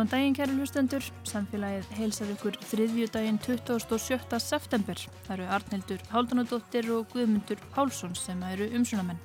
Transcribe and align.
Góðan 0.00 0.14
daginn 0.14 0.32
kæru 0.32 0.54
hlustendur, 0.56 1.06
samfélagið 1.28 1.90
heilsar 1.92 2.30
ykkur 2.32 2.54
þriðju 2.70 3.08
daginn 3.12 3.36
27. 3.44 4.38
september. 4.40 4.96
Það 5.26 5.34
eru 5.34 5.48
Arnildur 5.52 6.04
Háldanadóttir 6.08 6.88
og 6.94 7.10
Guðmundur 7.12 7.60
Pálsson 7.74 8.16
sem 8.16 8.40
eru 8.48 8.70
umsunamenn 8.78 9.20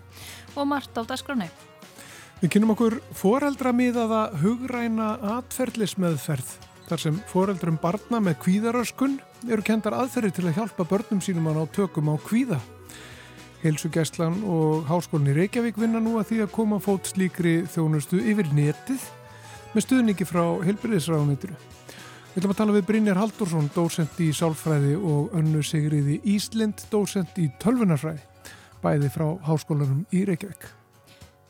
og 0.52 0.68
margt 0.68 1.00
á 1.00 1.08
dasgráni. 1.08 1.48
Við 2.42 2.58
kynum 2.58 2.76
okkur 2.76 3.00
foreldramiðaða 3.16 4.22
hugræna 4.44 5.10
atferðlismeðferð. 5.38 6.52
Þar 6.92 7.06
sem 7.06 7.23
foreldrum 7.32 7.80
barna 7.80 8.20
með 8.20 8.42
kvíðaröskun 8.44 9.22
eru 9.48 9.64
kendar 9.64 9.96
aðferði 9.96 10.36
til 10.36 10.50
að 10.50 10.58
hjálpa 10.60 10.92
börnum 10.92 11.23
sínum 11.23 11.48
að 11.54 11.62
ná 11.62 11.76
tökum 11.80 12.12
á 12.12 12.20
kvíða. 12.20 12.60
Heilsugjæslan 13.64 14.42
og 14.44 14.89
Háskólinni 14.92 15.39
Reykjavík 15.39 15.80
vinna 15.80 16.04
nú 16.04 16.20
að 16.20 16.34
því 16.34 16.44
að 16.44 16.58
koma 16.60 16.84
fót 16.84 17.16
slíkri 17.16 17.62
þjónustu 17.64 18.20
yfir 18.20 18.52
netið 18.52 19.14
með 19.76 19.84
stuðningi 19.84 20.28
frá 20.28 20.44
helbriðisráðunituru. 20.64 21.56
Við 22.36 22.40
ætlum 22.40 22.54
að 22.54 22.59
tala 22.59 22.76
við 22.76 22.88
Brynjar 22.88 23.20
Haldursson, 23.20 23.68
dósent 23.76 24.17
í 24.23 24.30
sálfræði 24.36 24.95
og 24.95 25.36
önnu 25.36 25.64
Sigriði 25.64 26.22
Íslind, 26.36 26.86
dósent 26.92 27.36
í 27.40 27.50
tölvunarfræði, 27.64 28.23
bæði 28.84 29.12
frá 29.12 29.28
háskólanum 29.48 30.04
í 30.16 30.23
Reykjavík. 30.28 30.67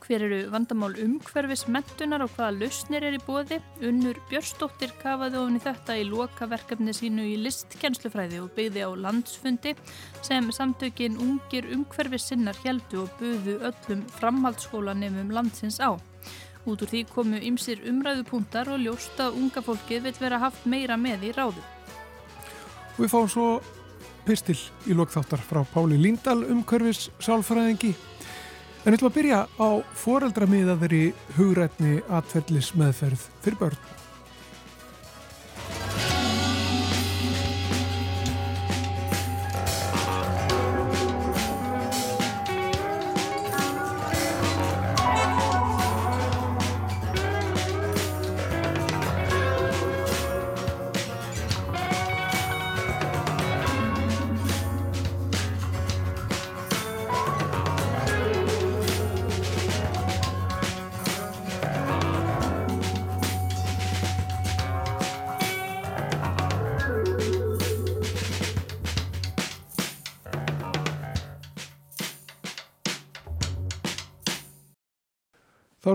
Hver 0.06 0.22
eru 0.22 0.40
vandamál 0.54 0.92
umhverfis 1.02 1.64
mentunar 1.73 2.22
og 2.22 2.30
hvaða 2.36 2.59
lausnir 2.59 3.06
er 3.08 3.16
í 3.17 3.22
bóði? 3.26 3.58
Unnur 3.82 4.20
Björnsdóttir 4.30 4.94
kafaði 5.02 5.39
ofin 5.42 5.58
í 5.58 5.62
þetta 5.64 5.95
í 5.98 6.04
lokaverkefni 6.06 6.94
sínu 6.94 7.26
í 7.26 7.39
listkennslufræði 7.42 8.44
og 8.44 8.52
byggði 8.54 8.86
á 8.86 8.92
landsfundi 9.08 9.73
sem 10.26 10.52
samtökin 10.54 11.17
ungir 11.17 11.66
umhverfis 11.73 12.30
sinnar 12.30 12.62
heldu 12.62 13.08
og 13.08 13.17
buðu 13.17 13.58
öllum 13.66 14.06
framhaldsskólanemum 14.20 15.34
landsins 15.34 15.82
á. 15.82 15.98
Út 16.66 16.81
úr 16.81 16.89
því 16.89 17.03
komu 17.13 17.39
ymsir 17.45 17.83
umræðupunktar 17.85 18.71
og 18.73 18.81
ljóst 18.81 19.19
að 19.21 19.38
unga 19.38 19.61
fólkið 19.61 20.08
vil 20.08 20.16
vera 20.17 20.41
haft 20.41 20.66
meira 20.66 20.97
með 20.97 21.27
í 21.30 21.33
ráðu. 21.35 21.61
Og 22.95 23.03
við 23.03 23.11
fáum 23.11 23.30
svo 23.30 23.49
pistil 24.25 24.58
í 24.89 24.97
lokþáttar 24.97 25.43
frá 25.45 25.61
Páli 25.69 25.99
Líndal 26.02 26.41
umhverfis 26.49 27.11
sálfræðingi. 27.21 27.93
En 28.86 28.93
við 28.93 28.97
ætlum 28.97 29.11
að 29.11 29.19
byrja 29.19 29.43
á 29.61 29.69
foreldramiðaðri 30.02 31.03
hugrætni 31.38 31.99
atferðlis 32.09 32.73
meðferð 32.77 33.30
fyrir 33.45 33.61
börn. 33.61 34.05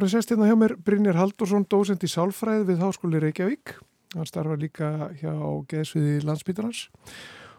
Sérst 0.09 0.31
hérna 0.33 0.47
hjá 0.49 0.56
mér 0.56 0.72
Brynjar 0.81 1.19
Haldursson, 1.19 1.66
dósend 1.69 2.00
í 2.00 2.09
Sálfræð 2.09 2.62
við 2.71 2.78
Háskóli 2.81 3.19
Reykjavík. 3.21 3.75
Hann 4.15 4.28
starfa 4.28 4.56
líka 4.56 5.11
hjá 5.21 5.34
Geðsviði 5.69 6.22
landsbytarnas. 6.25 6.81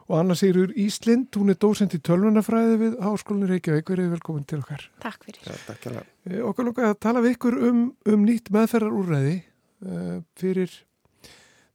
Og 0.09 0.15
Anna 0.17 0.33
Sigur 0.35 0.73
Íslind, 0.73 1.29
hún 1.37 1.53
er 1.53 1.59
dósend 1.61 1.93
í 1.93 1.99
tölvunafræði 2.01 2.79
við 2.81 2.97
Háskóli 3.05 3.45
Reykjavík. 3.51 3.93
Verið 3.93 4.09
velkomin 4.15 4.47
til 4.49 4.63
okkar. 4.63 4.87
Takk 5.03 5.27
fyrir. 5.27 5.45
Ja, 5.45 5.59
takk 5.67 5.85
það. 5.85 6.01
Eh, 6.31 6.41
Okkar 6.49 6.67
lóka 6.71 6.89
að 6.89 6.97
tala 7.05 7.21
við 7.21 7.37
ykkur 7.37 7.59
um, 7.69 7.85
um 8.09 8.25
nýtt 8.25 8.49
meðferðarúræði 8.57 9.37
uh, 9.85 10.19
fyrir 10.41 10.73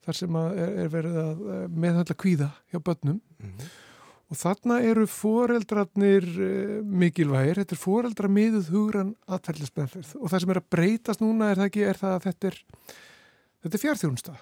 þar 0.07 0.19
sem 0.19 0.41
að 0.43 0.63
er, 0.65 0.77
er 0.83 0.95
verið 0.99 1.21
að 1.23 1.47
uh, 1.47 1.65
meðhaldla 1.87 2.19
kvíða 2.27 2.51
hjá 2.73 2.83
börnum. 2.83 3.23
Mm 3.39 3.53
-hmm. 3.55 3.75
Og 4.27 4.39
þarna 4.41 4.81
eru 4.83 5.07
foreldrarnir 5.07 6.25
uh, 6.27 6.77
mikilvægir, 6.83 7.61
þetta 7.63 7.77
er 7.77 7.83
foreldra 7.83 8.31
miðuð 8.33 8.71
hugran 8.75 9.15
aðferðlisbenferð 9.31 10.17
og 10.19 10.33
það 10.33 10.43
sem 10.43 10.55
er 10.55 10.61
að 10.63 10.71
breytast 10.75 11.23
núna 11.23 11.51
er 11.53 11.61
það 11.61 11.71
ekki, 11.71 11.85
er 11.87 12.01
það 12.01 12.17
að 12.17 12.27
þetta 12.27 12.51
er, 12.51 12.59
þetta 13.63 13.79
er 13.79 13.85
fjárþjónsta, 13.85 14.35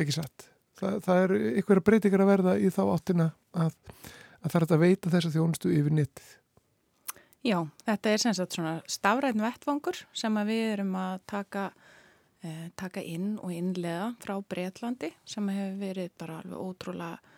ekki 0.00 0.16
satt. 0.16 0.48
Það, 0.76 0.96
það 1.04 1.22
er 1.26 1.36
ykkur 1.62 1.82
breytingar 1.84 2.24
að 2.24 2.32
verða 2.32 2.56
í 2.60 2.72
þá 2.72 2.82
áttina 2.86 3.28
að, 3.56 3.76
að 4.40 4.50
það 4.50 4.58
er 4.62 4.66
að 4.66 4.82
veita 4.86 5.12
þessa 5.12 5.36
þjónustu 5.36 5.72
yfir 5.72 5.96
nittið. 5.96 6.34
Já, 7.46 7.60
þetta 7.86 8.10
er 8.10 8.22
sem 8.22 8.34
sagt 8.34 8.56
svona 8.56 8.74
stafræðin 8.90 9.44
vettvangur 9.44 9.98
sem 10.16 10.36
að 10.40 10.48
við 10.50 10.64
erum 10.72 10.96
að 10.98 11.20
taka, 11.30 11.68
eh, 12.42 12.66
taka 12.74 13.04
inn 13.04 13.36
og 13.38 13.52
innlega 13.54 14.08
frá 14.24 14.34
Breitlandi 14.42 15.12
sem 15.24 15.46
hefur 15.52 15.76
verið 15.84 16.10
bara 16.18 16.40
alveg 16.40 16.58
ótrúlega 16.58 17.35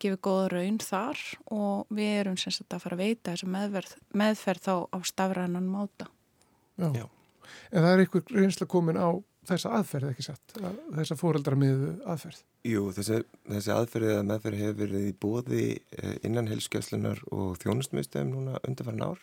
gefið 0.00 0.20
góða 0.24 0.48
raun 0.54 0.78
þar 0.82 1.22
og 1.54 1.94
við 1.94 2.12
erum 2.22 2.36
sem 2.40 2.54
sagt 2.54 2.74
að 2.74 2.84
fara 2.84 2.98
að 2.98 3.04
veita 3.04 3.32
þessu 3.32 3.48
meðferð, 3.54 3.94
meðferð 4.22 4.66
þá 4.66 4.74
á 4.94 4.98
stafræðinan 5.10 5.72
máta. 5.72 6.10
Já. 6.78 6.90
Já. 6.94 7.06
En 7.72 7.84
það 7.84 7.92
er 7.92 8.04
ykkur 8.04 8.36
reynsla 8.36 8.68
komin 8.68 9.00
á 9.00 9.08
þessa 9.48 9.72
aðferð, 9.78 10.10
ekki 10.12 10.26
satt? 10.26 10.58
Þessa 10.92 11.16
foreldra 11.18 11.56
miðuð 11.58 12.02
aðferð. 12.12 12.42
Jú, 12.68 12.84
þessi, 12.96 13.22
þessi 13.48 13.72
aðferðið 13.72 14.18
að 14.18 14.28
meðferð 14.28 14.62
hefur 14.64 14.78
verið 14.82 15.08
í 15.08 15.14
bóði 15.24 15.64
innan 16.26 16.50
helskjöfslunar 16.50 17.22
og 17.32 17.56
þjónustmiðstöðum 17.62 18.34
núna 18.34 18.62
undarfæran 18.68 19.06
ár 19.08 19.22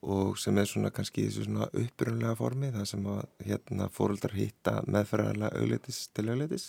og 0.00 0.38
sem 0.40 0.56
er 0.56 0.68
svona 0.68 0.92
kannski 0.94 1.26
þessu 1.26 1.44
svona 1.44 1.66
upprunlega 1.76 2.36
formi 2.38 2.70
það 2.72 2.86
sem 2.88 3.08
að 3.12 3.24
hérna 3.44 3.88
fóreldrar 3.92 4.36
hitta 4.38 4.78
meðferðarlega 4.88 5.60
auglitis 5.60 6.06
til 6.16 6.30
auglitis 6.30 6.68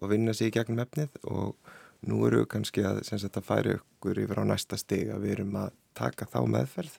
og 0.00 0.10
vinna 0.12 0.34
sér 0.36 0.50
í 0.50 0.56
gegnum 0.56 0.82
efnið 0.84 1.16
og 1.30 1.56
nú 2.08 2.20
eru 2.26 2.42
við 2.42 2.50
kannski 2.54 2.84
að, 2.86 3.02
að 3.12 3.44
færi 3.44 3.76
okkur 3.78 4.22
yfir 4.24 4.40
á 4.40 4.44
næsta 4.48 4.78
stig 4.80 5.10
að 5.12 5.26
við 5.26 5.36
erum 5.38 5.58
að 5.60 5.74
taka 5.98 6.28
þá 6.30 6.40
meðferð 6.48 6.96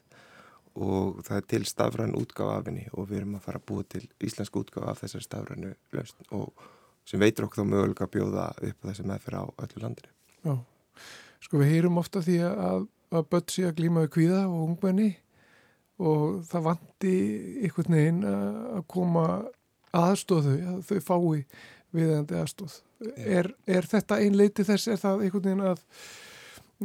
og 0.72 1.18
það 1.26 1.38
er 1.38 1.48
til 1.52 1.64
stafræn 1.68 2.14
útgáð 2.16 2.52
af 2.52 2.68
henni 2.70 2.86
og 2.92 3.08
við 3.10 3.22
erum 3.22 3.34
að 3.36 3.44
fara 3.46 3.60
að 3.60 3.66
búa 3.68 3.88
til 3.92 4.04
íslensk 4.24 4.56
útgáð 4.56 4.88
af 4.92 5.02
þessari 5.02 5.26
stafrænu 5.26 5.72
löst 5.96 6.22
og 6.32 6.52
sem 7.08 7.20
veitur 7.20 7.48
okkur 7.48 7.64
þá 7.64 7.72
mögulega 7.72 8.06
að 8.06 8.14
bjóða 8.14 8.46
upp 8.68 8.86
þessi 8.86 9.06
meðferð 9.10 9.42
á 9.42 9.44
öllu 9.66 9.82
landinu. 9.82 10.12
Já, 10.42 10.54
sko 11.42 11.60
við 11.60 11.74
heyrum 11.74 12.00
ofta 12.00 12.22
því 12.24 12.38
að, 12.46 12.86
að 13.12 13.28
börn 13.34 13.52
sé 13.52 13.66
að 13.66 13.76
glíma 13.80 14.06
við 14.06 14.14
kvíða 14.16 14.40
og 14.46 14.62
ungmenni 14.68 15.10
og 16.02 16.40
það 16.48 16.66
vandi 16.70 17.16
einhvern 17.66 17.98
veginn 17.98 18.22
að 18.30 18.86
koma 18.90 19.26
aðstóðu, 19.92 20.56
að 20.72 20.80
þau 20.88 21.00
fái 21.04 21.44
viðandi 21.92 22.38
aðstóð. 22.40 22.78
Er, 23.16 23.50
er 23.66 23.88
þetta 23.88 24.20
einn 24.22 24.38
leiti 24.38 24.66
þess, 24.66 24.90
er 24.92 25.00
það 25.00 25.26
einhvern 25.26 25.46
veginn 25.48 25.66
að, 25.72 25.84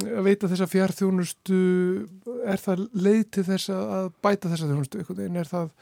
að 0.08 0.28
veita 0.28 0.52
þessa 0.52 0.70
fjárþjónustu, 0.72 1.62
er 2.48 2.64
það 2.64 2.84
leiti 2.98 3.46
þess 3.48 3.74
að 3.76 4.12
bæta 4.26 4.52
þessa 4.52 4.70
þjónustu 4.72 5.02
einhvern 5.02 5.24
veginn, 5.24 5.42
er 5.42 5.52
það, 5.52 5.74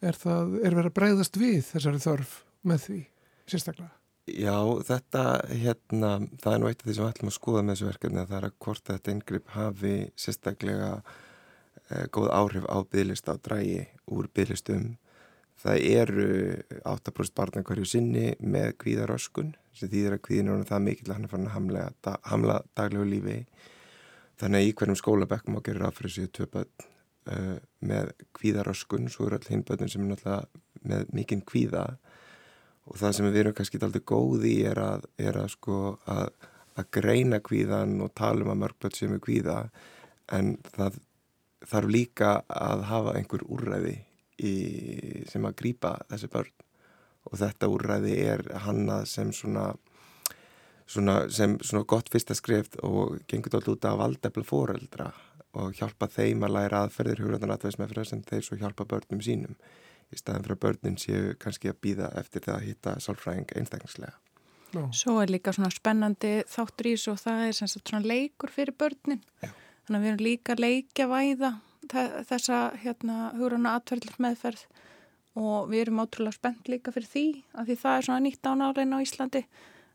er 0.00 0.18
það, 0.24 0.58
er 0.62 0.80
verið 0.80 0.90
að 0.90 0.98
breyðast 1.00 1.40
við 1.40 1.62
þessari 1.72 2.02
þörf 2.06 2.34
með 2.68 2.84
því, 2.86 3.00
sérstaklega? 3.48 3.94
Já, 4.28 4.56
þetta, 4.84 5.24
hérna, 5.56 6.10
það 6.42 6.54
er 6.54 6.60
nú 6.60 6.68
eitt 6.68 6.82
af 6.82 6.88
því 6.88 6.94
sem 6.94 7.04
við 7.04 7.12
ætlum 7.14 7.30
að 7.30 7.36
skoða 7.38 7.62
með 7.64 7.74
þessu 7.74 7.86
verkefni 7.88 8.20
að 8.20 8.30
það 8.30 8.38
er 8.38 8.46
að 8.48 8.56
hvort 8.64 8.90
þetta 8.90 9.12
yngripp 9.14 9.52
hafi 9.54 9.92
sérstaklega 10.20 10.90
eh, 10.98 12.04
góð 12.12 12.28
áhrif 12.36 12.66
á 12.68 12.76
bygglist 12.84 13.30
á 13.32 13.34
drægi 13.40 13.86
úr 14.12 14.28
bygglistum 14.36 14.90
Það 15.58 15.80
eru 15.90 16.26
8% 16.86 17.34
barna 17.34 17.64
hverju 17.66 17.86
sinni 17.88 18.28
með 18.38 18.76
kvíðaröskun 18.82 19.56
sem 19.74 19.90
þýðir 19.90 20.14
að 20.14 20.22
kvíðin 20.28 20.52
er 20.52 20.68
það 20.68 20.84
mikil 20.84 21.08
að 21.08 21.16
hann 21.16 21.26
er 21.26 21.32
farin 21.32 21.48
að 21.48 21.56
hamla, 21.56 21.82
da, 22.06 22.14
hamla 22.30 22.58
daglegu 22.78 23.06
lífi. 23.08 23.38
Þannig 24.38 24.60
að 24.60 24.68
í 24.68 24.76
hverjum 24.78 25.00
skólabekkum 25.00 25.58
á 25.58 25.60
gerir 25.66 25.88
aðfyrir 25.88 26.14
sér 26.14 26.30
tvö 26.34 26.46
börn 26.52 26.86
uh, 27.32 27.58
með 27.90 28.12
kvíðaröskun, 28.38 29.10
svo 29.10 29.26
eru 29.26 29.40
all 29.40 29.50
hinn 29.50 29.66
börnum 29.66 29.90
sem 29.90 30.06
er 30.06 30.12
náttúrulega 30.12 30.62
með 30.92 31.12
mikinn 31.18 31.44
kvíða. 31.50 31.84
Og 32.86 33.00
það 33.02 33.18
sem 33.18 33.28
við 33.28 33.42
erum 33.42 33.58
kannski 33.58 33.82
aldrei 33.82 34.06
góði 34.06 34.56
er 34.70 34.78
að, 34.82 35.10
er 35.18 35.42
að, 35.42 35.52
sko, 35.56 35.80
að, 36.06 36.30
að 36.78 36.92
greina 37.00 37.42
kvíðan 37.42 37.98
og 38.06 38.14
tala 38.18 38.46
um 38.46 38.54
að 38.54 38.62
mörg 38.62 38.78
börn 38.78 38.94
sem 38.94 39.18
er 39.18 39.26
kvíða. 39.26 39.62
En 40.38 40.54
það 40.70 41.02
þarf 41.66 41.90
líka 41.90 42.36
að 42.46 42.86
hafa 42.92 43.18
einhver 43.18 43.42
úrræði 43.50 44.04
í, 44.38 45.24
sem 45.30 45.44
að 45.44 45.58
grýpa 45.62 45.94
þessi 46.10 46.30
börn 46.32 46.54
og 47.28 47.38
þetta 47.40 47.70
úrræði 47.70 48.14
er 48.24 48.44
hannað 48.64 49.08
sem 49.10 49.32
svona, 49.36 49.72
svona, 50.86 51.18
sem 51.32 51.58
svona 51.60 51.88
gott 51.88 52.08
fyrsta 52.12 52.36
skrift 52.38 52.78
og 52.86 53.18
gengur 53.28 53.58
alltaf 53.58 53.74
út 53.74 53.88
af 53.90 53.98
valdefla 54.00 54.46
fóreldra 54.46 55.10
og 55.58 55.74
hjálpa 55.76 56.08
þeim 56.12 56.44
að 56.46 56.54
læra 56.54 56.84
aðferðir 56.86 57.24
hugræðan 57.24 57.52
aðferðis 57.54 57.78
með 57.80 57.92
fyrir 57.92 58.10
sem 58.12 58.24
þeir 58.24 58.46
svo 58.46 58.58
hjálpa 58.60 58.86
börnum 58.88 59.22
sínum 59.24 59.58
í 60.08 60.16
staðin 60.16 60.44
fyrir 60.46 60.56
að 60.56 60.64
börnin 60.64 60.98
séu 61.00 61.36
kannski 61.40 61.72
að 61.72 61.80
býða 61.84 62.08
eftir 62.20 62.44
það 62.44 62.56
að 62.56 62.66
hitta 62.68 62.96
sálfræðing 63.04 63.54
einstaklingslega. 63.60 64.16
Já. 64.68 64.82
Svo 64.92 65.14
er 65.22 65.32
líka 65.32 65.52
svona 65.56 65.70
spennandi 65.72 66.32
þáttur 66.48 66.90
í 66.90 66.92
þessu 66.96 67.14
og 67.14 67.22
það 67.22 67.44
er 67.46 67.56
sem 67.56 67.70
sagt 67.72 67.88
svona 67.88 68.08
leikur 68.08 68.52
fyrir 68.52 68.76
börnin. 68.76 69.22
Já. 69.40 69.50
Þannig 69.88 69.98
að 69.98 70.04
við 70.04 70.12
erum 70.12 70.26
líka 70.26 70.54
að 70.54 70.64
leikja 70.64 71.08
væða 71.08 71.52
þessa 71.92 72.60
hérna 72.82 73.18
hugurana 73.36 73.76
atverðlar 73.78 74.20
meðferð 74.24 74.64
og 75.38 75.68
við 75.70 75.84
erum 75.84 76.02
átrúlega 76.02 76.36
spennt 76.36 76.68
líka 76.70 76.92
fyrir 76.94 77.10
því 77.12 77.24
að 77.54 77.70
því 77.70 77.78
það 77.82 77.96
er 77.96 78.06
svona 78.08 78.24
nýtt 78.24 78.50
ánálein 78.50 78.96
á 78.96 78.98
Íslandi 79.04 79.44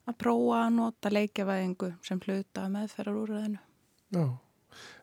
að 0.07 0.17
prófa 0.23 0.63
að 0.63 0.73
nota 0.77 1.11
leikjavæðingu 1.13 1.91
sem 2.03 2.23
hluta 2.23 2.65
meðferðar 2.71 3.19
úr 3.21 3.35
þennu. 3.37 3.61
Já. 4.13 4.25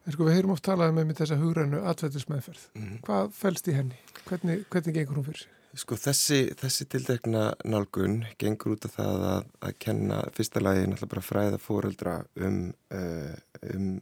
En 0.06 0.14
sko 0.14 0.26
við 0.26 0.38
heyrum 0.38 0.54
oft 0.56 0.66
talað 0.66 0.94
með, 0.96 1.08
með 1.10 1.22
þessa 1.22 1.40
hugrannu 1.40 1.80
atveldismæðferð. 1.92 2.66
Mm. 2.74 2.98
Hvað 3.06 3.32
fælst 3.36 3.70
í 3.70 3.76
henni? 3.76 3.98
Hvernig, 4.26 4.64
hvernig 4.72 4.96
gengur 4.96 5.20
hún 5.20 5.28
fyrir 5.28 5.44
sig? 5.44 5.59
Sko 5.78 5.94
þessi, 5.94 6.48
þessi 6.58 6.84
tildekna 6.90 7.42
nálgun 7.62 8.24
gengur 8.42 8.72
út 8.74 8.88
af 8.88 8.96
það 8.96 9.24
að, 9.28 9.44
að 9.68 9.76
kenna 9.84 10.16
fyrsta 10.34 10.62
lagi 10.62 10.88
náttúrulega 10.88 11.10
bara 11.12 11.22
fræða 11.22 11.60
fóreldra 11.62 12.14
um, 12.42 12.56
uh, 12.90 13.36
um 13.70 13.92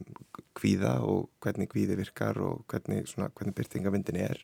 kvíða 0.57 0.95
og 1.05 1.27
hvernig 1.45 1.69
kvíði 1.69 1.99
virkar 1.99 2.39
og 2.41 2.63
hvernig, 2.73 3.05
svona, 3.11 3.29
hvernig 3.37 3.53
byrtingavindin 3.59 4.17
er. 4.23 4.41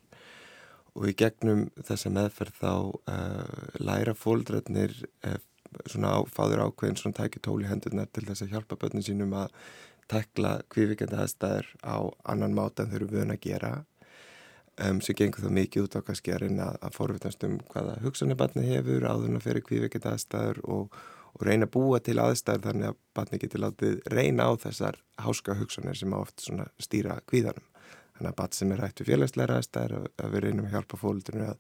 Og 0.94 1.10
í 1.10 1.16
gegnum 1.18 1.66
þessa 1.82 2.14
meðferð 2.14 2.62
þá 2.62 2.74
uh, 2.76 3.66
læra 3.82 4.14
fóreldratnir 4.14 4.94
uh, 5.26 5.42
svona 5.90 6.14
á, 6.14 6.30
fáður 6.30 6.68
ákveðin 6.68 7.02
svona 7.02 7.24
tæki 7.24 7.42
tóli 7.42 7.66
hendurnar 7.66 8.12
til 8.14 8.28
þess 8.30 8.46
að 8.46 8.54
hjálpa 8.54 8.78
börnum 8.86 9.06
sínum 9.06 9.34
að 9.34 9.50
tekla 10.14 10.60
kvífikandi 10.70 11.18
aðstæður 11.24 11.74
á 11.82 11.98
annan 12.30 12.54
máta 12.54 12.86
en 12.86 12.94
þau 12.94 13.00
eru 13.02 13.12
vöna 13.18 13.34
að 13.34 13.46
gera 13.50 13.74
um, 14.84 15.02
sem 15.02 15.18
gengur 15.18 15.46
þá 15.46 15.52
mikið 15.60 15.88
út 15.88 15.98
á 16.00 16.06
kannski 16.06 16.34
að 16.36 16.46
reyna 16.46 16.70
að 16.80 16.98
forvittast 16.98 17.46
um 17.48 17.60
hvaða 17.72 18.00
hugsanir 18.04 18.40
hefur 18.70 19.08
áðurna 19.10 19.44
fyrir 19.44 19.66
kvífikandi 19.66 20.12
aðstæður 20.12 20.62
og, 20.64 21.00
og 21.34 21.48
reyna 21.48 21.70
að 21.70 21.74
búa 21.78 22.02
til 22.04 22.20
aðstæður 22.20 22.68
þannig 22.70 22.92
að 22.92 23.00
barni 23.16 23.42
getur 23.42 23.66
látið 23.66 23.98
reyna 24.12 24.50
á 24.50 24.52
þessar 24.66 25.02
háska 25.22 25.58
hugsanir 25.60 25.98
sem 25.98 26.14
oft 26.14 26.48
stýra 26.80 27.20
kvíðanum. 27.30 27.66
Þannig 28.16 28.32
að 28.32 28.40
barn 28.40 28.56
sem 28.56 28.72
er 28.72 28.86
hægt 28.86 29.02
við 29.02 29.12
félagsleira 29.12 29.60
aðstæður 29.60 30.08
að 30.08 30.32
við 30.32 30.46
reynum 30.46 30.70
að 30.70 30.78
hjálpa 30.78 31.00
fólkdurinu 31.02 31.50
að 31.52 31.60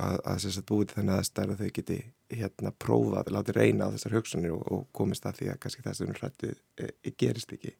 að, 0.00 0.18
að 0.26 0.46
að 0.48 0.66
búið 0.68 0.94
þennan 0.96 1.20
aðstæður 1.20 1.54
að 1.54 1.62
þau 1.62 1.72
geti 1.78 1.98
hérna 2.34 2.72
prófað, 2.82 3.30
látið 3.34 3.58
reyna 3.58 3.88
á 3.88 3.92
þessar 3.94 4.16
hugsunir 4.18 4.54
og, 4.54 4.64
og 4.72 4.84
komist 4.96 5.26
að 5.28 5.40
því 5.40 5.50
að 5.52 5.60
kannski 5.62 5.84
það 5.84 5.98
sem 5.98 6.14
hrættið 6.18 6.54
e, 6.54 6.88
e, 6.90 7.12
gerist 7.20 7.54
ekki. 7.54 7.74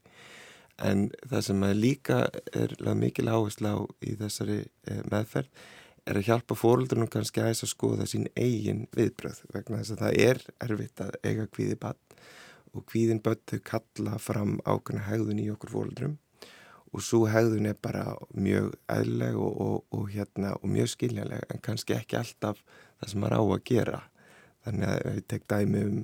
En 0.82 1.06
það 1.22 1.46
sem 1.46 1.64
líka 1.78 2.24
er 2.52 2.74
mikil 2.98 3.28
áherslu 3.30 3.70
á 3.70 3.78
í 4.02 4.16
þessari 4.18 4.64
e, 4.64 4.96
meðferð 5.06 5.50
er 6.04 6.18
að 6.18 6.26
hjálpa 6.28 6.56
fóröldunum 6.58 7.08
kannski 7.08 7.40
að 7.40 7.52
þess 7.52 7.66
að 7.66 7.72
skoða 7.72 8.06
sín 8.10 8.26
eigin 8.34 8.82
viðbröð 8.96 9.44
vegna 9.54 9.78
þess 9.80 9.94
að 9.94 10.02
það 10.02 10.18
er 10.24 10.42
erfitt 10.66 11.04
að 11.04 11.14
eiga 11.22 11.46
kvíði 11.46 11.78
bann 11.80 12.18
og 12.74 12.84
kvíðin 12.90 13.22
börn 13.24 13.40
þau 13.48 13.60
kalla 13.70 14.18
fram 14.20 14.58
ákveðna 14.66 15.06
hegðun 15.06 15.40
í 15.40 15.48
okkur 15.54 15.72
fóröldrum 15.76 16.18
og 16.94 17.02
svo 17.02 17.24
hegðun 17.30 17.70
er 17.70 17.78
bara 17.82 18.04
mjög 18.34 18.74
eðleg 18.92 19.38
og, 19.38 19.54
og, 19.60 19.78
og, 19.94 20.10
hérna, 20.12 20.52
og 20.60 20.70
mjög 20.70 20.92
skiljanleg 20.92 21.46
en 21.50 21.62
kannski 21.64 21.96
ekki 21.96 22.18
alltaf 22.20 22.60
það 23.00 23.10
sem 23.10 23.24
maður 23.24 23.38
á 23.38 23.42
að 23.42 23.64
gera. 23.70 24.02
Þannig 24.64 24.90
að 24.90 25.00
við 25.08 25.24
tek 25.32 25.48
dæmi 25.50 25.82
um 25.88 25.96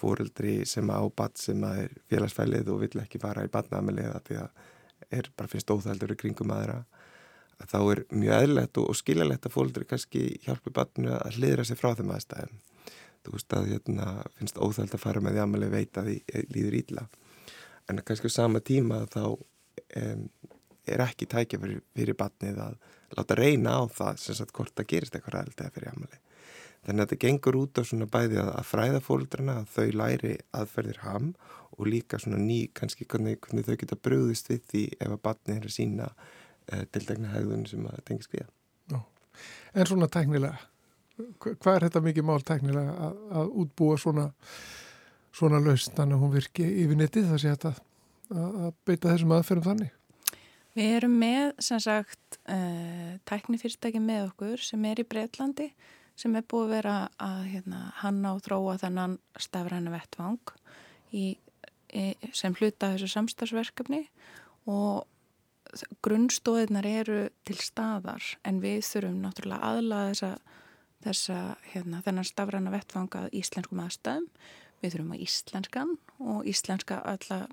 fóreldri 0.00 0.58
sem 0.68 0.90
á 0.92 1.00
badd 1.16 1.38
sem 1.40 1.64
er 1.68 1.94
félagsfælið 2.10 2.70
og 2.72 2.82
vill 2.84 3.02
ekki 3.02 3.20
fara 3.22 3.46
í 3.46 3.52
badnaðamiliða 3.52 4.22
því 4.26 4.38
að 4.42 4.64
er 5.16 5.30
bara 5.36 5.50
finnst 5.52 5.70
óþældur 5.70 6.14
í 6.14 6.18
kringum 6.20 6.54
aðra 6.54 6.80
að 7.60 7.72
þá 7.72 7.78
er 7.80 8.02
mjög 8.12 8.46
eðlegt 8.46 8.80
og 8.82 8.96
skiljanlegt 8.98 9.48
að 9.48 9.54
fóreldri 9.54 9.88
kannski 9.88 10.24
hjálpi 10.44 10.72
badnu 10.76 11.14
að 11.16 11.38
hlýðra 11.38 11.64
sig 11.64 11.80
frá 11.80 11.94
þeim 11.96 12.12
aðstæðum 12.16 12.58
þú 13.26 13.34
veist 13.34 13.54
að 13.56 13.70
hérna, 13.72 14.08
finnst 14.38 14.58
óþæld 14.60 14.94
að 14.94 15.02
fara 15.02 15.22
með 15.24 15.36
því 15.36 15.44
aðmæli 15.44 15.70
veita 15.72 16.04
því 16.06 16.18
líður 16.54 16.78
ílla 16.82 17.06
en 17.90 18.02
kannski 18.06 18.30
á 18.30 18.36
sama 18.36 18.60
tíma 18.60 19.04
þá 19.10 19.22
um, 19.32 20.28
er 20.86 21.02
ekki 21.02 21.26
tækja 21.30 21.60
fyrir, 21.62 21.82
fyrir 21.96 22.18
batnið 22.18 22.60
að 22.62 22.76
láta 23.16 23.38
reyna 23.38 23.78
á 23.78 23.82
það 23.90 24.22
sem 24.22 24.38
sagt 24.38 24.54
hvort 24.56 24.74
það 24.76 24.90
gerist 24.92 25.16
eitthvað 25.16 25.36
ræðilt 25.36 25.62
eða 25.62 25.74
fyrir 25.74 25.92
amali. 25.92 26.20
Þannig 26.86 27.02
að 27.02 27.08
þetta 27.10 27.22
gengur 27.24 27.56
út 27.58 27.78
á 27.78 27.82
svona 27.82 28.06
bæði 28.06 28.38
að, 28.38 28.50
að 28.60 28.66
fræða 28.68 29.02
fóldrana 29.02 29.54
að 29.60 29.70
þau 29.74 29.86
læri 30.00 30.34
aðferðir 30.54 31.00
ham 31.02 31.32
og 31.76 31.88
líka 31.90 32.20
svona 32.22 32.38
ný 32.38 32.60
kannski 32.78 33.08
hvernig, 33.10 33.40
hvernig 33.42 33.66
þau 33.66 33.78
geta 33.80 33.98
bröðist 34.06 34.50
við 34.52 34.60
því 34.70 34.84
ef 35.00 35.10
að 35.16 35.22
batnið 35.24 35.56
er 35.56 35.66
að 35.66 35.74
sína 35.74 36.06
uh, 36.12 36.84
tildegna 36.94 37.32
hægðun 37.34 37.66
sem 37.66 37.88
að 37.90 37.98
tengis 38.06 38.30
við. 38.32 38.46
Já. 38.92 39.00
En 39.74 39.90
svona 39.90 40.08
tæknilega, 40.14 40.62
hvað 41.42 41.72
er 41.72 41.88
þetta 41.88 42.04
mikið 42.06 42.28
mál 42.30 42.38
tæknilega 42.46 42.94
að, 43.08 43.18
að 43.42 43.52
útbúa 43.64 43.98
svona, 44.00 44.28
svona 45.34 45.60
laust 45.66 45.92
þannig 45.98 46.16
að 46.16 46.24
hún 46.24 46.34
virki 46.38 46.70
yfir 46.84 47.02
netið 47.02 47.30
það 47.32 47.42
sé 47.42 47.56
þetta 47.56 47.74
að 48.36 48.72
beita 48.86 49.10
þessum 49.10 49.34
aðferðum 49.36 49.68
þannig? 49.72 49.92
Við 50.76 50.94
erum 51.00 51.14
með, 51.18 51.44
sem 51.64 51.80
sagt, 51.80 52.40
uh, 52.52 53.12
tæknifyrirtæki 53.26 54.00
með 54.02 54.26
okkur 54.30 54.62
sem 54.62 54.82
er 54.86 55.00
í 55.02 55.08
Breitlandi 55.08 55.70
sem 56.16 56.36
er 56.36 56.46
búið 56.48 56.66
að 56.66 56.74
vera 56.76 56.94
að 57.22 57.42
hérna, 57.52 57.80
hanna 58.00 58.34
og 58.36 58.44
þróa 58.46 58.78
þennan 58.80 59.18
stafræna 59.40 59.92
vettvang 59.92 60.54
í, 61.12 61.26
í, 61.92 62.04
sem 62.32 62.56
hluta 62.56 62.94
þessu 62.94 63.10
samstagsverkefni 63.12 64.06
og 64.72 65.04
grunnstóðinar 66.04 66.86
eru 66.88 67.18
til 67.46 67.58
staðar 67.60 68.24
en 68.46 68.60
við 68.62 68.82
þurfum 68.86 69.18
náttúrulega 69.24 69.72
aðlaða 69.72 70.12
þessa, 70.12 70.30
þessa 71.06 71.38
hérna, 71.72 72.02
þennan 72.06 72.28
stafræna 72.28 72.72
vettvanga 72.74 73.26
íslenskum 73.36 73.82
aðstæðum. 73.84 74.30
Við 74.82 74.92
þurfum 74.92 75.14
að 75.16 75.22
íslenskan 75.24 75.92
og 76.20 76.48
íslenska 76.48 76.98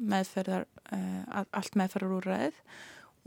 meðferðar, 0.03 0.65
uh, 0.91 1.43
allt 1.55 1.77
meðferðarúræð 1.79 2.57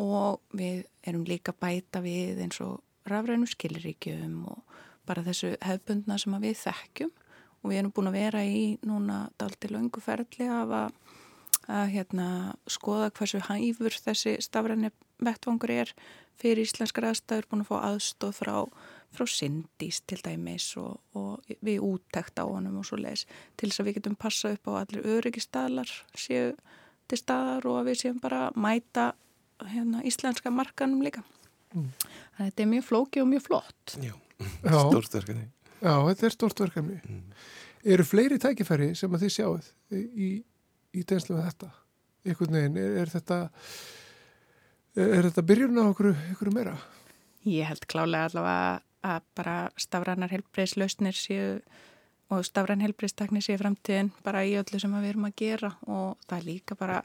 og 0.03 0.43
við 0.57 0.85
erum 1.09 1.25
líka 1.25 1.55
bæta 1.57 2.03
við 2.05 2.43
eins 2.45 2.61
og 2.61 2.83
rafrænum 3.09 3.49
skiliríkjum 3.49 4.43
og 4.53 4.77
bara 5.07 5.25
þessu 5.27 5.55
hefbundna 5.65 6.19
sem 6.21 6.37
við 6.43 6.59
þekkjum 6.65 7.13
og 7.63 7.71
við 7.71 7.81
erum 7.81 7.95
búin 7.95 8.11
að 8.11 8.19
vera 8.21 8.45
í 8.45 8.67
núna 8.87 9.23
daldi 9.41 9.71
löngu 9.73 10.03
ferli 10.03 10.51
af 10.51 10.75
að, 10.83 11.01
að 11.67 11.89
hérna, 11.95 12.29
skoða 12.71 13.11
hversu 13.17 13.43
hæfur 13.49 13.99
þessi 14.05 14.37
stafræni 14.45 14.93
vettvangur 15.23 15.73
er 15.73 15.95
fyrir 16.37 16.67
íslenskar 16.67 17.09
aðstæður 17.11 17.51
búin 17.51 17.65
að 17.65 17.71
fá 17.71 17.77
aðstóð 17.91 18.39
frá 18.43 18.57
frá 19.17 19.27
syndís 19.31 20.03
til 20.07 20.19
dæmis 20.25 20.69
og, 20.81 20.99
og 21.17 21.47
við 21.65 21.85
úttækt 21.85 22.41
á 22.43 22.45
honum 22.45 22.81
og 22.81 22.89
svo 22.89 22.99
leiðis 23.01 23.25
til 23.57 23.71
þess 23.71 23.81
að 23.81 23.89
við 23.89 23.99
getum 23.99 24.19
passa 24.21 24.53
upp 24.55 24.69
á 24.69 24.73
allir 24.83 25.09
öryggistadlar 25.17 25.93
séu 26.19 26.53
til 27.07 27.21
staðar 27.21 27.69
og 27.71 27.81
að 27.81 27.91
við 27.91 28.03
séum 28.03 28.21
bara 28.23 28.49
mæta 28.59 29.13
hérna, 29.65 30.03
íslenska 30.05 30.51
markanum 30.53 31.05
líka. 31.05 31.23
Mm. 31.77 31.91
Þetta 32.41 32.65
er 32.65 32.71
mjög 32.73 32.87
flóki 32.89 33.23
og 33.23 33.29
mjög 33.31 33.45
flott. 33.47 33.97
Já, 34.01 34.15
stort 34.65 35.15
verkefni. 35.17 35.47
Já, 35.81 35.95
þetta 36.09 36.29
er 36.29 36.35
stort 36.35 36.63
verkefni. 36.65 36.99
Mm. 37.05 37.37
Eru 37.97 38.07
fleiri 38.07 38.39
tækifæri 38.43 38.91
sem 38.99 39.13
að 39.15 39.27
þið 39.27 39.35
sjáuð 39.37 39.69
í, 39.95 40.31
í, 40.97 41.05
tegnslu 41.05 41.37
með 41.37 41.51
þetta? 41.51 41.71
Einhvern 42.27 42.59
veginn, 42.59 42.81
er, 42.83 42.97
er 43.05 43.13
þetta 43.13 43.39
er 44.97 45.29
þetta 45.29 45.45
byrjun 45.47 45.79
á 45.79 45.85
okkur, 45.85 46.11
okkur 46.35 46.51
meira? 46.55 46.75
Ég 47.47 47.69
held 47.69 47.87
klálega 47.87 48.31
allavega 48.31 48.81
að 49.07 49.27
bara 49.39 49.57
stafrænar 49.79 50.33
helbreyðslausnir 50.33 51.15
séu 51.15 51.51
og 52.33 52.43
stafræn 52.49 52.83
helbreyðstakni 52.83 53.43
séu 53.45 53.61
framtíðin 53.61 54.11
bara 54.27 54.43
í 54.43 54.57
öllu 54.59 54.81
sem 54.83 54.95
við 54.99 55.13
erum 55.13 55.29
að 55.29 55.37
gera 55.39 55.71
og 55.87 56.17
það 56.27 56.39
er 56.41 56.47
líka 56.49 56.79
bara 56.79 57.03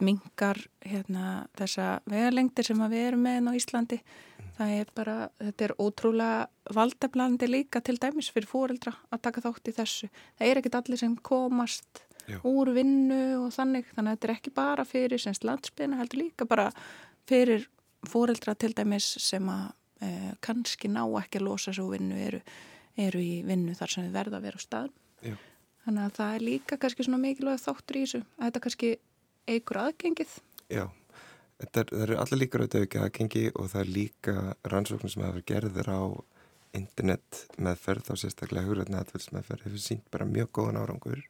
mingar 0.00 0.58
hérna, 0.84 1.46
þessa 1.58 1.98
vegalengdir 2.08 2.66
sem 2.66 2.80
við 2.88 3.08
erum 3.08 3.26
með 3.26 3.50
á 3.50 3.52
Íslandi 3.58 4.00
það 4.54 4.72
er 4.78 4.90
bara, 4.94 5.16
þetta 5.42 5.66
er 5.66 5.74
ótrúlega 5.82 6.74
valdablandi 6.74 7.48
líka 7.50 7.82
til 7.84 7.96
dæmis 8.00 8.30
fyrir 8.32 8.48
fóreldra 8.48 8.94
að 9.10 9.22
taka 9.26 9.44
þátt 9.44 9.70
í 9.70 9.76
þessu 9.76 10.10
það 10.10 10.48
er 10.48 10.60
ekkit 10.60 10.78
allir 10.80 11.00
sem 11.00 11.16
komast 11.16 12.04
Já. 12.24 12.38
úr 12.46 12.70
vinnu 12.72 13.22
og 13.42 13.50
þannig 13.52 13.90
þannig 13.92 14.10
að 14.10 14.16
þetta 14.16 14.28
er 14.28 14.34
ekki 14.38 14.54
bara 14.56 14.84
fyrir 14.88 15.20
semst 15.20 15.44
landsbyrna 15.44 15.98
heldur 16.00 16.22
líka 16.22 16.46
bara 16.48 16.70
fyrir 17.28 17.66
fóreldra 18.08 18.54
til 18.56 18.72
dæmis 18.76 19.08
sem 19.22 19.48
að 19.50 19.66
eh, 20.04 20.30
kannski 20.44 20.90
ná 20.92 21.02
ekki 21.20 21.40
að 21.40 21.48
losa 21.48 21.74
svo 21.74 21.90
vinnu 21.92 22.18
eru, 22.20 22.40
eru 23.00 23.20
í 23.20 23.42
vinnu 23.46 23.74
þar 23.76 23.92
sem 23.92 24.06
við 24.06 24.16
verða 24.18 24.38
að 24.38 24.46
vera 24.48 24.60
á 24.60 24.66
staðum. 24.66 24.94
Já. 25.24 25.34
Þannig 25.84 26.04
að 26.06 26.14
það 26.18 26.34
er 26.34 26.46
líka 26.48 26.78
kannski 26.80 27.04
svona 27.04 27.20
mikilvæg 27.20 27.60
þáttur 27.60 27.98
í 27.98 28.04
þessu 28.04 28.20
að 28.24 28.46
þetta 28.46 28.64
kannski 28.66 28.90
eigur 29.50 29.80
aðgengið. 29.84 30.36
Já, 30.72 30.84
er, 31.60 31.70
það 31.72 31.96
eru 32.06 32.20
allir 32.22 32.42
líka 32.42 32.60
rauðið 32.60 32.86
ekki 32.86 33.02
aðgengi 33.02 33.44
og 33.54 33.68
það 33.72 33.82
er 33.82 33.92
líka 33.98 34.36
rannsóknum 34.72 35.12
sem 35.12 35.26
hefur 35.26 35.46
gerðir 35.50 35.90
á 35.90 36.02
internet 36.74 37.44
meðferð 37.62 38.08
þá 38.08 38.14
sérstaklega 38.18 38.68
hugræðna 38.68 39.02
aðfellsmeðferð 39.04 39.68
hefur 39.68 39.84
sínt 39.84 40.08
bara 40.10 40.26
mjög 40.28 40.50
góðan 40.58 40.80
árangur 40.82 41.22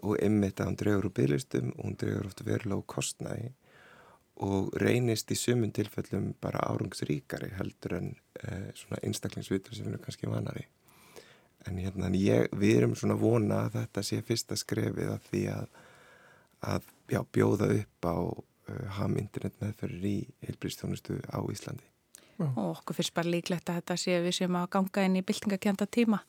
og 0.00 0.16
ymmit 0.24 0.60
að 0.60 0.70
hún 0.70 0.78
drefur 0.80 1.08
úr 1.08 1.16
bygglistum 1.16 1.72
og 1.76 1.86
hún 1.86 1.96
drefur 2.00 2.28
ofta 2.28 2.46
verulega 2.46 2.80
úr 2.80 2.88
kostnægi 2.88 3.50
og 4.40 4.70
reynist 4.80 5.32
í 5.32 5.36
sumun 5.36 5.72
tilfellum 5.76 6.30
bara 6.40 6.64
árungsríkari 6.70 7.50
heldur 7.58 7.96
en 7.98 8.12
uh, 8.44 8.68
svona 8.76 9.00
einstaklingsvitur 9.04 9.76
sem 9.76 9.88
erum 9.88 10.04
kannski 10.04 10.30
vanari 10.30 10.66
en 11.68 11.80
hérna 11.80 12.08
ég, 12.16 12.48
við 12.56 12.78
erum 12.78 12.96
svona 12.96 13.18
vona 13.20 13.66
að 13.66 13.80
þetta 13.80 14.04
sé 14.06 14.20
fyrsta 14.24 14.56
skrefið 14.56 15.12
af 15.12 15.26
því 15.28 15.42
að, 15.52 15.66
að 16.60 16.86
já, 17.10 17.20
bjóða 17.32 17.70
upp 17.76 18.08
á 18.08 18.16
uh, 18.20 18.84
ham 18.98 19.16
internet 19.20 19.56
meðferðir 19.62 20.10
í 20.10 20.16
heilbríðstjónustu 20.46 21.20
á 21.30 21.38
Íslandi. 21.52 21.86
Og 22.40 22.60
okkur 22.70 22.96
fyrst 22.96 23.12
bara 23.12 23.28
líklegt 23.28 23.68
að 23.68 23.82
þetta 23.82 23.96
sé 24.00 24.20
við 24.24 24.36
sem 24.38 24.54
að 24.56 24.70
ganga 24.72 25.04
inn 25.04 25.18
í 25.20 25.24
byltingakjönda 25.28 25.86
tíma 25.92 26.22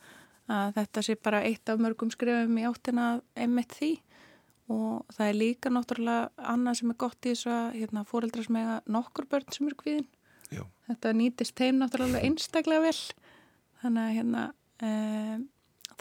að 0.52 0.74
þetta 0.76 1.04
sé 1.06 1.16
bara 1.16 1.44
eitt 1.46 1.70
af 1.72 1.80
mörgum 1.80 2.10
skrefum 2.12 2.58
í 2.60 2.66
áttina 2.68 3.06
emitt 3.38 3.76
því. 3.78 3.92
Og 4.72 5.14
það 5.16 5.28
er 5.28 5.38
líka 5.38 5.72
náttúrulega 5.72 6.48
annað 6.52 6.78
sem 6.80 6.92
er 6.92 6.98
gott 7.00 7.26
í 7.26 7.32
þess 7.32 7.48
að 7.52 7.78
hérna, 7.78 8.04
fóreldra 8.08 8.44
sem 8.44 8.58
eiga 8.60 8.76
nokkur 8.92 9.28
börn 9.30 9.48
sem 9.52 9.68
eru 9.68 9.78
kvíðin. 9.80 10.10
Já. 10.52 10.66
þetta 10.90 11.12
nýtist 11.16 11.56
þeim 11.56 11.78
náttúrulega 11.80 12.26
einstaklega 12.26 12.84
vel. 12.84 12.98
Þannig 13.82 14.02
að 14.02 14.16
hérna 14.18 14.42
um, 14.88 15.46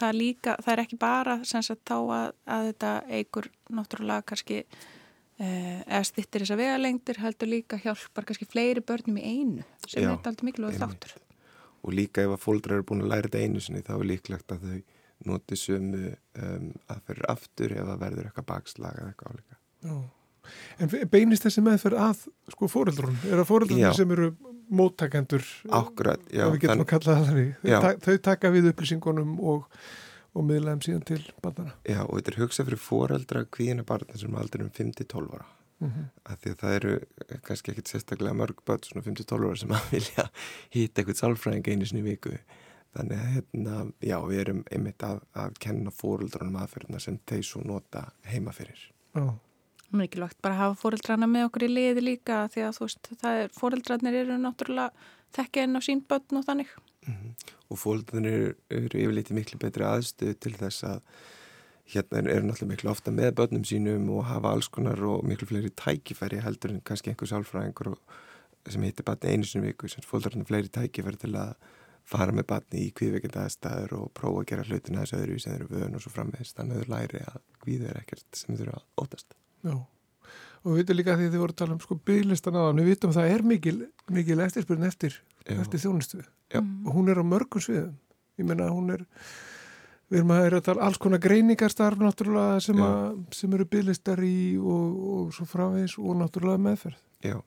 það 0.01 0.13
er 0.13 0.19
líka, 0.19 0.55
það 0.61 0.73
er 0.73 0.83
ekki 0.85 0.99
bara 1.01 1.37
sem 1.47 1.65
sagt 1.65 1.83
þá 1.89 1.97
að, 1.99 2.27
að 2.57 2.69
þetta 2.71 2.93
eigur 3.17 3.49
náttúrulega 3.71 4.27
kannski 4.31 4.61
uh, 4.65 5.81
eða 5.87 6.05
stittir 6.09 6.45
þess 6.45 6.55
að 6.55 6.63
vegalengdir 6.63 7.21
heldur 7.23 7.51
líka 7.51 7.81
hjálpar 7.81 8.29
kannski 8.29 8.49
fleiri 8.49 8.83
börnum 8.85 9.19
í 9.21 9.25
einu 9.25 9.67
sem 9.87 10.01
Já, 10.01 10.07
er 10.07 10.15
alltaf 10.15 10.41
mikilvæg 10.47 10.77
einmitt. 10.77 11.05
þáttur 11.05 11.19
og 11.81 11.95
líka 11.97 12.25
ef 12.25 12.35
að 12.35 12.43
fóldrar 12.43 12.79
eru 12.79 12.87
búin 12.91 13.05
að 13.05 13.13
læra 13.13 13.29
þetta 13.29 13.45
einu 13.45 13.61
sinni 13.63 13.85
þá 13.85 13.93
er 13.97 14.09
líklegt 14.11 14.53
að 14.53 14.65
þau 14.67 14.81
noti 15.29 15.57
sömu 15.57 16.09
um, 16.41 16.71
aðferður 16.89 17.29
aftur 17.29 17.75
ef 17.77 17.85
það 17.89 18.01
verður 18.05 18.27
eitthvað 18.29 18.49
bakslag 18.51 18.97
eða 18.97 19.11
eitthvað 19.11 19.35
álíka. 19.35 19.57
Já. 20.41 20.85
En 20.85 21.09
beinist 21.11 21.45
þessi 21.45 21.61
meðferð 21.65 21.99
að 22.01 22.23
sko 22.55 22.69
fóreldrun? 22.71 23.17
Er 23.27 23.35
það 23.37 23.43
Já. 23.43 23.49
fóreldrun 23.51 23.93
sem 23.97 24.11
eru 24.17 24.29
móttakendur? 24.71 25.43
Já. 25.67 26.45
Ef 26.47 26.53
við 26.55 26.59
getum 26.63 26.85
þann- 26.85 26.85
að 26.85 27.55
Já. 27.67 27.79
ta 27.81 27.93
þau 28.05 28.17
taka 28.29 28.51
við 28.51 28.69
upplýsingunum 28.71 29.33
og, 29.43 29.65
og 30.35 30.45
miðlaðum 30.47 30.81
síðan 30.85 31.05
til 31.05 31.21
bandana. 31.43 31.73
Já, 31.85 32.01
og 32.05 32.15
þetta 32.19 32.31
er 32.33 32.39
hugsað 32.45 32.69
fyrir 32.71 32.81
fóreldra 32.85 33.45
kvíðina 33.51 33.85
barna 33.85 34.17
sem 34.17 34.35
aldrei 34.35 34.63
um 34.65 34.69
5-12 34.71 35.33
ára. 35.35 35.45
Mm 35.81 36.09
Af 36.29 36.37
því 36.43 36.51
að 36.51 36.57
það 36.61 36.73
eru 36.77 36.91
kannski 37.41 37.71
ekkit 37.73 37.87
sérstaklega 37.89 38.37
mörg 38.37 38.59
börn 38.65 38.83
svona 38.85 39.01
5-12 39.01 39.47
ára 39.49 39.57
sem 39.57 39.71
að 39.77 39.87
vilja 39.91 40.25
hýta 40.75 41.01
eitthvað 41.01 41.21
sálfræðing 41.21 41.67
einu 41.73 41.85
sinni 41.89 42.03
viku. 42.05 42.35
Þannig 42.95 43.17
að 43.17 43.29
hérna, 43.35 43.75
já, 44.03 44.17
við 44.27 44.39
erum 44.43 44.63
einmitt 44.71 45.03
að, 45.07 45.21
að 45.33 45.53
kenna 45.63 45.91
fóreldrunum 45.95 46.57
aðferðina 46.61 46.99
sem 46.99 47.17
þeir 47.25 47.43
svo 47.47 47.61
nota 47.63 48.11
heima 48.27 48.51
fyrir. 48.51 48.81
Já. 49.15 49.25
Mikilvægt 49.97 50.39
bara 50.41 50.57
að 50.57 50.61
hafa 50.63 50.79
fóreldrana 50.81 51.27
með 51.29 51.47
okkur 51.49 51.67
í 51.67 51.71
liði 51.71 52.05
líka 52.05 52.43
því 52.53 52.67
að 52.67 52.77
þú 52.77 52.87
veist, 52.87 53.09
það 53.23 53.41
er, 53.41 53.51
fóreldrarnir 53.57 54.19
eru 54.21 54.37
náttúrulega 54.41 55.09
þekkja 55.35 55.65
inn 55.67 55.79
á 55.79 55.81
sín 55.83 56.05
börn 56.07 56.39
og 56.41 56.47
þannig. 56.47 56.71
Mm 57.07 57.33
Og 57.71 57.79
fóreldrunir 57.79 58.33
eru, 58.35 58.55
eru 58.67 58.99
yfirleitt 58.99 59.29
í 59.31 59.35
miklu 59.37 59.59
betri 59.61 59.85
aðstöðu 59.87 60.35
til 60.43 60.51
þess 60.59 60.83
að 60.89 60.97
hérna 61.93 62.19
eru 62.19 62.33
er 62.33 62.43
náttúrulega 62.43 62.71
miklu 62.73 62.91
ofta 62.91 63.13
með 63.15 63.31
börnum 63.39 63.63
sínum 63.67 64.09
og 64.11 64.25
hafa 64.27 64.51
alls 64.51 64.67
konar 64.67 64.99
og 65.07 65.23
miklu 65.27 65.47
fleiri 65.47 65.71
tækifæri 65.79 66.41
heldur 66.43 66.73
en 66.75 66.81
kannski 66.87 67.13
einhver 67.13 67.31
sálfræðingur 67.31 67.93
sem 68.67 68.83
heitir 68.83 69.07
barni 69.07 69.31
einu 69.31 69.47
sinni 69.47 69.69
í 69.69 69.71
viku 69.71 69.87
sem 69.91 70.03
fóreldrunir 70.03 70.49
fleiri 70.51 70.71
tækifæri 70.75 71.21
til 71.23 71.33
að 71.39 71.55
fara 72.11 72.35
með 72.35 72.49
barni 72.51 72.85
í 72.87 72.93
kvíðveikenda 72.97 73.45
aðstæður 73.45 73.97
og 74.01 74.11
prófa 74.19 74.43
að 74.43 74.49
gera 74.51 74.67
hlutina 74.67 75.05
þessu 75.05 75.21
öðru 75.21 75.39
sem 75.39 75.55
eru 75.55 75.69
vön 75.71 75.95
og 75.95 76.03
svo 76.03 76.11
framvegist 76.11 76.59
þannig 76.59 76.75
að 76.75 76.83
þau 76.83 76.95
læri 76.97 77.23
að 77.23 77.39
kvíðu 77.63 77.87
er 77.87 78.01
ekkert 78.03 78.41
sem 78.41 78.57
þau 78.57 78.65
eru 78.65 78.75
að 78.75 79.05
ótast. 79.05 79.40
Já. 79.63 79.75
Og 80.61 80.75
við 80.75 80.77
veitum 80.83 80.97
líka 80.99 81.15
því 81.17 81.27
þið 81.33 81.39
voru 81.41 81.53
að 81.55 81.59
tala 81.63 81.73
um 81.73 81.79
sko 81.81 81.95
bygglistan 82.05 82.57
aðan. 82.61 82.81
Við 82.83 82.89
vitum 82.91 83.09
að 83.11 83.15
það 83.17 83.31
er 83.35 83.43
mikil, 83.49 83.77
mikil 84.13 84.39
eftirspurn 84.45 84.83
eftir, 84.85 85.15
eftir 85.49 85.81
þjónustu. 85.81 86.19
Já. 86.53 86.59
Mm. 86.61 86.75
Og 86.85 86.97
hún 86.99 87.09
er 87.09 87.17
á 87.17 87.25
mörgum 87.25 87.63
sviðum. 87.65 87.95
Ég 88.37 88.45
meina 88.45 88.67
hún 88.69 88.91
er, 88.93 89.01
við 90.11 90.19
erum 90.21 90.33
að, 90.35 90.43
er 90.45 90.55
að 90.59 90.65
tala 90.67 90.85
alls 90.85 90.99
konar 91.01 91.21
greiningarstarf 91.23 91.97
náttúrulega 92.01 92.59
sem, 92.61 92.77
að, 92.85 93.17
sem 93.37 93.55
eru 93.57 93.65
bygglistar 93.73 94.21
í 94.25 94.35
og, 94.61 94.99
og 95.15 95.33
svo 95.35 95.47
framvegis 95.49 95.97
og 95.97 96.19
náttúrulega 96.21 96.61
meðferð. 96.67 97.01
Já, 97.25 97.37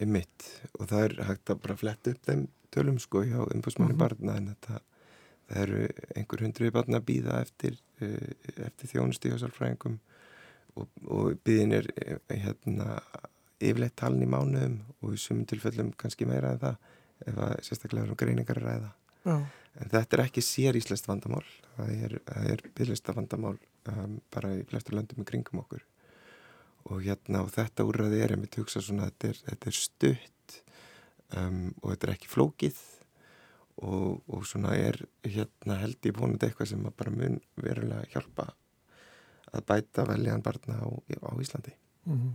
einmitt 0.00 0.48
og 0.78 0.88
það 0.90 1.04
er 1.06 1.14
hægt 1.30 1.54
að 1.54 1.62
bara 1.68 1.78
fletta 1.78 2.14
upp 2.14 2.26
þeim 2.28 2.44
tölum 2.74 2.98
sko 3.02 3.22
hjá 3.22 3.38
umbúsmanni 3.46 3.94
Mhm. 3.94 4.00
barna 4.02 4.36
en 4.40 4.50
þetta, 4.50 4.80
það 5.50 5.62
eru 5.68 5.84
einhver 6.18 6.42
hundruði 6.48 6.74
barna 6.74 6.98
að 6.98 7.06
býða 7.12 7.40
eftir, 7.46 7.78
uh, 8.02 8.64
eftir 8.66 8.90
þjónusti 8.90 9.30
hjá 9.30 9.38
sálfræðingum 9.44 10.00
og, 10.80 10.88
og 11.06 11.38
býðin 11.46 11.76
er 11.78 11.88
eh, 12.00 12.18
hérna 12.44 12.98
yfirleitt 13.62 13.96
talin 13.98 14.24
í 14.24 14.30
mánuðum 14.30 14.78
og 15.00 15.14
í 15.14 15.20
sumum 15.20 15.46
tilfellum 15.48 15.92
kannski 16.00 16.26
meira 16.28 16.54
en 16.54 16.62
það 16.62 16.90
ef 17.24 17.40
að 17.46 17.54
sérstaklega 17.66 18.06
erum 18.08 18.18
greiningar 18.20 18.60
að 18.60 18.68
ræða. 18.68 18.90
Já. 19.24 19.36
En 19.74 19.90
þetta 19.90 20.16
er 20.16 20.22
ekki 20.26 20.44
sér 20.44 20.78
íslenskt 20.78 21.08
vandamál, 21.08 21.44
það 21.74 21.92
er, 22.06 22.16
er 22.52 22.62
bygglista 22.76 23.14
vandamál 23.16 23.56
um, 23.90 24.18
bara 24.34 24.52
í 24.54 24.62
flestur 24.68 24.98
löndum 24.98 25.24
í 25.24 25.28
kringum 25.28 25.62
okkur. 25.64 25.82
Og 26.90 27.00
hérna 27.06 27.42
og 27.42 27.50
þetta 27.54 27.86
úrræði 27.88 28.20
er 28.26 28.36
svona, 28.68 29.08
þetta 29.08 29.30
er, 29.30 29.40
þetta 29.48 29.70
er 29.70 29.78
stutt 29.78 30.58
um, 31.38 31.72
og 31.80 31.94
þetta 31.94 32.06
er 32.06 32.14
ekki 32.14 32.30
flókið 32.30 32.82
og, 33.82 34.20
og 34.28 34.44
svona 34.46 34.76
er 34.78 35.00
hérna 35.26 35.80
held 35.80 36.06
ég 36.06 36.18
vonandi 36.18 36.46
eitthvað 36.46 36.70
sem 36.70 36.84
að 36.86 36.98
bara 37.00 37.14
mun 37.14 37.40
verulega 37.58 38.10
hjálpa 38.12 38.52
að 39.54 39.66
bæta 39.70 40.06
veljan 40.08 40.44
barna 40.44 40.80
á, 40.82 40.88
á 40.90 41.30
Íslandi. 41.40 41.76
Mm 42.08 42.34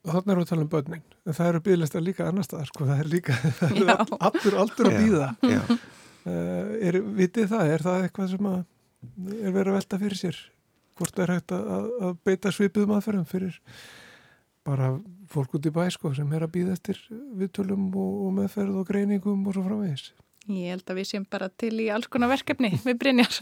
Og 0.00 0.14
þannig 0.14 0.30
erum 0.32 0.38
við 0.40 0.46
að 0.46 0.48
tala 0.48 0.62
um 0.64 0.68
börnin. 0.72 1.02
En 1.28 1.34
það 1.36 1.48
eru 1.50 1.58
bygglistar 1.66 2.00
líka 2.00 2.24
annar 2.24 2.44
staðar, 2.46 2.68
sko. 2.70 2.86
Það 2.88 3.00
er 3.02 3.08
líka, 3.12 3.34
það 3.58 3.74
eru 3.74 3.96
allur 4.16 4.54
aldur 4.62 4.88
að 4.88 4.94
Já. 4.94 5.00
býða. 5.02 5.26
Uh, 6.24 6.70
er, 6.88 6.96
vitið 7.18 7.50
það, 7.50 7.72
er 7.74 7.84
það 7.84 8.06
eitthvað 8.06 8.30
sem 8.32 8.48
að 8.48 8.62
er 9.44 9.54
verið 9.54 9.72
að 9.72 9.76
velta 9.78 9.98
fyrir 10.00 10.20
sér 10.20 10.38
hvort 11.00 11.16
það 11.16 11.24
er 11.24 11.34
hægt 11.34 11.54
að, 11.56 11.68
að, 12.04 12.16
beita 12.28 12.52
svipuðum 12.52 12.96
aðferðum 12.96 13.28
fyrir 13.28 13.60
bara 14.68 14.90
fólk 15.32 15.54
út 15.56 15.68
í 15.68 15.72
bæ 15.72 15.84
sko 15.94 16.12
sem 16.16 16.32
er 16.36 16.44
að 16.44 16.52
býða 16.56 16.74
eftir 16.76 17.00
viðtölum 17.40 17.86
og, 17.94 18.18
og 18.26 18.34
meðferð 18.36 18.82
og 18.82 18.88
greiningum 18.90 19.46
og 19.46 19.56
svo 19.56 19.64
framvegis 19.64 20.10
Ég 20.50 20.74
held 20.74 20.88
að 20.90 20.98
við 20.98 21.08
séum 21.10 21.26
bara 21.30 21.48
til 21.62 21.74
í 21.78 21.88
alls 21.92 22.08
konar 22.10 22.30
verkefni 22.32 22.72
við 22.82 22.96
Brynjar. 22.98 23.36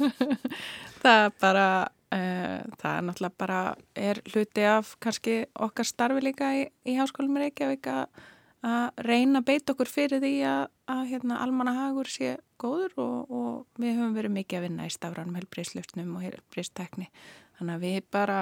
það 1.03 1.21
er 1.25 1.37
bara, 1.41 1.67
það 2.11 2.91
er 2.95 3.05
náttúrulega 3.05 3.39
bara, 3.39 3.61
er 3.95 4.23
hluti 4.33 4.65
af 4.65 4.95
kannski 5.03 5.39
okkar 5.55 5.89
starfi 5.89 6.25
líka 6.25 6.51
í, 6.57 6.67
í 6.89 6.97
háskólum 6.97 7.37
Reykjavík 7.37 7.89
að 7.93 9.03
reyna 9.05 9.43
að 9.43 9.49
beita 9.51 9.75
okkur 9.75 9.91
fyrir 9.91 10.23
því 10.23 10.33
að, 10.49 10.63
að 10.91 11.03
hérna, 11.13 11.43
almannahagur 11.45 12.09
sé 12.11 12.33
góður 12.59 12.97
og, 12.99 13.31
og 13.31 13.83
við 13.83 13.99
höfum 14.01 14.17
verið 14.17 14.35
mikið 14.35 14.59
að 14.59 14.67
vinna 14.67 14.89
í 14.89 14.95
stafranum 14.95 15.39
helbriðslöfnum 15.39 16.17
og 16.17 16.25
helbriðstekni. 16.27 17.07
Þannig 17.59 17.77
að 17.77 17.85
við 17.87 18.01
bara, 18.15 18.41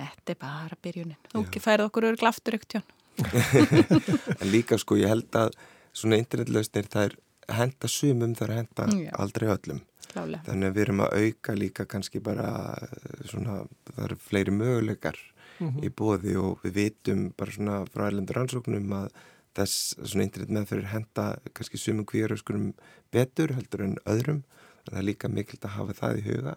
þetta 0.00 0.34
er 0.34 0.40
bara 0.40 0.80
byrjunin. 0.82 1.20
Þú 1.30 1.44
Já. 1.44 1.62
færið 1.68 1.86
okkur 1.90 2.08
örgla 2.10 2.34
aftur 2.34 2.58
ekkert 2.58 2.80
en 4.40 4.48
líka 4.50 4.74
sko 4.74 4.96
ég 4.98 5.06
held 5.06 5.36
að 5.38 5.52
svona 5.94 6.18
internetlausnir 6.18 6.88
það 6.90 7.04
er 7.04 7.12
henda 7.54 7.90
sumum 7.90 8.32
það 8.34 8.48
er 8.48 8.54
henda 8.56 8.86
Já. 9.04 9.10
aldrei 9.22 9.48
öllum. 9.52 9.82
Klálega. 10.14 10.46
Þannig 10.48 10.70
að 10.70 10.78
við 10.78 10.86
erum 10.86 11.04
að 11.04 11.14
auka 11.20 11.54
líka 11.58 11.86
kannski 11.90 12.22
bara 12.24 12.48
eh, 12.86 13.22
svona, 13.30 13.60
það 13.92 14.02
eru 14.08 14.18
fleiri 14.30 14.58
möguleikar 14.62 15.20
mm 15.20 15.84
í 15.86 15.88
bóði 15.94 16.32
og 16.34 16.64
við 16.64 16.74
vitum 16.80 17.28
bara 17.38 17.52
svona 17.54 17.76
frá 17.86 18.08
erlendur 18.08 18.40
rannsóknum 18.40 18.90
að 18.96 19.20
þess 19.54 19.94
svona 20.02 20.24
internet 20.26 20.50
meðferðir 20.50 20.90
henda 20.90 21.26
kannski 21.54 21.78
sumum 21.78 22.06
kvíjaröskunum 22.10 22.72
betur 23.14 23.54
heldur 23.54 23.84
en 23.84 23.94
öðrum. 24.02 24.42
Það 24.88 24.98
er 24.98 25.06
líka 25.06 25.30
mikilt 25.30 25.64
að 25.64 25.76
hafa 25.78 25.94
það 26.00 26.18
í 26.18 26.24
huga 26.26 26.56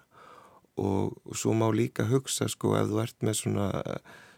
og, 0.77 1.17
og 1.25 1.37
svo 1.37 1.53
má 1.57 1.67
líka 1.73 2.07
hugsa 2.09 2.47
sko 2.51 2.75
ef 2.79 2.89
þú 2.89 3.03
ert 3.03 3.25
með 3.25 3.37
svona, 3.41 3.67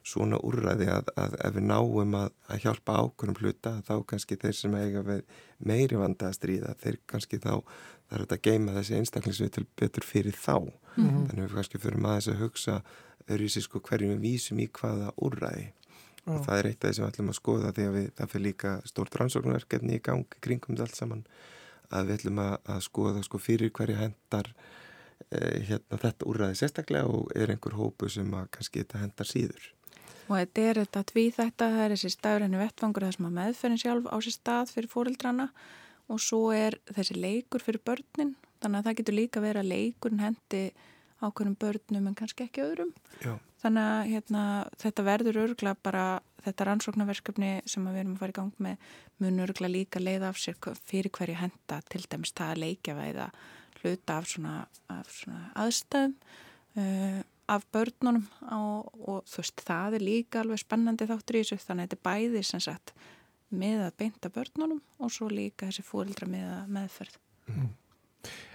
svona 0.08 0.40
úrræði 0.46 0.90
að, 0.94 1.12
að 1.20 1.38
ef 1.46 1.56
við 1.56 1.66
náum 1.70 2.16
að, 2.18 2.30
að 2.50 2.62
hjálpa 2.66 2.98
ákvörnum 3.04 3.40
hluta 3.42 3.74
þá 3.88 3.94
kannski 4.10 4.38
þeir 4.40 4.58
sem 4.58 4.76
eiga 4.80 5.04
meiri 5.60 6.00
vanda 6.00 6.30
að 6.30 6.38
stríða 6.40 6.76
þeir 6.82 7.00
kannski 7.10 7.42
þá 7.44 7.54
er 7.60 8.24
þetta 8.24 8.38
að 8.40 8.46
geima 8.48 8.76
þessi 8.78 8.96
einstaklingsvið 9.00 9.52
til 9.56 9.66
betur 9.78 10.08
fyrir 10.08 10.38
þá. 10.38 10.56
Mhm. 10.96 11.28
Þannig 11.30 11.44
að 11.44 11.46
við 11.46 11.58
kannski 11.60 11.82
fyrir 11.84 12.04
maður 12.06 12.34
að 12.34 12.42
hugsa 12.46 12.82
sko 13.62 13.80
hverjum 13.86 14.16
við 14.16 14.24
vísum 14.26 14.60
í 14.60 14.70
hvaða 14.74 15.12
úrræði 15.22 15.68
og 16.30 16.44
það 16.46 16.60
er 16.60 16.70
eitt 16.70 16.84
af 16.84 16.90
því 16.90 16.96
sem 16.96 17.04
við 17.04 17.12
ætlum 17.12 17.32
að 17.32 17.38
skoða 17.38 17.72
því 17.76 17.86
að 17.86 17.96
við, 17.96 18.10
það 18.18 18.32
fyrir 18.34 18.46
líka 18.46 18.74
stórt 18.90 19.16
rannsóknarverkefni 19.20 19.96
í 19.98 20.04
gangi 20.04 20.42
kringum 20.44 20.76
þetta 20.76 20.86
allt 20.86 21.00
saman 21.00 21.24
að 21.90 22.10
við 22.10 22.18
ætlum 22.20 22.42
að, 22.44 22.54
að 22.74 22.82
skoða 22.86 23.24
sko 23.26 23.42
fyrir 23.42 23.74
hverju 23.76 23.98
hendar 23.98 24.52
eh, 25.30 25.58
hérna 25.70 26.02
þetta 26.04 26.30
úrræði 26.30 26.60
sérstaklega 26.60 27.10
og 27.10 27.34
er 27.36 27.54
einhver 27.54 27.78
hópu 27.80 28.10
sem 28.14 28.30
að 28.38 28.50
kannski 28.58 28.84
þetta 28.84 29.04
hendar 29.04 29.30
síður. 29.30 29.70
Og 30.30 30.36
þetta 30.38 30.66
er 30.70 30.80
þetta 30.84 31.04
tvíþætta, 31.10 31.68
það 31.74 31.84
er 31.84 31.94
þessi 31.96 32.14
stafræni 32.14 32.60
vettfangur 32.62 33.06
þar 33.08 33.16
sem 33.16 33.28
að 33.30 33.38
meðferðin 33.40 33.82
sjálf 33.82 34.10
á 34.14 34.18
sér 34.22 34.36
stað 34.36 34.74
fyrir 34.76 34.92
fóreldrana 34.92 35.48
og 36.10 36.22
svo 36.22 36.42
er 36.54 36.78
þessi 36.94 37.18
leikur 37.18 37.66
fyrir 37.66 37.82
börnin, 37.86 38.36
þannig 38.62 38.80
að 38.80 38.88
það 38.88 38.98
getur 39.00 39.18
líka 39.18 39.42
verið 39.44 39.64
að 39.64 39.72
leikurinn 39.74 40.24
hendi 40.24 40.64
ákveðnum 41.20 41.58
börnum 41.60 42.10
en 42.10 42.18
kannski 42.18 42.46
ekki 42.46 42.64
öðrum. 42.64 42.92
Já. 43.24 43.34
Þannig 43.60 43.88
að 43.92 44.12
hérna, 44.14 44.44
þetta 44.80 45.04
verður 45.04 45.40
örgla 45.42 45.74
bara, 45.84 46.04
þetta 46.46 46.68
rannsóknarverkefni 46.70 47.50
sem 47.68 47.88
við 47.90 48.02
erum 48.04 48.14
að 48.14 48.22
fara 48.22 48.32
í 48.32 48.38
gang 48.38 48.62
með 48.64 48.94
mun 49.20 49.44
örgla 49.44 49.72
líka 49.72 50.00
leiða 50.00 50.30
af 50.30 50.40
sér 50.40 50.56
fyrir 50.88 51.12
hverju 51.18 51.36
henda 51.42 51.82
til 51.92 52.06
dæmis 52.06 52.32
það 52.38 52.54
að 52.54 52.62
leikja 52.64 52.96
væða 52.96 53.28
hluta 53.82 54.16
af 54.16 54.30
svona, 54.30 54.54
af 54.94 55.12
svona 55.12 55.42
aðstæðum 55.60 56.16
uh, 56.80 57.20
af 57.50 57.66
börnunum 57.74 58.26
á, 58.46 58.60
og 58.86 59.26
þú 59.30 59.42
veist 59.42 59.64
það 59.66 59.98
er 59.98 60.06
líka 60.06 60.44
alveg 60.44 60.62
spennandi 60.62 61.08
þáttur 61.10 61.40
í 61.40 61.42
þessu 61.44 61.66
þannig 61.66 61.88
að 61.88 61.90
þetta 61.90 61.98
er 62.00 62.06
bæði 62.10 62.44
sem 62.46 62.64
sagt 62.64 62.94
með 63.50 63.84
að 63.88 63.98
beinta 64.04 64.32
börnunum 64.34 64.82
og 65.00 65.14
svo 65.14 65.30
líka 65.32 65.70
þessi 65.70 65.86
fórildra 65.88 66.30
með 66.30 66.48
að 66.54 66.72
meðferð. 66.78 67.20
Mm. 67.50 67.70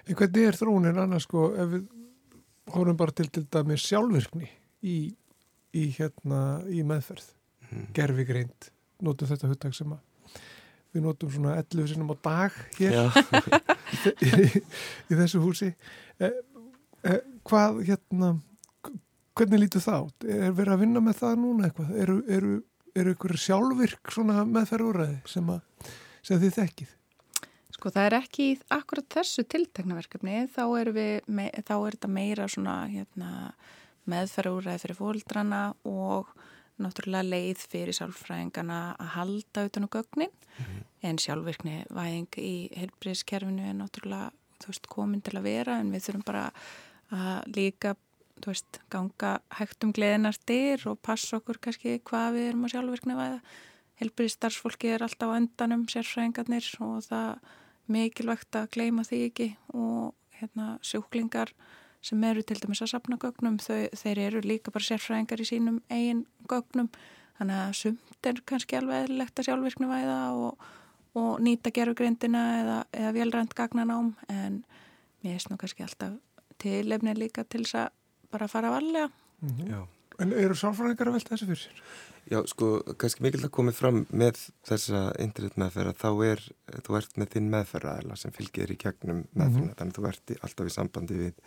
En 0.04 0.18
hvernig 0.20 0.48
er 0.48 0.58
þróunin 0.58 1.00
annars 1.00 1.26
sko 1.26 1.48
ef 1.58 1.70
við 1.72 1.84
hórum 2.74 2.98
bara 3.00 3.14
til 3.16 3.28
til 3.32 3.44
dæmi 3.50 3.76
sjálfvirkni 3.80 4.48
í, 4.84 4.98
í, 5.74 5.84
hérna, 5.98 6.40
í 6.68 6.84
meðferð 6.86 7.26
mm. 7.70 7.86
gerfi 7.96 8.26
greint, 8.28 8.70
notum 9.04 9.30
þetta 9.30 9.50
huttak 9.50 9.76
sem 9.76 9.92
að 9.92 10.02
við 10.94 11.02
notum 11.02 11.32
svona 11.32 11.56
11 11.58 11.90
sinum 11.90 12.12
á 12.14 12.16
dag 12.22 12.58
hér 12.78 12.98
í, 14.28 14.62
í 15.10 15.18
þessu 15.18 15.42
húsi 15.42 15.72
eh, 16.22 16.36
eh, 17.02 17.20
hvað 17.42 17.82
hérna 17.88 18.36
hvernig 19.38 19.64
lítur 19.64 19.84
það 19.84 20.00
átt? 20.00 20.26
Er 20.28 20.54
verið 20.54 20.74
að 20.74 20.82
vinna 20.84 21.02
með 21.04 21.20
það 21.20 21.38
núna 21.42 21.68
eitthvað? 21.68 21.94
Eru, 22.04 22.16
eru, 22.36 22.52
eru 22.94 23.14
ykkur 23.14 23.36
sjálfvirk 23.44 24.12
svona 24.14 24.44
meðferðúræði 24.48 25.16
sem, 25.30 25.50
sem 26.22 26.42
þið 26.42 26.58
þekkið? 26.58 26.94
Sko 27.74 27.90
það 27.90 28.08
er 28.08 28.18
ekki 28.20 28.48
akkurat 28.72 29.16
þessu 29.16 29.44
tilteknaverkefni, 29.50 30.44
þá 30.54 30.64
er, 30.78 30.92
me, 31.26 31.48
þá 31.66 31.74
er 31.76 31.96
þetta 31.96 32.12
meira 32.14 32.46
svona 32.48 32.76
hérna, 32.88 33.30
meðferðúræði 34.10 34.84
fyrir 34.84 35.00
fóldrana 35.00 35.62
og 35.88 36.30
náttúrulega 36.82 37.26
leið 37.28 37.66
fyrir 37.70 37.94
sálfræðingana 37.94 38.78
að 38.98 39.10
halda 39.14 39.66
utan 39.68 39.86
á 39.86 39.94
gögnin 39.94 40.32
mm 40.32 40.64
-hmm. 40.64 40.86
en 41.08 41.18
sjálfvirkni 41.18 41.76
væðing 41.90 42.38
í 42.38 42.54
heilbríðskerfinu 42.74 43.68
er 43.68 43.76
náttúrulega 43.78 44.32
veist, 44.66 44.86
komin 44.86 45.22
til 45.22 45.38
að 45.38 45.46
vera 45.46 45.78
en 45.80 45.92
við 45.92 46.06
þurfum 46.06 46.24
bara 46.26 46.52
að 47.10 47.56
líka 47.56 47.94
veist, 48.44 48.80
ganga 48.90 49.38
hægt 49.58 49.84
um 49.86 49.92
gleðinar 49.94 50.36
dyr 50.48 50.82
og 50.90 50.98
passa 51.02 51.38
okkur 51.38 51.60
kannski 51.62 52.00
hvað 52.04 52.34
við 52.36 52.48
erum 52.50 52.66
á 52.66 52.72
sjálfvirkni 52.72 53.16
væða 53.18 53.38
heilbríðstarfsfólki 54.00 54.90
er 54.94 55.04
alltaf 55.06 55.30
á 55.30 55.38
endanum 55.38 55.86
sérfræðingarnir 55.90 56.66
og 56.82 57.02
það 57.06 57.52
mikilvægt 57.94 58.58
að 58.58 58.70
gleima 58.74 59.04
því 59.06 59.20
ekki. 59.28 59.48
Og 59.76 60.14
hérna, 60.40 60.74
sjúklingar 60.82 61.52
sem 62.04 62.24
eru 62.26 62.42
til 62.44 62.58
dæmis 62.60 62.82
að 62.84 62.94
sapna 62.94 63.18
gögnum 63.20 63.58
þau, 63.62 63.86
þeir 63.96 64.22
eru 64.26 64.44
líka 64.44 64.74
bara 64.74 64.88
sérfræðingar 64.88 65.44
í 65.44 65.48
sínum 65.48 65.80
eigin 65.92 66.24
gögnum. 66.50 66.90
Þannig 67.38 67.60
að 67.60 67.76
sumt 67.80 68.28
er 68.30 68.40
kannski 68.46 68.78
alveg 68.78 69.06
eðlilegt 69.06 69.40
að 69.40 69.48
sjálfvirkni 69.48 69.90
væða 69.90 70.18
og, 70.38 70.68
og 71.18 71.32
nýta 71.42 71.72
gerfugrindina 71.74 72.44
eða, 72.60 72.78
eða 72.94 73.14
velrænt 73.16 73.56
gagnanám 73.58 74.14
en 74.30 74.62
mér 75.24 75.38
er 75.38 75.50
nú 75.50 75.58
kannski 75.58 75.86
alltaf 75.86 76.18
tilefni 76.62 77.14
líka 77.18 77.42
til 77.46 77.64
þess 77.64 77.80
að 77.82 77.92
bara 78.34 78.50
fara 78.50 78.70
að 78.70 78.76
valja 78.78 79.08
mm 79.08 79.52
-hmm. 79.58 79.86
En 80.22 80.32
eru 80.38 80.54
sálfræðingar 80.54 81.10
að 81.10 81.16
velta 81.18 81.34
þessu 81.34 81.48
fyrir 81.48 81.60
sér? 81.64 81.80
Já, 82.30 82.38
sko, 82.48 82.68
kannski 83.00 83.24
mikilvægt 83.24 83.50
að 83.50 83.56
komið 83.56 83.76
fram 83.76 83.98
með 84.14 84.38
þessa 84.64 85.00
internet 85.20 85.58
meðferð 85.60 85.90
að 85.90 85.98
þá 86.00 86.10
er, 86.28 86.44
þú 86.86 86.96
ert 87.00 87.18
með 87.20 87.34
þinn 87.34 87.50
meðferðaðila 87.52 88.16
sem 88.16 88.32
fylgir 88.32 88.72
í 88.72 88.78
gegnum 88.80 89.24
meðferðina, 89.34 89.50
mm 89.50 89.66
-hmm. 89.66 89.74
þannig 89.80 89.92
að 89.92 89.98
þú 89.98 90.06
ert 90.08 90.46
alltaf 90.48 90.70
í 90.70 90.74
sambandi 90.76 91.18
við, 91.18 91.42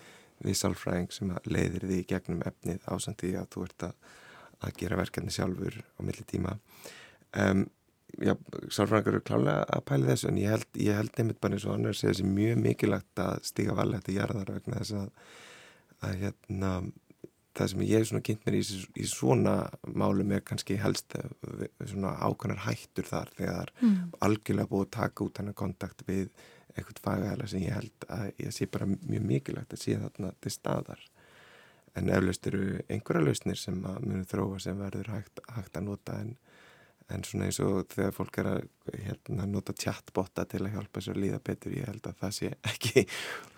við 0.46 0.60
sálfræðing 0.60 1.16
sem 1.16 1.34
leiðir 1.48 1.88
því 1.88 1.98
í 2.04 2.06
gegnum 2.12 2.44
efnið 2.52 2.86
ásandi 2.86 3.34
að 3.40 3.50
þú 3.56 3.66
ert 3.70 3.88
að, 3.90 3.96
að 4.60 4.78
gera 4.84 5.02
verkefni 5.02 5.34
sjálfur 5.34 5.82
á 5.82 6.00
milli 6.06 6.28
tíma. 6.28 6.54
Um, 7.34 7.66
já, 8.22 8.36
sálfræðingar 8.70 9.18
eru 9.18 9.26
klálega 9.26 9.66
að 9.66 9.86
pæli 9.90 10.12
þessu 10.12 10.30
en 10.30 10.38
ég 10.44 10.54
held, 10.54 10.70
ég 10.78 11.02
held 11.02 11.18
nefnitt 11.18 11.42
bara 11.42 11.58
eins 11.58 11.66
og 11.66 11.74
annar 11.74 11.98
sé 11.98 12.12
þessi 12.12 12.28
mjög 12.30 12.62
mikilvægt 12.62 13.24
að 13.24 13.42
stiga 13.50 13.74
valið 13.78 14.04
þetta 14.04 14.20
jarðar 14.20 14.54
vegna 14.60 14.84
þess 14.84 15.00
að, 15.02 15.10
að 16.06 16.22
hérna 16.24 16.72
það 17.58 17.72
sem 17.72 17.84
ég 17.88 18.00
er 18.00 18.08
svona 18.10 18.26
kynnt 18.26 18.46
mér 18.46 18.58
í, 18.60 18.62
í 19.02 19.08
svona 19.10 19.56
málum 19.98 20.34
er 20.36 20.44
kannski 20.46 20.78
helst 20.82 21.16
eh, 21.18 21.66
svona 21.90 22.14
ákvæmnar 22.22 22.66
hættur 22.68 23.08
þar 23.10 23.34
þegar 23.38 23.74
mm. 23.80 23.98
algjörlega 24.26 24.72
búið 24.72 24.86
að 24.88 24.96
taka 25.00 25.26
út 25.26 25.42
hann 25.42 25.52
að 25.54 25.60
kontakt 25.64 26.06
við 26.10 26.30
eitthvað 26.78 27.04
fagæðala 27.06 27.50
sem 27.50 27.64
ég 27.64 27.78
held 27.78 28.10
að 28.14 28.28
ég 28.44 28.54
sé 28.54 28.68
bara 28.70 28.90
mjög 28.90 29.30
mikilvægt 29.32 29.74
að 29.74 29.84
sé 29.84 29.98
þarna 30.02 30.34
til 30.44 30.54
staðar 30.54 31.06
en 31.98 32.12
eflaust 32.14 32.50
eru 32.52 32.66
einhverja 32.94 33.26
lausnir 33.26 33.60
sem 33.60 33.80
að 33.90 34.04
munum 34.06 34.28
þróa 34.30 34.60
sem 34.62 34.78
verður 34.78 35.10
hægt, 35.16 35.42
hægt 35.56 35.80
að 35.80 35.88
nota 35.88 36.20
en, 36.22 36.36
en 37.14 37.24
svona 37.24 37.48
eins 37.48 37.60
og 37.64 37.86
þegar 37.94 38.16
fólk 38.16 38.40
er 38.42 38.50
að 38.52 38.66
hérna, 39.06 39.46
nota 39.48 39.76
chatbotta 39.76 40.44
til 40.50 40.66
að 40.66 40.74
hjálpa 40.76 41.04
sér 41.04 41.16
að 41.16 41.24
líða 41.24 41.40
betur 41.50 41.76
ég 41.78 41.88
held 41.88 42.10
að 42.10 42.18
það 42.24 42.34
sé 42.38 42.50
ekki 42.72 43.06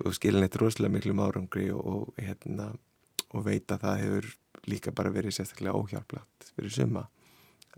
og 0.05 0.17
skilin 0.17 0.45
eitt 0.45 0.59
rosalega 0.61 0.95
miklu 0.97 1.15
márangri 1.17 1.69
og, 1.73 1.81
og 1.81 2.21
hérna 2.21 2.69
og 3.29 3.45
veit 3.45 3.71
að 3.71 3.85
það 3.85 4.03
hefur 4.03 4.29
líka 4.69 4.93
bara 4.95 5.13
verið 5.13 5.37
sérstaklega 5.37 5.77
óhjálplagt 5.77 6.53
fyrir 6.55 6.73
suma 6.73 7.07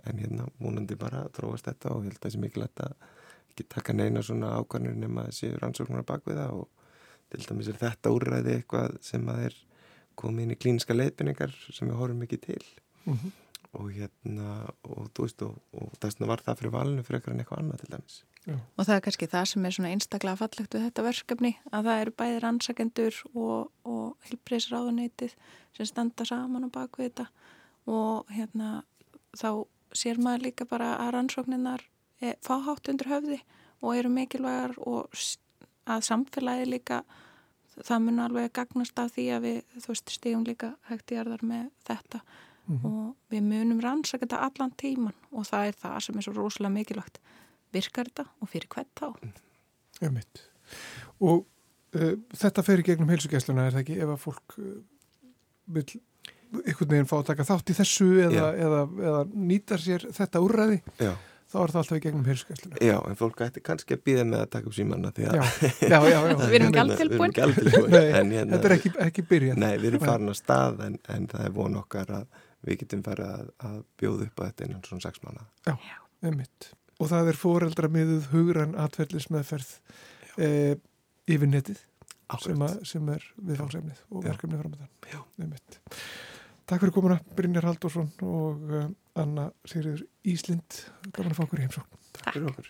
en 0.07 0.19
hérna 0.19 0.47
múnandi 0.59 0.97
bara 0.99 1.23
tróast 1.35 1.67
þetta 1.67 1.95
og 1.95 2.05
held 2.07 2.17
að 2.17 2.25
það 2.25 2.35
sé 2.35 2.43
mikilvægt 2.43 2.85
að 2.85 3.09
ekki 3.51 3.67
taka 3.71 3.95
neina 3.95 4.23
svona 4.23 4.53
ákvarnir 4.59 4.95
nema 4.95 5.27
séu 5.35 5.57
rannsóknar 5.59 6.07
bak 6.07 6.23
við 6.27 6.39
það 6.39 6.61
og 6.61 6.69
til 7.31 7.43
dæmis 7.47 7.69
er 7.71 7.79
þetta 7.79 8.13
úrræði 8.15 8.55
eitthvað 8.57 8.97
sem 9.05 9.27
að 9.31 9.45
er 9.49 9.59
komið 10.19 10.45
inn 10.45 10.55
í 10.55 10.59
klíniska 10.59 10.95
leifinningar 10.95 11.53
sem 11.69 11.87
við 11.87 11.99
horfum 11.99 12.23
ekki 12.25 12.39
til 12.43 12.63
mm 13.05 13.13
-hmm. 13.13 13.31
Og 13.77 13.91
hérna 13.95 14.51
og 14.83 15.07
þú 15.15 15.25
veist 15.25 15.43
og, 15.45 15.55
og 15.77 15.93
þess 16.01 16.17
vegna 16.17 16.29
var 16.31 16.43
það 16.45 16.59
fyrir 16.59 16.73
valinu 16.75 17.05
fyrir 17.07 17.19
eitthvað 17.19 17.35
en 17.35 17.43
eitthvað 17.43 17.63
annað 17.63 17.81
til 17.83 17.91
dæmis. 17.93 18.17
Já. 18.41 18.55
Og 18.57 18.87
það 18.87 18.95
er 18.95 19.03
kannski 19.05 19.29
það 19.31 19.47
sem 19.51 19.65
er 19.65 19.75
svona 19.75 19.91
einstaklega 19.95 20.39
fallegt 20.39 20.75
við 20.75 20.85
þetta 20.87 21.05
verkefni 21.05 21.51
að 21.69 21.87
það 21.87 22.03
eru 22.03 22.13
bæðir 22.21 22.47
ansækendur 22.49 23.19
og, 23.31 23.71
og 23.85 24.29
hilbriðsráðuneytið 24.29 25.35
sem 25.77 25.89
standa 25.89 26.27
saman 26.27 26.65
á 26.65 26.69
baku 26.73 27.05
þetta. 27.05 27.27
Og 27.91 28.31
hérna 28.33 28.81
þá 29.37 29.65
sér 29.95 30.21
maður 30.21 30.47
líka 30.47 30.67
bara 30.69 30.95
að 31.03 31.13
rannsókninnar 31.17 31.85
er, 32.21 32.37
fá 32.41 32.57
hátt 32.65 32.89
undir 32.91 33.11
höfði 33.11 33.41
og 33.81 33.97
eru 33.97 34.11
mikilvægar 34.13 34.75
og 34.89 35.13
að 35.89 36.05
samfélagi 36.07 36.69
líka 36.69 37.01
það 37.79 38.05
mun 38.05 38.23
alveg 38.25 38.53
gagnast 38.55 38.99
af 38.99 39.13
því 39.15 39.27
að 39.35 39.45
við 39.47 39.59
þú 39.77 39.93
veist 39.93 40.13
stígum 40.13 40.45
líka 40.47 40.73
hægt 40.89 41.13
í 41.13 41.19
erðar 41.21 41.43
með 41.45 41.69
þetta 41.87 42.21
mm 42.67 42.77
-hmm. 42.77 42.85
og 42.85 43.15
við 43.31 43.41
munum 43.43 43.79
rannsækenda 43.79 44.37
allan 44.37 44.73
tíman 44.77 45.17
og 45.31 45.45
það 45.45 45.67
er 45.67 45.75
það 45.83 45.99
sem 45.99 46.17
er 46.17 46.21
svo 46.21 46.33
rosalega 46.33 46.73
mikilvægt 46.73 47.19
virkar 47.73 48.05
þetta 48.05 48.25
og 48.41 48.49
fyrir 48.49 48.67
hvern 48.67 48.91
þá? 48.99 49.07
Emitt. 50.01 50.45
Og 51.19 51.45
uh, 51.95 52.13
þetta 52.33 52.63
fer 52.63 52.79
í 52.79 52.87
gegnum 52.87 53.09
heilsugjæsluna 53.09 53.67
er 53.67 53.75
það 53.75 53.83
ekki 53.85 53.99
ef 53.99 54.13
að 54.15 54.23
fólk 54.25 54.57
uh, 54.57 54.79
vil 55.65 55.85
einhvern 56.51 56.93
veginn 56.93 57.09
fá 57.09 57.17
að 57.21 57.27
taka 57.31 57.47
þátt 57.47 57.71
í 57.71 57.75
þessu 57.77 58.07
eða, 58.27 58.47
eða, 58.59 58.79
eða 59.09 59.19
nýta 59.31 59.77
sér 59.79 60.07
þetta 60.11 60.41
úrræði 60.43 60.81
Já. 60.99 61.13
þá 61.51 61.57
er 61.61 61.73
það 61.73 61.79
alltaf 61.81 61.97
í 61.97 62.03
gegnum 62.05 62.27
heilsugjæsluna. 62.27 62.81
Já, 62.83 62.97
en 63.07 63.19
fólk 63.19 63.43
ætti 63.45 63.63
kannski 63.63 63.95
að 63.95 64.03
býða 64.09 64.25
með 64.27 64.43
að 64.43 64.51
taka 64.57 64.71
upp 64.71 64.75
símanna 64.75 65.13
því 65.15 65.27
að 65.29 65.37
já, 65.39 65.43
já, 65.93 65.97
já, 66.11 66.19
við 66.51 66.57
erum 66.59 66.75
gæltilbúin. 66.75 67.35
Hérna, 67.37 68.45
þetta 68.55 68.71
er 68.71 68.75
ekki, 68.77 68.93
ekki 69.07 69.25
byrjað. 69.31 69.61
Nei, 69.63 69.73
við 69.77 69.89
erum 69.93 70.05
farin 70.05 70.33
á 70.33 70.35
stað 70.35 70.85
en, 70.89 70.99
en 71.15 71.27
það 71.31 71.47
er 71.47 71.55
von 71.55 71.79
okkar 71.81 72.15
að 72.19 72.41
við 72.65 72.81
getum 72.83 73.03
farið 73.05 73.31
að, 73.31 73.51
að 73.69 73.77
bjóða 74.01 74.27
upp 74.27 74.41
á 74.41 74.43
þetta 74.47 74.67
innan 74.67 74.85
svona 74.87 75.05
sex 75.07 75.23
mánu. 75.25 75.45
Já, 75.65 75.97
emitt 76.29 76.71
og 77.01 77.09
það 77.09 77.31
er 77.31 77.39
foreldra 77.39 77.89
miðuð 77.91 78.27
hugran 78.29 78.75
atverðlismeðferð 78.77 79.71
e, 80.37 80.49
yfir 81.31 81.49
netið 81.49 81.79
sem, 82.43 82.61
að, 82.61 82.75
sem 82.87 83.07
er 83.11 83.25
viðfálsefnið 83.41 84.03
og 84.11 84.27
verkefnið 84.27 84.61
framöndan 84.61 84.91
Takk 86.69 86.85
fyrir 86.85 86.93
komuna 86.95 87.17
Brynjar 87.35 87.65
Haldursson 87.67 88.13
og 88.23 88.69
uh, 88.71 88.85
Anna 89.19 89.49
Sigriður 89.67 90.05
Íslind. 90.31 90.77
Gaman 91.11 91.33
að 91.33 91.41
fá 91.41 91.43
okkur 91.43 91.59
í 91.59 91.65
heimsókn. 91.65 91.99
Takk 92.15 92.29
fyrir 92.37 92.47
okkur 92.53 92.69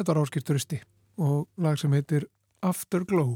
Þetta 0.00 0.14
var 0.14 0.22
áskipt 0.22 0.46
turisti 0.48 0.76
og 1.20 1.60
lag 1.60 1.76
sem 1.76 1.92
heitir 1.92 2.24
Afterglow. 2.64 3.34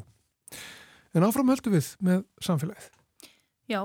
En 1.12 1.26
áfram 1.26 1.50
höldum 1.52 1.74
við 1.74 1.90
með 2.00 2.22
samfélagið. 2.40 2.86
Já, 3.68 3.80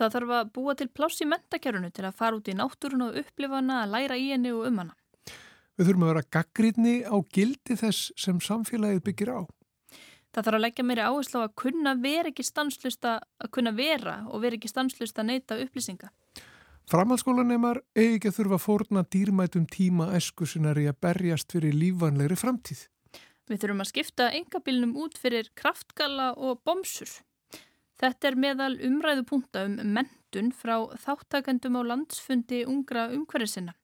það 0.00 0.14
þarf 0.14 0.32
að 0.38 0.54
búa 0.56 0.74
til 0.78 0.86
pláss 0.88 1.20
í 1.20 1.28
mentakerfunu 1.28 1.90
til 1.92 2.06
að 2.08 2.16
fara 2.16 2.38
út 2.38 2.48
í 2.48 2.54
náttúrun 2.56 3.04
og 3.10 3.18
upplifa 3.20 3.60
hana, 3.60 3.82
að 3.82 3.92
læra 3.92 4.16
í 4.16 4.30
henni 4.30 4.54
og 4.56 4.70
um 4.70 4.80
hana. 4.80 4.96
Við 5.76 5.90
þurfum 5.90 6.06
að 6.06 6.12
vera 6.14 6.24
gaggrínni 6.38 6.96
á 7.04 7.16
gildi 7.36 7.76
þess 7.84 8.08
sem 8.24 8.40
samfélagið 8.40 9.04
byggir 9.10 9.34
á. 9.36 9.40
Það 10.32 10.48
þarf 10.48 10.56
að 10.56 10.64
leggja 10.64 10.88
meiri 10.88 11.04
áherslu 11.04 11.44
á 11.44 11.46
að 11.46 11.56
kunna 11.60 11.96
vera 12.00 12.32
ekki 12.32 12.48
stanslust 12.48 13.04
að 13.04 13.52
kunna 13.52 13.76
vera 13.76 14.22
og 14.30 14.40
vera 14.40 14.56
ekki 14.56 14.72
stanslust 14.72 15.20
að 15.20 15.28
neyta 15.34 15.60
upplýsinga. 15.60 16.08
Framhaldsskólanemar 16.86 17.80
eigi 17.98 18.12
ekki 18.14 18.30
að 18.30 18.36
þurfa 18.36 18.54
að 18.54 18.62
fórna 18.62 19.00
dýrmætum 19.10 19.64
tíma 19.66 20.04
eskusinar 20.14 20.78
í 20.78 20.84
að 20.86 21.00
berjast 21.02 21.50
fyrir 21.50 21.74
lífanlegri 21.74 22.38
framtíð. 22.38 22.84
Við 23.50 23.58
þurfum 23.64 23.82
að 23.82 23.88
skipta 23.90 24.28
engabilnum 24.38 24.92
út 25.02 25.18
fyrir 25.18 25.50
kraftgala 25.58 26.28
og 26.38 26.62
bomsur. 26.62 27.10
Þetta 27.98 28.30
er 28.30 28.38
meðal 28.38 28.70
umræðu 28.86 29.26
punta 29.26 29.66
um 29.66 29.76
mentun 29.98 30.54
frá 30.54 30.76
þáttakendum 31.02 31.74
á 31.74 31.82
landsfundi 31.90 32.62
ungra 32.70 33.08
umhverfisina. 33.10 33.74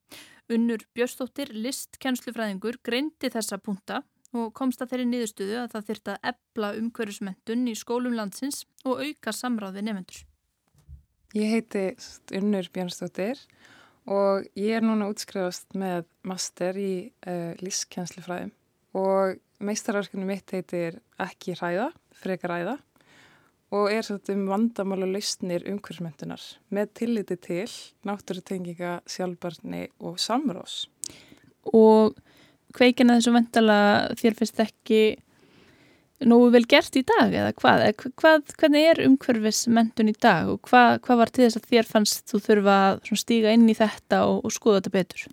Unnur 0.47 0.87
Björstóttir, 0.95 1.51
listkennslufræðingur, 1.59 2.79
greindi 2.87 3.35
þessa 3.35 3.59
punta 3.59 4.05
og 4.31 4.53
komst 4.55 4.79
að 4.79 4.95
þeirri 4.95 5.11
niðurstuðu 5.11 5.63
að 5.65 5.73
það 5.75 5.89
þyrta 5.91 6.21
ebla 6.31 6.77
umhverfismentun 6.79 7.67
í 7.67 7.75
skólum 7.75 8.15
landsins 8.15 8.63
og 8.87 9.03
auka 9.03 9.35
samráði 9.35 9.83
nefnendur. 9.89 10.29
Ég 11.33 11.49
heiti 11.49 11.83
Unnur 12.37 12.67
Björnstóttir 12.75 13.39
og 14.05 14.45
ég 14.59 14.77
er 14.77 14.85
núna 14.85 15.07
útskrifast 15.09 15.73
með 15.79 16.05
master 16.29 16.77
í 16.77 16.93
uh, 17.25 17.55
lífskjænslufræðum 17.63 18.53
og 19.01 19.39
meistararskinu 19.65 20.27
mitt 20.29 20.53
heitir 20.53 20.99
ekki 21.23 21.55
hræða, 21.57 21.89
frekar 22.21 22.53
ræða 22.53 22.75
og 23.73 23.89
er 23.89 24.05
svona 24.05 24.35
um 24.35 24.45
vandamála 24.51 25.09
lausnir 25.09 25.65
umhverfsmyndunar 25.73 26.45
með 26.69 26.93
tilliti 27.01 27.39
til 27.41 27.71
náttúrutenginga, 28.05 28.99
sjálfbarni 29.09 29.87
og 30.05 30.21
samrós. 30.21 30.83
Og 31.73 32.19
kveikina 32.77 33.17
þessu 33.17 33.33
vendala 33.33 33.79
þér 34.21 34.37
finnst 34.37 34.61
ekki 34.67 35.03
nógu 36.29 36.51
vel 36.55 36.65
gert 36.71 36.97
í 36.99 37.05
dag 37.07 37.35
eða 37.35 37.53
hvað? 37.59 37.85
hvað 38.21 38.55
hvernig 38.61 38.89
er 38.91 39.03
umhverfismyndun 39.07 40.13
í 40.13 40.17
dag 40.23 40.51
og 40.53 40.61
hvað, 40.69 40.99
hvað 41.07 41.21
var 41.23 41.33
til 41.33 41.45
þess 41.45 41.61
að 41.61 41.69
þér 41.73 41.89
fannst 41.89 42.33
þú 42.33 42.43
þurfa 42.47 42.79
að 42.89 43.23
stíga 43.23 43.55
inn 43.55 43.69
í 43.71 43.77
þetta 43.79 44.25
og, 44.29 44.43
og 44.47 44.55
skoða 44.55 44.81
þetta 44.81 44.95
betur? 44.97 45.25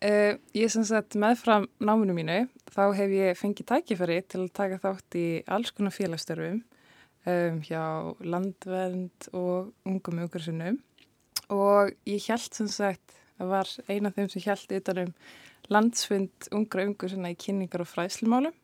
Uh, 0.00 0.38
ég 0.56 0.72
sem 0.72 0.84
sagt 0.88 1.16
meðfram 1.20 1.66
náminu 1.76 2.14
mínu 2.16 2.38
þá 2.72 2.84
hef 2.96 3.10
ég 3.12 3.36
fengið 3.36 3.68
tækifæri 3.68 4.22
til 4.24 4.46
að 4.46 4.54
taka 4.56 4.78
þátt 4.80 5.16
í 5.20 5.26
alls 5.44 5.74
konar 5.76 5.92
félagsstörfum 5.92 6.62
um, 7.28 7.58
hjá 7.66 7.84
landvernd 8.24 9.28
og 9.36 9.74
ungum 9.84 10.22
umhversunum 10.24 10.80
og 11.52 11.92
ég 12.08 12.30
held 12.30 12.56
sem 12.56 12.70
sagt 12.72 13.18
að 13.40 13.52
var 13.52 13.68
eina 13.90 14.08
af 14.08 14.16
þeim 14.16 14.32
sem 14.32 14.46
held 14.46 14.74
utanum 14.78 15.12
landsfund 15.70 16.48
ungra 16.56 16.86
umhversuna 16.88 17.34
í 17.34 17.38
kynningar 17.38 17.84
og 17.84 17.90
fræslumálum 17.90 18.56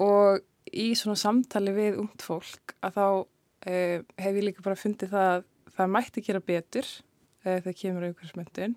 og 0.00 0.40
í 0.70 0.90
svona 0.98 1.18
samtali 1.18 1.74
við 1.74 2.00
ungt 2.02 2.24
fólk 2.24 2.76
að 2.84 2.96
þá 2.98 3.06
uh, 3.10 3.96
hef 4.20 4.36
ég 4.36 4.44
líka 4.46 4.64
bara 4.64 4.78
fundið 4.78 5.14
það 5.14 5.32
að 5.32 5.48
það 5.76 5.92
mætti 5.96 6.24
gera 6.26 6.44
betur 6.44 6.86
uh, 6.86 7.58
þegar 7.60 7.78
kemur 7.82 8.08
umhversmyndun 8.10 8.76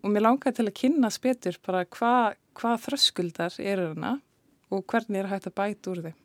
og 0.00 0.12
mér 0.14 0.24
langaði 0.24 0.58
til 0.58 0.68
að 0.68 0.78
kynna 0.80 1.10
betur 1.22 1.60
bara 1.66 1.84
hvað 1.84 2.38
hva 2.60 2.74
þröskuldar 2.80 3.56
eru 3.62 3.92
hana 3.94 4.16
og 4.70 4.84
hvernig 4.90 5.22
er 5.22 5.30
hægt 5.30 5.48
að 5.50 5.56
bæta 5.58 5.92
úr 5.92 6.02
þeim. 6.04 6.18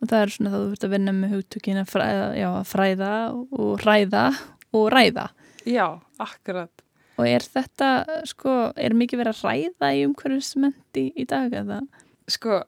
Og 0.00 0.10
það 0.10 0.22
er 0.22 0.32
svona 0.34 0.52
þá 0.52 0.58
þú 0.58 0.70
ert 0.74 0.86
að 0.86 0.94
vinna 0.94 1.14
með 1.16 1.34
hugtökin 1.36 1.80
að 1.80 1.90
fræða, 1.92 2.26
já, 2.36 2.48
fræða 2.66 3.12
og 3.32 3.84
ræða 3.84 4.24
og 4.76 4.86
ræða. 4.92 5.26
Já, 5.68 5.86
akkurat. 6.20 6.84
Og 7.20 7.28
er 7.28 7.44
þetta, 7.44 7.88
sko, 8.28 8.56
er 8.80 8.96
mikið 8.96 9.22
verið 9.22 9.36
að 9.36 9.44
ræða 9.46 9.92
í 9.96 10.04
umhverfismenti 10.08 11.06
í 11.20 11.26
dag 11.28 11.54
eða? 11.62 11.80
Sko, 12.30 12.62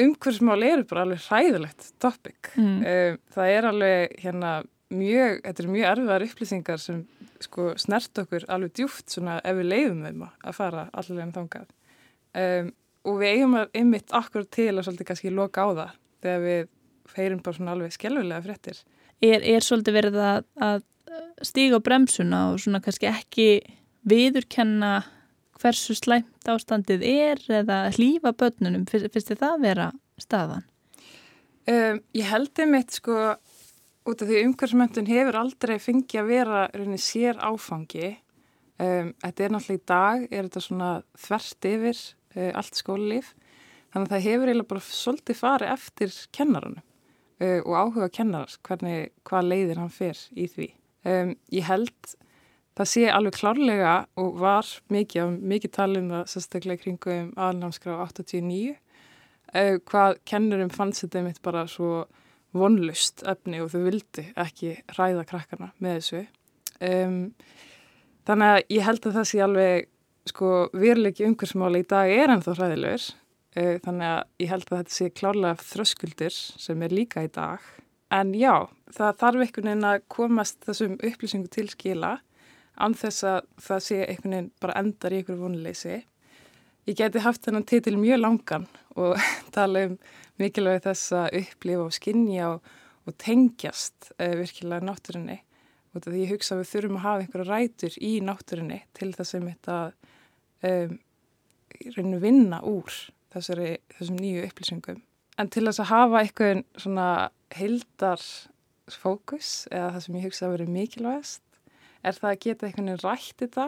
umhverfismál 0.00 0.64
eru 0.66 0.86
bara 0.88 1.04
alveg 1.06 1.26
ræðilegt 1.26 1.92
topic 2.02 2.52
mm. 2.56 2.80
um, 2.80 3.20
það 3.34 3.52
er 3.52 3.68
alveg 3.70 4.16
hérna 4.22 4.54
mjög, 4.94 5.38
þetta 5.44 5.62
er 5.64 5.70
mjög 5.74 5.90
erfiðar 5.92 6.26
upplýsingar 6.28 6.82
sem 6.82 7.04
sko 7.42 7.72
snert 7.80 8.22
okkur 8.22 8.46
alveg 8.52 8.74
djúft 8.76 9.12
svona 9.12 9.38
ef 9.44 9.58
við 9.58 9.70
leiðum 9.72 10.04
þeim 10.06 10.26
að 10.26 10.56
fara 10.56 10.88
allir 10.96 11.22
en 11.24 11.34
þangað 11.34 11.70
um, 12.42 12.72
og 13.06 13.20
við 13.20 13.32
eigum 13.32 13.56
að 13.60 13.80
ymmit 13.80 14.14
akkur 14.18 14.46
til 14.50 14.72
að 14.74 14.84
svolítið 14.86 15.10
kannski 15.10 15.32
loka 15.34 15.66
á 15.66 15.68
það 15.70 15.96
þegar 16.26 16.44
við 16.44 16.62
feirum 17.16 17.42
bara 17.44 17.58
svona 17.58 17.74
alveg 17.76 17.94
skjálfilega 17.94 18.44
fréttir. 18.44 18.78
Er, 19.24 19.44
er 19.46 19.64
svolítið 19.64 19.96
verið 19.96 20.16
að, 20.20 20.46
að 20.66 20.80
stíga 21.46 21.78
á 21.78 21.86
bremsuna 21.86 22.40
og 22.50 22.60
svona 22.62 22.82
kannski 22.84 23.08
ekki 23.10 23.48
viðurkenna 24.06 24.92
hversu 25.60 25.96
slæmt 25.96 26.50
ástandið 26.50 27.04
er 27.06 27.42
eða 27.62 27.78
hlýfa 27.96 28.32
börnunum, 28.36 28.86
finnst 28.90 29.32
þið 29.32 29.42
það 29.42 29.62
vera 29.64 29.88
staðan? 30.20 30.66
Um, 31.66 32.02
ég 32.14 32.28
held 32.30 32.62
einmitt 32.62 32.94
sko 32.94 33.16
út 34.06 34.22
af 34.22 34.28
því 34.28 34.44
umhverfsmöntun 34.44 35.10
hefur 35.10 35.40
aldrei 35.40 35.80
fengið 35.82 36.20
að 36.22 36.30
vera 36.30 36.60
rauninni 36.70 37.00
sér 37.02 37.40
áfangi. 37.42 38.12
Um, 38.76 39.10
þetta 39.24 39.44
er 39.46 39.56
náttúrulega 39.56 39.80
í 39.80 39.88
dag, 39.90 40.28
er 40.30 40.46
þetta 40.46 40.62
svona 40.62 40.92
þvert 41.18 41.68
yfir 41.72 42.04
uh, 42.36 42.52
allt 42.60 42.78
skólilíf 42.78 43.34
Þannig 43.96 44.10
að 44.10 44.12
það 44.12 44.26
hefur 44.26 44.50
eiginlega 44.50 44.68
bara 44.68 44.84
svolítið 44.84 45.36
farið 45.40 45.70
eftir 45.72 46.16
kennarunum 46.36 46.82
uh, 46.84 47.60
og 47.62 47.70
áhuga 47.80 48.08
kennarars, 48.12 48.58
hvernig, 48.68 49.12
hvað 49.24 49.46
leiðir 49.48 49.80
hann 49.80 49.94
fyrr 49.94 50.20
í 50.36 50.48
því. 50.52 50.66
Um, 51.08 51.30
ég 51.54 51.64
held 51.64 52.12
það 52.76 52.90
sé 52.92 53.06
alveg 53.12 53.38
klárlega 53.38 53.94
og 54.20 54.38
var 54.40 54.68
mikið, 54.92 55.38
mikið 55.52 55.74
talum 55.76 56.10
það 56.12 56.30
sérstaklega 56.32 56.82
kringum 56.84 57.32
aðlámskrá 57.40 57.98
89, 58.04 58.76
uh, 59.54 59.74
hvað 59.90 60.20
kennurum 60.28 60.72
fannst 60.74 61.06
þetta 61.06 61.24
mitt 61.26 61.42
bara 61.44 61.66
svo 61.70 62.06
vonlust 62.56 63.24
efni 63.28 63.60
og 63.60 63.72
þau 63.72 63.82
vildi 63.88 64.28
ekki 64.38 64.78
ræða 64.96 65.26
krakkarna 65.28 65.72
með 65.82 66.00
þessu. 66.00 66.24
Um, 66.80 67.20
þannig 68.28 68.54
að 68.54 68.74
ég 68.76 68.88
held 68.88 69.06
að 69.06 69.20
það 69.20 69.30
sé 69.30 69.44
alveg 69.44 69.92
sko 70.26 70.50
virleiki 70.74 71.24
umhversmáli 71.28 71.84
í 71.84 71.88
dag 71.88 72.10
er 72.10 72.32
ennþá 72.34 72.56
hræðilegur 72.56 73.06
Eh, 73.56 73.78
þannig 73.80 74.10
að 74.10 74.42
ég 74.42 74.50
held 74.52 74.66
að 74.68 74.80
þetta 74.82 74.92
sé 74.92 75.06
klárlega 75.16 75.64
þröskuldir 75.64 76.34
sem 76.36 76.82
er 76.84 76.92
líka 76.92 77.22
í 77.24 77.30
dag. 77.32 77.62
En 78.12 78.34
já, 78.36 78.68
það 78.92 79.20
þarf 79.22 79.44
einhvern 79.44 79.70
veginn 79.70 79.86
að 79.88 80.02
komast 80.12 80.58
þessum 80.66 80.98
upplýsingu 81.00 81.48
til 81.54 81.64
skila 81.72 82.10
anþess 82.82 83.24
að 83.26 83.38
það 83.66 83.82
sé 83.86 83.98
einhvern 84.04 84.34
veginn 84.36 84.52
bara 84.62 84.76
endar 84.80 85.14
í 85.14 85.20
einhverju 85.20 85.42
vonuleysi. 85.42 85.96
Ég 86.86 86.98
geti 86.98 87.22
haft 87.24 87.46
þennan 87.46 87.66
titil 87.66 87.96
mjög 87.98 88.20
langan 88.22 88.66
og 88.96 89.16
tala 89.56 89.86
um 89.88 89.96
mikilvægi 90.40 90.84
þess 90.86 91.14
að 91.16 91.38
upplifa 91.40 91.86
og 91.86 91.96
skinja 91.96 92.50
og, 92.54 92.70
og 93.06 93.16
tengjast 93.22 94.12
uh, 94.18 94.34
virkilega 94.40 94.86
náttúrunni. 94.86 95.40
Og 95.96 96.04
því 96.04 96.26
ég 96.26 96.34
hugsa 96.34 96.54
að 96.54 96.62
við 96.62 96.72
þurfum 96.74 96.98
að 96.98 97.06
hafa 97.06 97.24
einhverja 97.24 97.48
rætur 97.50 97.98
í 98.04 98.12
náttúrunni 98.24 98.80
til 98.98 99.12
þess 99.16 99.36
að 99.38 99.46
þetta 99.50 99.78
um, 100.68 100.98
reynu 101.96 102.20
vinna 102.20 102.60
úr 102.68 102.98
þessari, 103.32 103.70
þessum 103.96 104.20
nýju 104.20 104.44
upplýsingum. 104.50 105.00
En 105.40 105.50
til 105.52 105.64
þess 105.64 105.82
að 105.84 105.90
hafa 105.92 106.20
eitthvað 106.22 106.62
svona 106.80 107.08
heildar 107.56 108.22
fókus 108.92 109.66
eða 109.72 109.90
það 109.94 110.04
sem 110.04 110.16
ég 110.18 110.28
hugsa 110.28 110.46
að 110.46 110.54
vera 110.54 110.68
mikilvægast 110.76 111.42
er 112.06 112.16
það 112.16 112.30
að 112.30 112.40
geta 112.44 112.68
eitthvað 112.68 113.02
rætt 113.02 113.42
þetta 113.42 113.66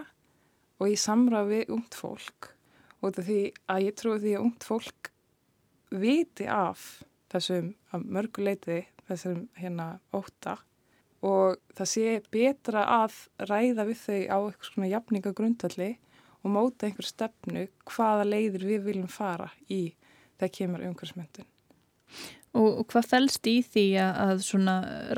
og 0.79 0.93
í 0.93 0.97
samræð 1.01 1.53
við 1.53 1.75
ungt 1.75 1.99
fólk 1.99 2.53
og 3.03 3.19
því 3.19 3.41
að 3.71 3.85
ég 3.87 3.99
trúi 3.99 4.19
því 4.23 4.35
að 4.37 4.45
ungt 4.45 4.67
fólk 4.67 5.11
viti 5.95 6.47
af 6.51 6.87
þessum 7.33 7.73
mörguleiti 8.05 8.81
þessum 9.09 9.45
hérna 9.59 9.99
óta 10.15 10.59
og 11.25 11.59
það 11.75 11.91
sé 11.91 12.11
betra 12.31 12.85
að 13.01 13.17
ræða 13.49 13.87
við 13.89 14.03
þau 14.05 14.21
á 14.31 14.39
eitthvað 14.39 14.71
svona 14.71 14.91
jafningagrundalli 14.93 15.91
og 16.45 16.53
móta 16.55 16.87
einhver 16.87 17.07
stefnu 17.07 17.65
hvaða 17.91 18.27
leiðir 18.29 18.67
við 18.69 18.85
viljum 18.87 19.11
fara 19.11 19.51
í 19.67 19.95
þegar 20.39 20.53
kemur 20.55 20.85
umhverfsmyndun. 20.87 21.49
Og, 22.57 22.69
og 22.81 22.85
hvað 22.93 23.09
fælst 23.11 23.49
í 23.51 23.59
því 23.67 23.87
að 24.01 24.45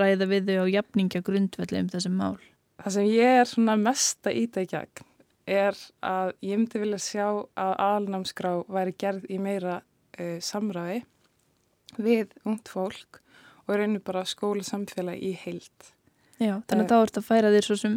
ræða 0.00 0.30
við 0.30 0.48
þau 0.48 0.64
á 0.64 0.74
jafningja 0.78 1.22
grundvelli 1.26 1.85
um 1.85 1.92
þessum 1.92 2.16
mál? 2.16 2.40
Það 2.81 2.97
sem 2.97 3.09
ég 3.12 3.38
er 3.43 3.49
svona 3.49 3.77
mesta 3.81 4.33
í 4.33 4.47
það 4.49 4.66
í 4.66 4.71
gegn 4.75 5.07
er 5.51 5.79
að 6.07 6.33
ég 6.47 6.59
myndi 6.61 6.81
vilja 6.83 7.01
sjá 7.03 7.27
að 7.59 7.73
alnámskrá 7.83 8.53
væri 8.71 8.95
gerð 8.99 9.27
í 9.31 9.38
meira 9.43 9.81
uh, 9.81 10.38
samræði 10.43 11.01
við 11.99 12.37
ungt 12.47 12.71
fólk 12.71 13.21
og 13.66 13.79
reynir 13.79 14.03
bara 14.05 14.27
skóla 14.27 14.62
samfélag 14.66 15.19
í 15.19 15.33
heilt. 15.45 15.95
Já, 16.40 16.57
þannig 16.71 16.87
að 16.87 16.90
þá 16.90 16.99
ert 17.05 17.19
að 17.19 17.27
færa 17.27 17.53
þér 17.53 17.66
svo 17.66 17.77
sem 17.77 17.97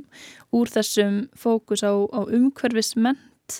úr 0.54 0.72
þessum 0.74 1.19
fókus 1.39 1.84
á, 1.86 1.93
á 1.93 2.19
umhverfisment 2.26 3.60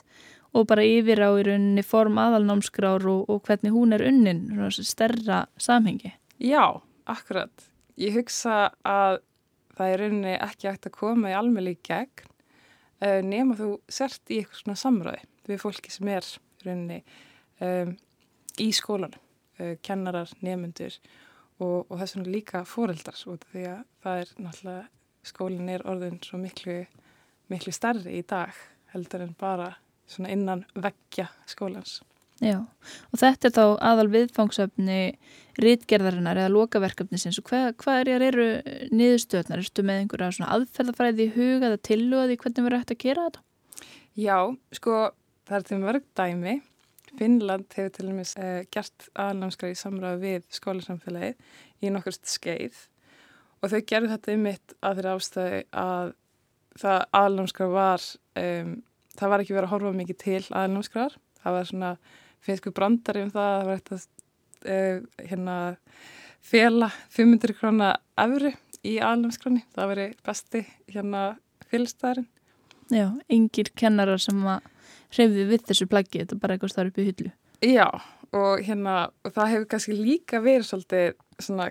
og 0.54 0.68
bara 0.70 0.86
yfir 0.86 1.22
á 1.24 1.32
í 1.40 1.46
rauninni 1.48 1.84
form 1.86 2.20
aðalnámskrár 2.22 3.06
og, 3.10 3.30
og 3.32 3.46
hvernig 3.48 3.74
hún 3.74 3.96
er 3.96 4.04
unnin, 4.10 4.44
stærra 4.74 5.46
samhengi. 5.58 6.12
Já, 6.38 6.82
akkurat. 7.10 7.70
Ég 7.98 8.18
hugsa 8.18 8.74
að 8.84 9.22
það 9.78 9.92
er 9.92 10.04
rauninni 10.04 10.38
ekki 10.38 10.70
hægt 10.70 10.88
að 10.90 10.98
koma 10.98 11.34
í 11.34 11.38
almeinlega 11.38 11.80
í 11.80 11.84
gegn 11.90 12.32
uh, 13.04 13.20
nema 13.26 13.58
þú 13.60 13.70
sért 13.92 14.34
í 14.34 14.42
eitthvað 14.42 14.62
svona 14.62 14.80
samræði 14.84 15.28
við 15.50 15.62
fólki 15.64 15.94
sem 15.94 16.10
er 16.14 16.32
rauninni 16.64 17.00
um, 17.64 17.94
í 18.62 18.70
skólanum, 18.76 19.22
uh, 19.60 19.76
kennarar, 19.86 20.32
nefnundur 20.46 20.98
og, 21.60 21.86
og 21.90 21.96
þess 22.00 22.18
vegna 22.18 22.36
líka 22.36 22.66
fóreldar 22.68 23.18
því 23.18 23.66
að 23.70 23.86
það 24.04 24.24
er 24.24 24.36
náttúrulega 24.38 24.90
skólinn 25.24 25.72
er 25.72 25.86
orðin 25.88 26.20
svo 26.24 26.40
miklu, 26.42 26.82
miklu 27.52 27.74
starri 27.76 28.20
í 28.20 28.24
dag 28.28 28.52
heldur 28.94 29.24
en 29.26 29.36
bara 29.40 29.72
svona 30.10 30.34
innan 30.34 30.66
veggja 30.76 31.30
skólans. 31.50 32.02
Já, 32.44 32.58
og 32.60 33.22
þetta 33.22 33.48
er 33.48 33.56
þá 33.56 33.66
aðal 33.92 34.10
viðfangsöfni 34.12 35.00
rítgerðarinnar 35.64 36.42
eða 36.42 36.52
lokaverkefni 36.52 37.20
sinns 37.22 37.40
og 37.40 37.48
hvað, 37.48 37.70
hvað 37.80 38.12
er 38.12 38.26
eru 38.28 38.48
niðurstöðnar? 38.92 39.62
Erstu 39.64 39.86
með 39.86 40.02
einhverja 40.04 40.50
aðferðafræði 40.58 41.28
í 41.28 41.34
huga 41.38 41.70
eða 41.70 41.82
tillugaði 41.88 42.40
hvernig 42.42 42.68
verður 42.68 42.84
hægt 42.84 42.96
að 42.96 43.04
gera 43.06 43.28
þetta? 43.28 43.44
Já, 44.20 44.38
sko 44.76 44.98
það 45.48 45.60
er 45.60 45.68
til 45.70 45.82
mörg 45.84 46.08
dæmi 46.18 46.56
Finnland 47.14 47.70
hefur 47.78 47.94
til 47.94 48.08
dæmis 48.10 48.34
uh, 48.42 48.64
gert 48.74 49.08
aðalnámskráð 49.14 49.76
í 49.76 49.78
samræðu 49.78 50.22
við 50.24 50.48
skólasamfélagið 50.58 51.86
í 51.86 51.92
nokkurst 51.94 52.26
skeið 52.32 52.80
og 53.62 53.72
þau 53.72 53.80
gerðu 53.88 54.12
þetta 54.16 54.34
ymitt 54.34 54.76
að 54.82 55.00
þeirra 55.00 55.14
ástæði 55.20 55.60
að 55.84 56.14
það 56.82 57.00
aðalnámskráð 57.20 57.76
var, 57.76 58.08
um, 58.42 58.74
það 59.14 59.34
var 59.34 59.44
ekki 59.44 59.56
verið 59.56 59.68
að 59.68 59.74
horfa 59.76 59.94
mikið 60.00 60.20
til 60.24 60.42
aðalnámskráðar. 60.50 61.18
Það 61.44 61.58
var 61.58 61.70
svona, 61.70 61.92
við 62.48 62.74
brandari 62.76 63.24
um 63.26 63.32
það, 63.34 63.54
það 63.54 63.70
var 63.70 63.80
eitthvað 63.80 64.06
uh, 64.74 65.00
hérna 65.30 65.58
fjela 66.44 66.90
500 67.16 67.58
krónar 67.60 68.02
efri 68.20 68.54
í 68.84 68.98
aðalnámskráðni. 69.00 69.64
Það 69.74 69.92
veri 69.94 70.08
besti 70.28 70.64
hérna 70.92 71.24
félstæðarinn. 71.72 72.28
Já, 72.94 73.08
yngir 73.32 73.72
kennarar 73.80 74.22
sem 74.22 74.42
að 74.46 74.68
hreyfði 75.14 75.46
við 75.50 75.64
þessu 75.70 75.88
plaggi, 75.90 76.24
þetta 76.24 76.36
er 76.36 76.42
bara 76.42 76.58
eitthvað 76.58 76.74
starf 76.74 76.92
upp 76.92 77.00
í 77.00 77.08
hullu. 77.08 77.32
Já, 77.64 77.88
og 78.36 78.64
hérna, 78.66 78.96
og 79.24 79.34
það 79.36 79.52
hefur 79.54 79.70
kannski 79.72 79.96
líka 79.96 80.42
verið 80.44 80.68
svolítið 80.68 81.14
svona 81.40 81.70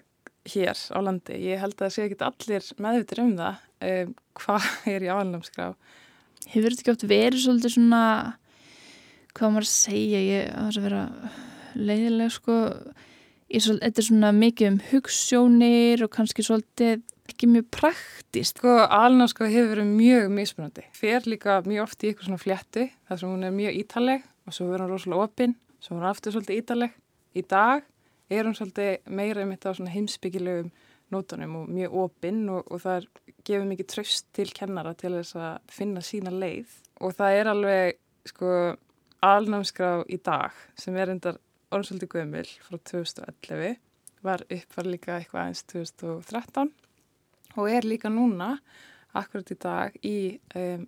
hér 0.49 0.79
á 0.91 0.99
landi. 1.05 1.39
Ég 1.51 1.61
held 1.63 1.77
að 1.77 1.85
það 1.85 1.95
sé 1.95 2.07
ekki 2.07 2.19
allir 2.27 2.69
meðvitur 2.83 3.23
um 3.23 3.35
það, 3.39 3.67
um, 3.89 4.15
hvað 4.41 4.69
er 4.95 5.05
í 5.05 5.11
áalnámskrá. 5.13 5.67
Hefur 6.53 6.75
þetta 6.75 6.85
ekki 6.85 6.95
oft 6.95 7.07
verið 7.11 7.45
svolítið 7.45 7.75
svona, 7.77 8.05
hvað 9.37 9.55
maður 9.55 9.67
að 9.67 9.73
segja, 9.73 10.21
ég 10.27 10.53
þess 10.53 10.81
að 10.81 10.87
vera 10.89 11.03
leiðilega 11.79 12.35
sko, 12.35 12.59
þetta 13.49 14.03
er 14.03 14.07
svona 14.09 14.33
mikið 14.37 14.69
um 14.69 14.79
hugssjónir 14.91 16.05
og 16.05 16.13
kannski 16.13 16.45
svolítið 16.47 17.03
ekki 17.31 17.49
mjög 17.49 17.69
praktist. 17.73 18.59
Sko, 18.61 18.77
alnámskrá 18.85 19.49
hefur 19.51 19.77
verið 19.77 19.91
mjög 19.95 20.29
mismunandi. 20.37 20.85
Fer 20.97 21.25
líka 21.29 21.61
mjög 21.67 21.87
oft 21.87 22.05
í 22.05 22.11
eitthvað 22.11 22.29
svona 22.29 22.43
flétti, 22.43 22.89
þar 23.09 23.23
sem 23.23 23.33
hún 23.33 23.49
er 23.49 23.57
mjög 23.57 23.81
ítaleg 23.83 24.29
og 24.47 24.57
svo 24.57 24.69
verður 24.69 24.87
hún 24.89 24.95
rosalega 24.97 25.27
opinn, 25.29 25.57
svo 25.83 25.97
hún 25.97 26.09
aftur 26.09 26.35
svolítið 26.35 26.63
ítaleg. 26.63 26.97
Í 27.33 27.45
dag 27.49 27.85
er 28.33 28.49
hún 28.49 28.57
svolítið 28.59 29.13
meira 29.13 29.45
um 29.45 29.55
þetta 29.55 29.93
heimsbyggilegum 29.95 30.73
nótunum 31.13 31.59
og 31.61 31.73
mjög 31.73 31.97
opinn 32.07 32.47
og, 32.53 32.69
og 32.73 32.81
það 32.83 32.99
er 33.01 33.09
gefið 33.45 33.69
mikið 33.69 33.89
tröst 33.93 34.29
til 34.37 34.49
kennara 34.57 34.95
til 34.99 35.13
þess 35.19 35.37
að 35.37 35.75
finna 35.77 36.03
sína 36.05 36.33
leið 36.33 36.73
og 37.03 37.15
það 37.19 37.39
er 37.39 37.51
alveg, 37.53 37.99
sko, 38.31 38.53
alnámskrá 39.23 40.03
í 40.11 40.19
dag 40.19 40.57
sem 40.79 40.97
er 40.99 41.13
endar 41.15 41.39
orðsvöldi 41.73 42.09
gömul 42.11 42.47
frá 42.67 42.79
2011 42.93 43.77
var 44.23 44.45
uppvar 44.51 44.89
líka 44.89 45.19
eitthvað 45.19 45.45
aðeins 45.45 45.65
2013 45.73 46.73
og 47.57 47.69
er 47.71 47.87
líka 47.87 48.11
núna 48.13 48.57
akkurat 49.19 49.53
í 49.53 49.59
dag 49.61 49.97
í 50.07 50.17
um, 50.57 50.87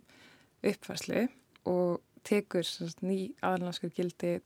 uppfærslu 0.64 1.26
og 1.68 2.00
tekur 2.24 2.64
sagt, 2.66 3.02
ný 3.04 3.34
aðalnarskur 3.44 3.92
gildi 3.94 4.38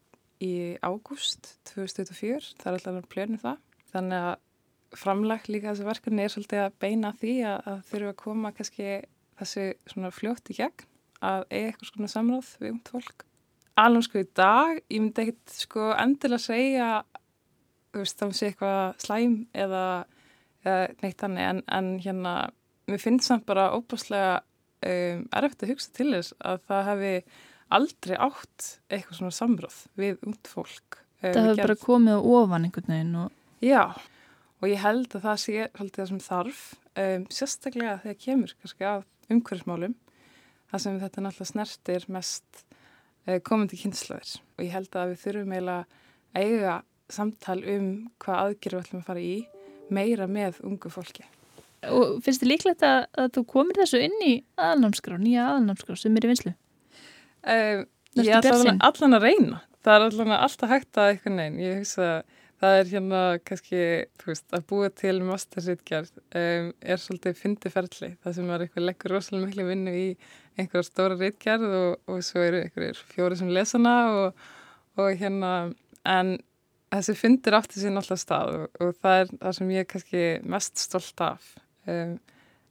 í 0.43 0.53
ágúst 0.83 1.55
2024, 1.71 2.55
það 2.59 2.69
er 2.71 2.77
alltaf 2.79 3.09
plönum 3.11 3.41
það. 3.43 3.63
Þannig 3.93 4.27
að 4.29 4.99
framlag 4.99 5.49
líka 5.51 5.73
þessu 5.73 5.87
verkefni 5.89 6.25
er 6.25 6.33
svolítið 6.33 6.65
að 6.65 6.77
beina 6.83 7.15
því 7.19 7.35
að, 7.51 7.59
að 7.71 7.81
þurfa 7.91 8.13
að 8.13 8.21
koma 8.23 8.53
kannski 8.57 8.91
þessu 9.39 9.67
svona 9.93 10.13
fljótt 10.15 10.53
í 10.53 10.59
gegn 10.59 10.87
að 11.19 11.45
eiga 11.51 11.73
eitthvað 11.73 11.91
svona 11.93 12.13
samráð 12.13 12.53
við 12.63 12.73
umt 12.75 12.93
fólk. 12.95 13.28
Alveg 13.79 14.09
sko 14.09 14.23
í 14.23 14.29
dag, 14.35 14.79
ég 14.91 15.01
myndi 15.01 15.25
ekkert 15.25 15.55
sko 15.55 15.91
endilega 15.95 16.43
segja, 16.43 16.93
þú 17.93 18.03
veist, 18.03 18.19
þá 18.19 18.35
sé 18.35 18.49
eitthvað 18.51 18.81
slæm 19.05 19.37
eða 19.55 19.85
eða 20.67 20.89
neitt 21.03 21.25
hannig 21.25 21.47
en, 21.47 21.61
en 21.71 21.91
hérna 22.03 22.35
mér 22.89 23.03
finnst 23.03 23.29
samt 23.29 23.47
bara 23.49 23.71
óbúslega 23.77 24.41
um, 24.41 25.25
erfitt 25.37 25.65
að 25.65 25.75
hugsa 25.75 25.93
til 25.97 26.11
þess 26.15 26.35
að 26.39 26.63
það 26.71 26.87
hefði 26.91 27.13
aldrei 27.79 28.15
átt 28.17 28.69
eitthvað 28.89 29.21
svona 29.21 29.37
samráð 29.37 29.81
við 30.01 30.23
ungd 30.25 30.49
fólk. 30.49 31.01
Um, 31.21 31.33
það 31.35 31.43
hefði 31.43 31.67
bara 31.67 31.81
komið 31.83 32.17
á 32.17 32.21
ofan 32.39 32.69
einhvern 32.69 32.95
veginn 32.95 33.19
og... 33.25 33.37
Já, 33.65 33.85
og 34.59 34.71
ég 34.71 34.83
held 34.83 35.19
að 35.19 35.27
það 35.27 35.41
sé 35.45 35.69
haldið 35.79 36.01
það 36.01 36.11
sem 36.13 36.23
þarf, 36.29 36.63
um, 37.05 37.27
sérstaklega 37.39 37.97
þegar 38.05 38.21
kemur 38.25 38.55
kannski 38.59 38.89
af 38.89 39.07
umhverfsmálum, 39.29 39.97
það 40.73 40.85
sem 40.85 41.01
þetta 41.03 41.25
náttúrulega 41.25 41.53
snertir 41.53 42.09
mest 42.15 42.65
komandi 43.45 43.79
kynslaður 43.81 44.37
og 44.57 44.65
ég 44.65 44.75
held 44.75 44.97
að 44.99 45.11
við 45.13 45.25
þurfum 45.25 45.55
eiginlega 45.55 45.85
að 46.39 46.45
eiga 46.45 46.77
samtal 47.13 47.59
um 47.65 47.89
hvað 48.23 48.43
aðgerðu 48.45 48.79
við 48.79 48.87
ætlum 48.87 49.03
að 49.03 49.09
fara 49.09 49.25
í 49.25 49.35
meira 49.95 50.29
með 50.31 50.63
ungu 50.69 50.93
fólki. 50.93 51.27
Og 51.89 52.19
finnst 52.25 52.43
þið 52.43 52.51
líklegt 52.51 52.83
að, 52.85 53.05
að 53.21 53.31
þú 53.37 53.45
komir 53.53 53.79
þessu 53.79 54.01
inn 54.03 54.17
í 54.27 54.33
aðalnámskrá, 54.59 55.19
nýja 55.23 55.47
aðalnámskrá 55.53 55.97
sem 55.99 56.17
er 56.19 56.27
í 56.27 56.33
vinslu? 56.33 56.53
Uh, 57.47 57.85
ég 58.19 58.33
er 58.35 58.49
allan 58.75 59.19
að 59.19 59.29
reyna. 59.29 59.63
Það 59.87 59.95
er 59.95 60.07
allan 60.09 60.35
að 60.35 60.45
alltaf 60.49 60.73
hægt 60.73 60.99
að 60.99 61.13
eitthvað 61.13 61.37
neyn. 61.39 61.61
Ég 61.63 61.79
hugsa 61.79 62.09
að 62.09 62.38
það 62.59 62.79
er 62.79 62.91
hérna 62.93 63.21
kannski, 63.47 63.81
þú 64.19 64.31
veist, 64.33 64.47
að 64.57 64.67
búa 64.71 64.91
til 64.99 65.15
masterritgerð 65.27 66.13
um, 66.41 66.71
er 66.81 67.03
svolítið 67.03 67.39
fyndiferðli. 67.39 68.11
Það 68.25 68.37
sem 68.39 68.53
er 68.55 68.65
eitthvað 68.65 68.87
leggur 68.89 69.15
rosalega 69.15 69.47
miklu 69.47 69.67
vinnu 69.69 69.95
í 69.95 70.07
einhverja 70.59 70.89
stóra 70.89 71.19
ritgerð 71.19 71.67
og, 71.69 71.91
og 72.11 72.25
svo 72.27 72.43
eru 72.43 72.63
einhverjir 72.65 73.03
fjóri 73.13 73.39
sem 73.39 73.53
lesana 73.55 73.97
og, 74.17 74.49
og 74.99 75.13
hérna, 75.21 75.53
en 76.09 76.35
þessi 76.95 77.15
fundir 77.19 77.59
átti 77.59 77.83
sín 77.83 78.01
alltaf 78.01 78.23
stað 78.23 78.55
og, 78.57 78.81
og 78.83 78.97
það 79.03 79.21
er 79.21 79.33
það 79.37 79.59
sem 79.59 79.75
ég 79.75 79.85
er 79.85 79.93
kannski 79.93 80.25
mest 80.57 80.83
stolt 80.83 81.25
af 81.25 81.53
um, 81.87 82.17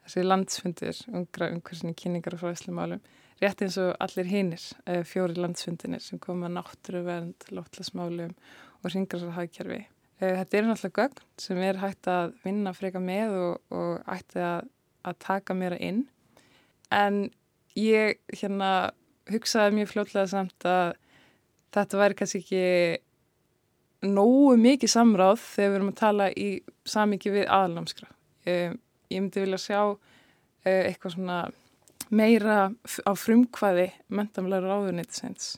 þessi 0.07 0.25
landsfundir 0.25 1.01
ungra 1.13 1.51
umhversinni 1.53 1.95
kynningar 1.97 2.35
og 2.35 2.43
fræðslumálum 2.43 3.03
rétt 3.41 3.61
eins 3.61 3.77
og 3.81 3.93
allir 4.01 4.29
hinnir 4.31 4.63
uh, 4.87 5.03
fjóri 5.05 5.37
landsfundinir 5.37 6.01
sem 6.03 6.19
koma 6.19 6.49
náttúruvernd, 6.51 7.51
lótlasmálum 7.53 8.33
og 8.87 8.93
ringarsarhagkerfi. 8.95 9.81
Uh, 10.17 10.33
þetta 10.39 10.57
er 10.57 10.67
náttúrulega 10.67 11.01
gögn 11.03 11.25
sem 11.41 11.63
er 11.63 11.81
hægt 11.81 12.09
að 12.09 12.37
vinna 12.45 12.73
freka 12.73 13.01
með 13.03 13.35
og, 13.37 13.73
og 13.75 14.13
ætti 14.15 14.41
að, 14.41 14.69
að 15.07 15.19
taka 15.23 15.57
mér 15.57 15.77
inn 15.77 16.05
en 16.93 17.27
ég 17.77 18.17
hérna 18.33 18.71
hugsaði 19.29 19.75
mjög 19.75 19.91
fljóðlega 19.91 20.31
samt 20.31 20.65
að 20.67 20.95
þetta 21.75 21.99
væri 21.99 22.17
kannski 22.17 22.41
ekki 22.41 22.63
nógu 24.07 24.55
mikið 24.61 24.93
samráð 24.93 25.39
þegar 25.43 25.69
við 25.71 25.77
erum 25.79 25.91
að 25.91 25.99
tala 26.01 26.27
í 26.31 26.49
samiki 26.87 27.33
við 27.33 27.47
aðalnámskra. 27.49 28.09
Ég, 28.47 28.77
ég 29.11 29.23
myndi 29.23 29.43
vilja 29.43 29.59
sjá 29.61 29.81
uh, 29.83 29.97
eitthvað 30.65 31.17
svona 31.17 31.39
meira 32.07 32.69
á 33.03 33.11
frumkvæði 33.19 33.89
mentamlega 34.15 34.69
ráðunniðsins 34.69 35.57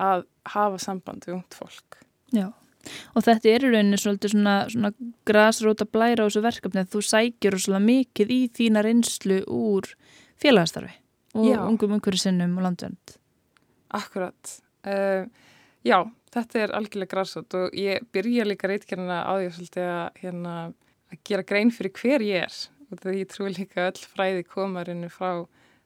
að 0.00 0.26
hafa 0.52 0.80
samband 0.82 1.24
við 1.26 1.38
ungt 1.38 1.56
fólk. 1.56 2.00
Já, 2.36 2.48
og 3.14 3.26
þetta 3.26 3.50
er 3.50 3.66
í 3.66 3.72
rauninni 3.74 3.98
svolítið 4.00 4.34
svona, 4.34 4.56
svona 4.72 4.92
grasróta 5.28 5.86
blæra 5.88 6.24
á 6.24 6.28
þessu 6.28 6.44
verkefni 6.44 6.84
að 6.84 6.94
þú 6.94 7.04
sækjur 7.10 7.58
svolítið 7.64 7.86
mikið 7.90 8.34
í 8.34 8.40
þína 8.56 8.84
reynslu 8.86 9.40
úr 9.46 9.90
félagastarfi 10.40 10.96
og 11.34 11.46
Já. 11.46 11.60
ungum 11.66 11.94
umhverju 11.98 12.24
sinnum 12.24 12.56
og 12.58 12.66
landvend. 12.66 13.14
Akkurat. 13.94 14.56
Uh, 14.86 15.28
já, 15.86 16.02
þetta 16.34 16.62
er 16.64 16.74
algjörlega 16.78 17.14
græsot 17.14 17.54
og 17.58 17.76
ég 17.76 18.02
byrja 18.14 18.46
líka 18.48 18.70
reitkerna 18.70 19.22
á 19.26 19.32
því 19.38 19.50
svolítið 19.54 19.88
að, 19.92 20.20
hérna, 20.24 20.54
að 21.10 21.24
gera 21.28 21.46
grein 21.46 21.72
fyrir 21.74 21.94
hver 22.00 22.26
ég 22.26 22.46
er 22.48 22.60
og 22.90 23.02
því 23.02 23.16
ég 23.20 23.30
trúi 23.30 23.50
líka 23.54 23.88
öll 23.90 24.06
fræði 24.12 24.46
komarinu 24.48 25.10
frá 25.12 25.44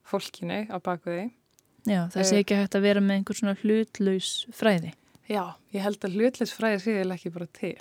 fólkinu 0.08 0.64
á 0.72 0.76
bakveði. 0.80 1.32
Já, 1.84 2.06
það 2.12 2.22
sé 2.24 2.36
eh, 2.38 2.44
ekki 2.44 2.56
hægt 2.56 2.76
að 2.78 2.86
vera 2.86 3.02
með 3.04 3.18
einhvern 3.18 3.40
svona 3.40 3.56
hlutlaus 3.60 4.30
fræði. 4.56 4.94
Já, 5.24 5.56
ég 5.72 5.80
held 5.80 6.04
að 6.04 6.18
hlutlaus 6.18 6.52
fræði 6.52 6.80
sé 6.82 6.94
ég 6.98 7.12
ekki 7.14 7.32
bara 7.32 7.46
til. 7.56 7.78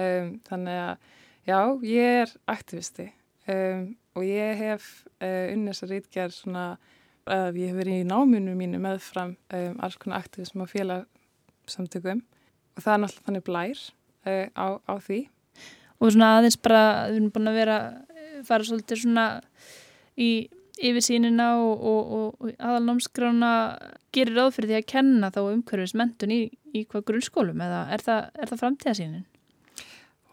Um, 0.00 0.30
þannig 0.48 0.78
að, 0.80 1.10
já, 1.44 1.58
ég 1.86 2.20
er 2.22 2.32
aktivisti 2.50 3.10
um, 3.52 3.82
og 4.16 4.24
ég 4.26 4.62
hef 4.62 4.86
uh, 5.20 5.52
unnins 5.52 5.84
að 5.84 5.92
reitgerð 5.94 6.34
svona, 6.38 6.64
uh, 7.28 7.50
ég 7.52 7.70
hef 7.70 7.78
verið 7.78 8.00
í 8.00 8.08
náminu 8.08 8.56
mínu 8.58 8.80
meðfram 8.82 9.36
um, 9.36 9.76
alls 9.84 9.98
konar 10.00 10.24
aktivism 10.24 10.64
og 10.64 10.72
félag 10.72 11.04
samtökum 11.70 12.24
og 12.74 12.82
það 12.82 12.94
er 12.94 13.04
náttúrulega 13.04 13.28
þannig 13.28 13.46
blær 13.46 13.84
uh, 13.84 14.48
á, 14.56 14.66
á 14.88 14.94
því. 15.04 15.20
Og 16.00 16.10
svona 16.10 16.32
aðeins 16.38 16.58
bara, 16.64 16.82
við 17.12 17.20
erum 17.20 17.30
búin 17.36 17.52
að 17.52 17.60
vera 17.60 17.78
fara 18.48 18.66
svolítið 18.66 19.04
svona 19.04 19.28
í 20.16 20.30
yfirsýnina 20.80 21.48
og, 21.60 21.84
og, 21.90 22.08
og 22.40 22.50
aðalnámskrána 22.58 23.52
gerir 24.14 24.38
ráð 24.38 24.56
fyrir 24.56 24.72
því 24.72 24.78
að 24.80 24.90
kenna 24.90 25.30
þá 25.34 25.40
umhverfis 25.44 25.94
mentun 25.98 26.34
í, 26.34 26.40
í 26.74 26.84
hvað 26.90 27.06
grunnskólum 27.10 27.62
eða 27.64 27.84
er 27.94 28.04
það, 28.04 28.42
það 28.50 28.60
framtíðasýnin? 28.64 29.24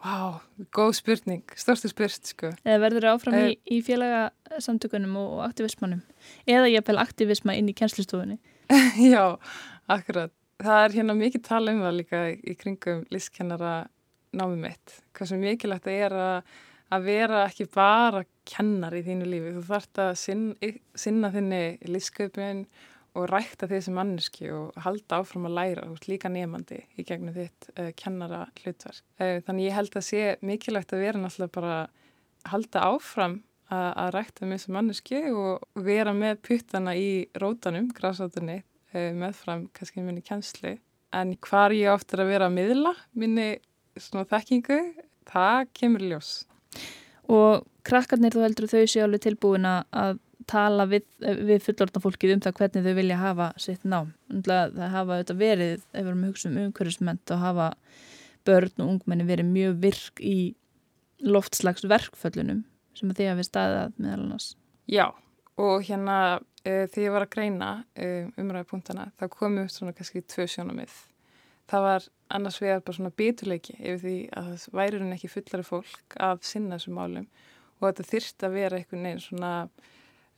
Vá, 0.02 0.10
wow, 0.10 0.38
góð 0.74 0.96
spurning, 0.98 1.44
stórstu 1.54 1.92
spurt 1.92 2.26
sko. 2.26 2.50
Eða 2.66 2.80
verður 2.82 3.06
það 3.06 3.18
áfram 3.18 3.36
í, 3.38 3.52
í 3.70 3.78
félagasamtökunum 3.86 5.14
og 5.20 5.44
aktivismannum 5.46 6.02
eða 6.50 6.72
ég 6.72 6.82
apel 6.82 6.98
aktivisma 6.98 7.54
inn 7.54 7.70
í 7.70 7.76
kjænslistofunni? 7.78 8.40
Já, 9.12 9.38
akkurat 9.86 10.34
það 10.62 10.84
er 10.84 10.96
hérna 10.96 11.16
mikið 11.18 11.44
tala 11.46 11.74
um 11.74 11.82
það 11.84 11.98
líka 12.00 12.22
í 12.34 12.56
kringum 12.58 13.04
listkennara 13.14 13.72
námið 14.36 14.60
mitt. 14.62 14.98
Hvað 15.16 15.30
sem 15.32 15.42
mikilvægt 15.42 15.88
er 15.92 16.14
að, 16.16 16.52
að 16.92 17.08
vera 17.08 17.42
ekki 17.46 17.66
bara 17.72 18.22
kennar 18.48 18.94
í 18.96 19.02
þínu 19.06 19.28
lífi. 19.28 19.52
Þú 19.56 19.66
þarfst 19.68 20.00
að 20.02 20.14
sinna, 20.20 20.72
sinna 20.98 21.30
þinni 21.32 21.62
lífsköpun 21.88 22.64
og 23.18 23.28
rækta 23.28 23.68
sem 23.68 23.94
manneski 23.96 24.48
og 24.52 24.76
halda 24.80 25.20
áfram 25.20 25.46
að 25.48 25.56
læra 25.58 25.86
hús 25.88 26.06
líka 26.08 26.30
nefandi 26.32 26.80
í 26.96 27.04
gegnum 27.04 27.34
þitt 27.36 27.68
uh, 27.76 27.90
kennara 27.96 28.46
hlutverk. 28.62 29.02
Uh, 29.20 29.38
þannig 29.44 29.68
ég 29.68 29.76
held 29.76 29.96
að 29.98 30.06
sé 30.06 30.22
mikilvægt 30.40 30.94
að 30.96 31.04
vera 31.04 31.20
náttúrulega 31.20 31.56
bara 31.58 31.74
halda 32.48 32.84
áfram 32.88 33.36
að, 33.68 33.88
að 34.04 34.12
rækta 34.16 34.48
með 34.48 34.62
sem 34.64 34.76
manneski 34.78 35.20
og 35.32 35.82
vera 35.84 36.14
með 36.16 36.40
puttana 36.48 36.96
í 36.96 37.10
rótanum, 37.40 37.90
grásátunni, 37.96 38.62
uh, 38.94 39.10
meðfram 39.20 39.68
kannski 39.76 40.04
minni 40.04 40.24
kjensli. 40.24 40.78
En 41.12 41.36
hvar 41.44 41.74
ég 41.76 41.92
áttur 41.92 42.24
að 42.24 42.32
vera 42.32 42.48
að 42.48 42.56
miðla 42.56 42.94
minni 43.12 43.50
svona 44.00 44.24
þekkingu, 44.30 44.80
það 45.28 45.68
kemur 45.76 46.08
ljós. 46.08 46.32
Og 47.32 47.64
krakkarnir 47.86 48.34
þú 48.34 48.44
heldur 48.44 48.70
þau 48.70 48.84
séu 48.86 49.04
alveg 49.06 49.24
tilbúin 49.26 49.66
að 49.68 50.20
tala 50.50 50.86
við, 50.90 51.04
við 51.20 51.62
fullorðna 51.64 52.02
fólkið 52.02 52.34
um 52.34 52.42
það 52.44 52.56
hvernig 52.58 52.86
þau 52.86 52.96
vilja 52.98 53.20
hafa 53.20 53.48
sitt 53.62 53.84
nám. 53.88 54.10
Það 54.32 54.80
hafa 54.94 55.18
auðvitað 55.18 55.42
verið, 55.42 55.84
ef 55.92 56.00
við 56.00 56.10
erum 56.10 56.24
að 56.24 56.32
hugsa 56.32 56.48
um 56.50 56.58
umhverfisment 56.64 57.34
og 57.34 57.42
hafa 57.42 57.68
börn 58.46 58.82
og 58.82 58.88
ungmenni 58.96 59.26
verið 59.28 59.50
mjög 59.52 59.76
virk 59.84 60.22
í 60.22 60.36
loftslags 61.22 61.86
verkföllunum 61.86 62.64
sem 62.98 63.12
að 63.12 63.20
því 63.20 63.28
að 63.30 63.38
við 63.38 63.48
staðað 63.48 63.94
meðal 64.02 64.24
annars. 64.24 64.48
Já, 64.90 65.06
og 65.62 65.86
hérna 65.86 66.18
uh, 66.40 66.84
þegar 66.90 67.04
ég 67.04 67.14
var 67.14 67.26
að 67.26 67.32
greina 67.36 67.70
uh, 67.94 68.28
umræðupunktana 68.40 69.08
þá 69.20 69.26
komu 69.32 69.64
upp 69.64 69.72
svona 69.72 69.94
kannski 69.96 70.24
tvö 70.26 70.48
sjónamið. 70.50 70.96
Það 71.72 71.86
var 71.86 72.06
annars 72.36 72.58
vegar 72.60 72.82
bara 72.84 72.98
svona 72.98 73.14
biturleiki 73.16 73.74
yfir 73.78 74.00
því 74.02 74.16
að 74.36 74.48
það 74.52 74.76
væri 74.76 74.98
hún 75.00 75.14
ekki 75.14 75.30
fullari 75.32 75.64
fólk 75.64 76.16
að 76.20 76.42
sinna 76.44 76.76
þessum 76.76 76.98
málum 76.98 77.28
og 77.78 77.86
þetta 77.86 78.08
þyrst 78.10 78.44
að 78.46 78.56
vera 78.58 78.78
einhvern 78.78 79.06
veginn 79.08 79.22
svona 79.24 79.52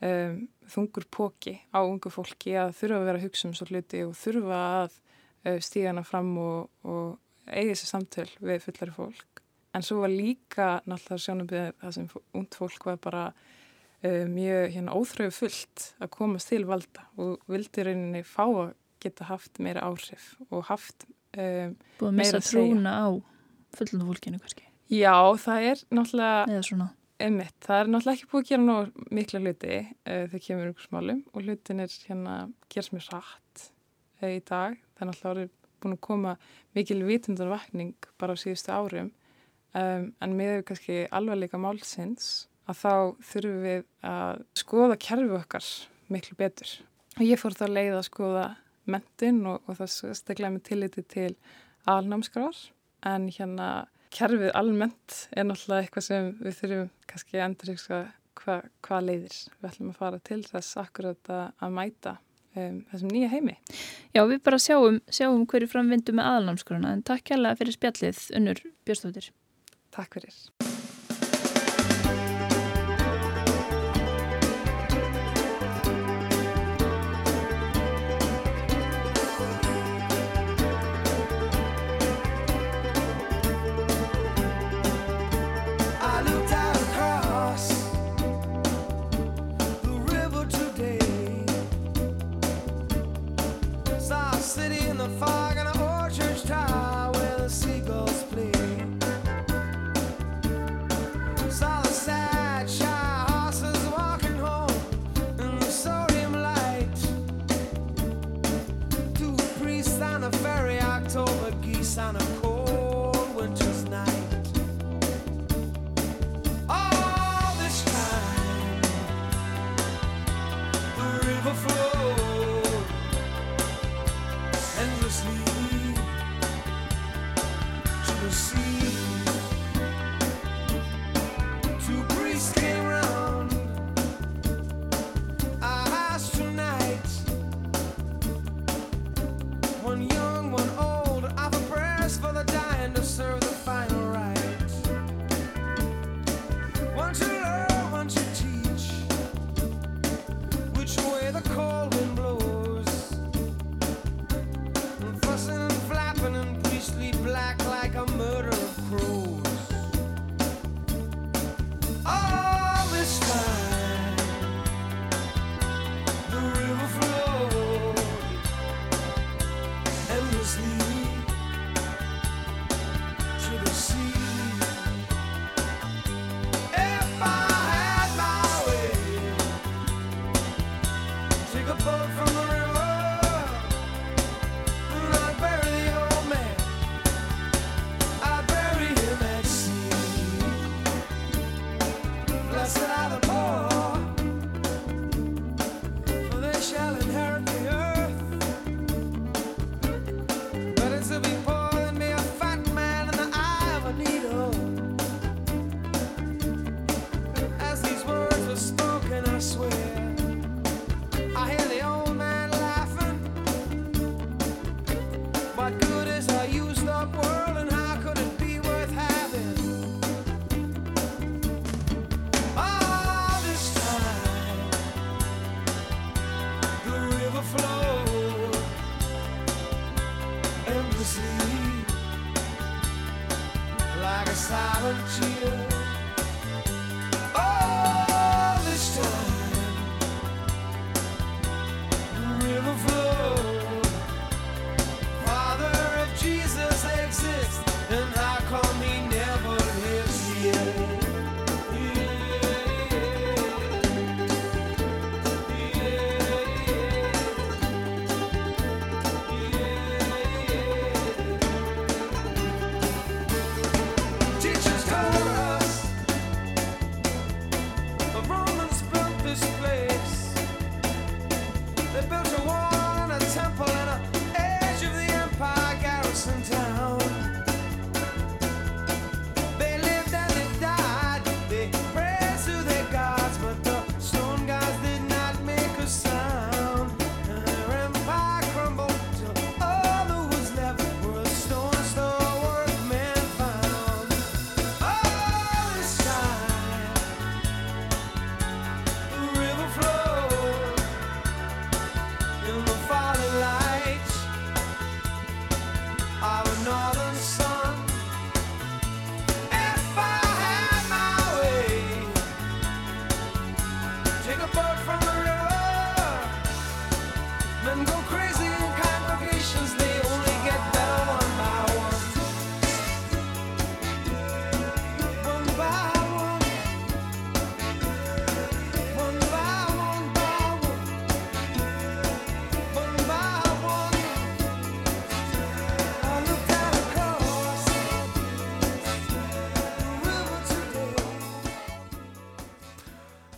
um, 0.05 0.37
þungur 0.71 1.07
póki 1.11 1.57
á 1.75 1.83
ungu 1.83 2.13
fólki 2.15 2.55
að 2.59 2.77
þurfa 2.79 3.01
að 3.01 3.09
vera 3.09 3.21
að 3.21 3.27
hugsa 3.27 3.49
um 3.49 3.57
svo 3.59 3.69
hluti 3.71 4.03
og 4.07 4.15
þurfa 4.19 4.61
að 4.83 4.95
uh, 4.95 5.59
stíga 5.59 5.91
hana 5.91 6.05
fram 6.07 6.31
og, 6.41 6.71
og 6.87 7.51
eigi 7.51 7.73
þessi 7.73 7.91
samtöl 7.91 8.29
við 8.39 8.63
fullari 8.69 8.95
fólk. 8.95 9.43
En 9.75 9.83
svo 9.83 10.05
var 10.05 10.15
líka 10.15 10.69
náttúrulega 10.87 11.25
sjónabíðið 11.27 11.75
það 11.83 11.97
sem 11.99 12.09
ungt 12.39 12.59
fólk 12.61 12.89
var 12.93 13.03
bara 13.03 13.25
uh, 13.35 14.25
mjög 14.31 14.71
hérna, 14.77 14.95
óþröfu 14.95 15.37
fullt 15.43 15.91
að 15.99 16.15
komast 16.15 16.53
til 16.53 16.63
valda 16.71 17.09
og 17.19 17.43
vildi 17.51 17.87
rauninni 17.91 18.23
fá 18.23 18.47
að 18.47 18.75
geta 19.05 19.29
haft 19.29 19.61
meira 19.61 19.85
áhrif 19.85 20.33
og 20.49 20.65
haft 20.71 21.05
um, 21.37 21.75
Búið 22.01 22.11
að 22.11 22.19
missa 22.21 22.43
trúna 22.45 22.93
á 22.95 23.07
fullundu 23.75 24.11
fólkinu 24.11 24.41
kannski. 24.43 24.69
Já, 24.93 25.17
það 25.41 25.71
er 25.71 25.83
náttúrulega... 25.95 26.93
Einmitt, 27.25 27.55
það 27.63 27.81
er 27.81 27.91
náttúrulega 27.93 28.19
ekki 28.19 28.31
búið 28.33 28.43
að 28.43 28.49
gera 28.51 28.65
nóg 28.65 29.11
mikla 29.15 29.41
hluti 29.41 29.77
uh, 29.81 30.25
þegar 30.31 30.45
kemur 30.47 30.71
ykkur 30.73 30.89
smálum 30.89 31.21
og 31.31 31.45
hlutin 31.45 31.83
er 31.85 31.93
hérna 32.09 32.39
gerst 32.75 32.95
mér 32.95 33.07
rætt 33.13 33.67
uh, 34.21 34.33
í 34.33 34.41
dag. 34.43 34.81
Það 34.95 35.05
er 35.05 35.11
náttúrulega 35.11 35.53
búin 35.85 35.95
að 35.95 36.03
koma 36.09 36.35
mikil 36.77 36.99
vitundarvakning 37.07 38.09
bara 38.21 38.35
á 38.35 38.41
síðustu 38.41 38.73
árum 38.75 39.13
um, 39.77 40.11
en 40.11 40.37
með 40.39 40.65
kannski 40.69 41.05
alvarleika 41.15 41.61
málsins 41.61 42.49
að 42.69 42.81
þá 42.81 42.93
þurfum 43.31 43.63
við 43.65 43.87
að 44.11 44.45
skoða 44.59 44.99
kerfi 45.07 45.39
okkar 45.39 45.71
miklu 46.13 46.39
betur. 46.41 46.75
Og 47.15 47.25
ég 47.29 47.41
fór 47.41 47.57
þá 47.57 47.67
leið 47.71 47.99
að 47.99 48.07
skoða 48.09 48.45
mentin 48.91 49.43
og, 49.49 49.63
og 49.69 49.79
það 49.81 50.17
steglaði 50.21 50.57
mig 50.57 50.65
tilliti 50.69 51.05
til 51.15 51.33
alnámskrar 51.91 52.59
en 53.09 53.29
hérna 53.33 53.71
kerfið 54.15 54.53
almennt 54.55 55.25
er 55.35 55.49
náttúrulega 55.49 55.85
eitthvað 55.87 56.07
sem 56.09 56.29
við 56.41 56.61
þurfum 56.61 56.93
kannski 57.11 57.43
endur 57.45 57.75
ykkur 57.75 58.05
hvað 58.39 58.69
hva 58.85 59.01
leiðir 59.03 59.37
við 59.61 59.69
ætlum 59.71 59.91
að 59.93 59.99
fara 60.01 60.21
til 60.29 60.41
þess 60.47 60.79
akkurat 60.83 61.31
að, 61.31 61.45
að 61.63 61.75
mæta 61.79 62.17
um, 62.59 62.83
þessum 62.91 63.15
nýja 63.15 63.31
heimi. 63.35 63.57
Já, 64.15 64.25
við 64.31 64.43
bara 64.47 64.61
sjáum, 64.63 65.01
sjáum 65.07 65.47
hverju 65.51 65.71
framvindu 65.71 66.17
með 66.17 66.31
aðalnámskrona 66.33 66.95
en 66.97 67.07
takk 67.07 67.27
kærlega 67.31 67.61
fyrir 67.63 67.79
spjallið 67.79 68.23
unnur 68.41 68.63
Björnstóttir. 68.85 69.33
Takk 69.95 70.19
fyrir. 70.19 70.39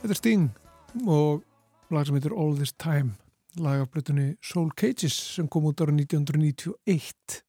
Þetta 0.06 0.14
er 0.14 0.18
Sting 0.20 0.42
og 1.10 1.40
lag 1.90 2.04
sem 2.06 2.14
heitir 2.14 2.30
All 2.30 2.52
This 2.54 2.70
Time 2.78 3.16
lagaflutunni 3.58 4.36
Soul 4.38 4.68
Cages 4.78 5.16
sem 5.34 5.48
kom 5.50 5.64
út 5.66 5.80
ára 5.82 5.90
1991 5.90 7.40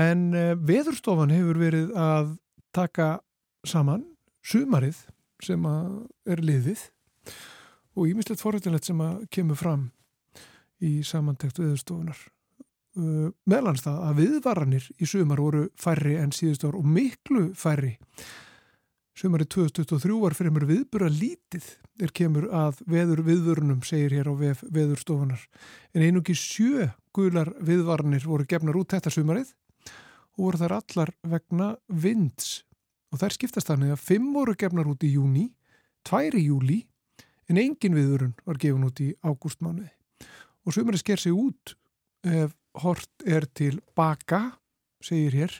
en 0.00 0.22
uh, 0.32 0.54
veðurstofan 0.56 1.34
hefur 1.34 1.60
verið 1.60 1.90
að 2.00 2.30
taka 2.72 3.08
saman 3.68 4.06
sumarið 4.40 5.02
sem 5.44 5.68
er 5.68 6.40
liðið 6.40 6.86
og 7.92 8.08
ímislegt 8.08 8.40
forrættilegt 8.40 8.88
sem 8.88 9.04
að 9.04 9.28
kemur 9.28 9.60
fram 9.60 9.84
í 10.80 10.94
samantekt 11.04 11.60
veðurstofunar 11.60 12.24
uh, 12.24 13.28
meðlans 13.44 13.84
það 13.84 14.00
að 14.08 14.18
viðvaranir 14.22 14.88
í 14.96 15.12
sumar 15.12 15.44
voru 15.44 15.68
færri 15.76 16.16
en 16.24 16.32
síðust 16.32 16.64
ár 16.64 16.80
og 16.80 16.88
miklu 16.88 17.50
færri 17.52 17.98
Sumarið 19.14 19.46
2023 19.54 20.14
var 20.18 20.34
fyrir 20.34 20.50
mér 20.50 20.64
viðbura 20.66 21.06
lítið 21.06 21.66
er 22.02 22.10
kemur 22.10 22.48
að 22.50 22.80
veður 22.90 23.20
viðvörunum, 23.22 23.84
segir 23.86 24.10
hér 24.16 24.26
á 24.26 24.34
vef, 24.34 24.64
veðurstofunar. 24.74 25.44
En 25.94 26.02
einungi 26.02 26.34
sjö 26.34 26.88
gular 27.14 27.52
viðvarnir 27.62 28.26
voru 28.26 28.46
gefnar 28.50 28.74
út 28.80 28.90
þetta 28.90 29.12
sumarið 29.14 29.52
og 30.34 30.40
voru 30.40 30.60
þar 30.64 30.74
allar 30.80 31.12
vegna 31.30 31.68
vinds. 31.86 32.64
Og 33.14 33.22
þær 33.22 33.36
skiptast 33.36 33.70
þannig 33.70 33.94
að 33.94 34.02
fimm 34.02 34.32
voru 34.34 34.56
gefnar 34.58 34.90
út 34.90 35.06
í 35.06 35.12
júni, 35.14 35.46
tvær 36.02 36.34
í 36.34 36.48
júli, 36.48 36.80
en 37.46 37.62
engin 37.62 37.94
viðvörun 37.94 38.34
var 38.42 38.58
gefun 38.58 38.88
út 38.88 38.98
í 38.98 39.12
ágústmánuði. 39.22 39.92
Og 40.66 40.74
sumarið 40.74 41.04
sker 41.04 41.22
sig 41.22 41.38
út 41.38 41.76
ef 42.26 42.58
hort 42.82 43.28
er 43.30 43.46
til 43.54 43.78
baka, 43.94 44.56
segir 44.98 45.38
hér, 45.38 45.56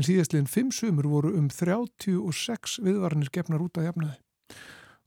en 0.00 0.06
síðastliðin 0.06 0.48
fimm 0.48 0.70
sumur 0.72 1.08
voru 1.10 1.34
um 1.36 1.50
36 1.52 2.78
viðvarnir 2.86 3.32
gefnar 3.34 3.64
út 3.64 3.80
að 3.80 3.90
jafnaði. 3.90 4.16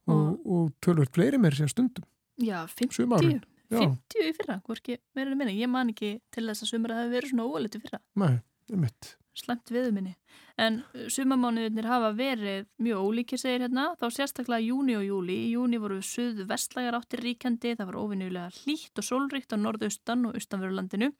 Og, 0.04 0.28
og 0.44 0.70
tölvöld 0.84 1.10
fleiri 1.16 1.40
meir 1.40 1.56
sér 1.56 1.72
stundum. 1.72 2.06
Já, 2.38 2.62
50, 2.68 2.94
Sumárin. 2.94 3.42
50 3.72 4.28
í 4.28 4.32
fyrra, 4.36 4.60
hvorki 4.66 4.98
meira 5.16 5.34
minni 5.38 5.56
ég 5.56 5.70
man 5.70 5.90
ekki 5.90 6.18
til 6.34 6.44
þess 6.46 6.66
að 6.66 6.70
sumur 6.70 6.92
að 6.92 6.98
það 6.98 7.06
hefur 7.06 7.16
verið 7.16 7.32
svona 7.32 7.46
óalitt 7.48 7.78
í 7.78 7.82
fyrra. 7.82 8.00
Nei, 8.20 8.34
er 8.70 8.82
mitt 8.84 9.14
slemt 9.38 9.70
viðminni. 9.72 10.14
En 10.60 10.80
uh, 10.94 11.06
sumamánuðinir 11.10 11.88
hafa 11.90 12.12
verið 12.14 12.68
mjög 12.82 13.08
ólíkir 13.08 13.40
segir 13.40 13.64
hérna, 13.64 13.88
þá 13.98 14.06
sérstaklega 14.14 14.62
júni 14.62 14.96
og 14.98 15.04
júli. 15.06 15.36
Í 15.48 15.54
júni 15.56 15.80
voru 15.82 15.98
suðu 16.04 16.46
vestlægar 16.50 16.98
áttir 16.98 17.24
ríkjandi, 17.24 17.74
það 17.78 17.90
var 17.90 17.98
ofinnilega 18.02 18.52
hlýtt 18.60 19.02
og 19.02 19.08
sólríkt 19.08 19.54
á 19.54 19.58
norðaustan 19.58 20.28
og 20.28 20.38
austanverðurlandinu. 20.38 21.10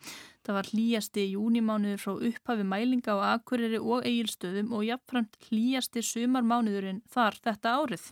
Það 0.46 0.58
var 0.60 0.70
hlýjasti 0.72 1.26
júnimánuður 1.32 2.04
frá 2.04 2.14
upphafi 2.30 2.68
mælinga 2.74 3.18
á 3.18 3.34
Akureyri 3.34 3.82
og 3.82 4.06
Egilstöðum 4.06 4.70
og 4.76 4.86
jafnframt 4.86 5.40
hlýjasti 5.48 6.04
sumarmánuðurinn 6.12 7.02
þar 7.10 7.40
þetta 7.42 7.74
árið. 7.80 8.06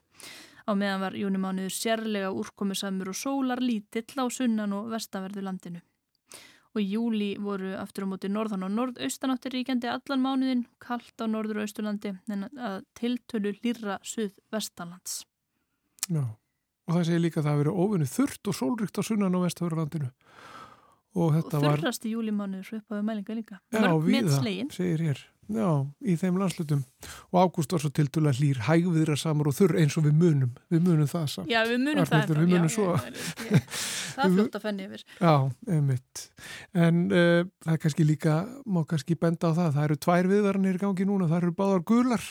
Á 0.62 0.72
meðan 0.78 1.02
var 1.02 1.18
júnimánuður 1.18 1.74
sérlega 1.74 2.34
úrkomisamur 2.34 3.10
og 3.14 3.18
sólar 3.18 3.62
lítill 3.62 4.14
á 4.18 4.26
sunnan 4.30 4.74
og 4.74 4.92
vestanverðurlandinu 4.94 5.82
og 6.72 6.80
í 6.80 6.86
júli 6.94 7.30
voru 7.40 7.74
aftur 7.76 8.06
á 8.08 8.12
móti 8.12 8.30
norðan 8.32 8.64
og 8.66 8.72
norðaustanáttir 8.72 9.52
ríkjandi 9.56 9.90
allan 9.92 10.22
mánuðin, 10.24 10.64
kallt 10.80 11.20
á 11.20 11.26
norður 11.28 11.60
og 11.60 11.66
austurlandi 11.66 12.14
en 12.32 12.46
að 12.56 12.78
tiltölu 12.98 13.52
lýra 13.60 13.98
suð-vestanlands. 14.06 15.22
Já, 16.08 16.24
og 16.24 16.96
það 16.96 17.04
segir 17.10 17.24
líka 17.26 17.42
að 17.42 17.48
það 17.48 17.52
að 17.52 17.62
vera 17.62 17.76
ofinni 17.84 18.08
þurrt 18.14 18.50
og 18.52 18.58
sólrykt 18.58 19.00
á 19.00 19.02
sunnan 19.06 19.38
og 19.38 19.46
vestafjörðlandinu. 19.46 20.10
Og, 21.12 21.36
og 21.36 21.52
þurrast 21.52 22.08
í 22.08 22.14
júlimánuður 22.14 22.80
uppaðu 22.80 23.04
mælinga 23.04 23.36
líka. 23.36 23.60
Já, 23.68 23.92
við 24.00 24.30
það, 24.32 24.50
segir 24.72 25.06
hér. 25.10 25.26
Já, 25.50 25.68
í 26.06 26.14
þeim 26.20 26.36
landslutum. 26.38 26.82
Og 27.32 27.38
ágúst 27.42 27.72
var 27.74 27.82
svo 27.82 27.90
tiltölu 27.94 28.30
að 28.30 28.40
lýr 28.44 28.60
hægviðra 28.68 29.16
samar 29.18 29.50
og 29.50 29.56
þurr 29.56 29.80
eins 29.82 29.96
og 29.98 30.04
við 30.06 30.14
munum. 30.20 30.52
Við 30.70 30.84
munum 30.86 31.08
það 31.10 31.24
saman. 31.32 31.50
Já, 31.50 31.58
við 31.66 31.80
munum 31.82 32.02
Arnildur, 32.04 32.36
það. 32.36 32.42
Við 32.42 32.52
munum 32.52 32.70
já. 32.70 32.76
Já, 32.78 33.08
já, 33.48 33.62
það 34.14 34.22
er 34.24 34.34
flott 34.36 34.58
að 34.58 34.66
fenni 34.66 34.86
yfir. 34.86 35.04
Já, 35.18 35.34
einmitt. 35.76 36.22
En 36.86 37.00
uh, 37.10 37.40
það 37.64 37.74
er 37.74 37.80
kannski 37.84 38.06
líka, 38.06 38.36
má 38.64 38.80
kannski 38.92 39.16
benda 39.18 39.50
á 39.50 39.52
það, 39.58 39.72
það 39.78 39.88
eru 39.88 39.98
tvær 40.06 40.30
viðvarnir 40.30 40.78
í 40.78 40.82
gangi 40.84 41.08
núna, 41.10 41.30
það 41.32 41.42
eru 41.42 41.56
báðar 41.58 41.82
gular. 41.90 42.28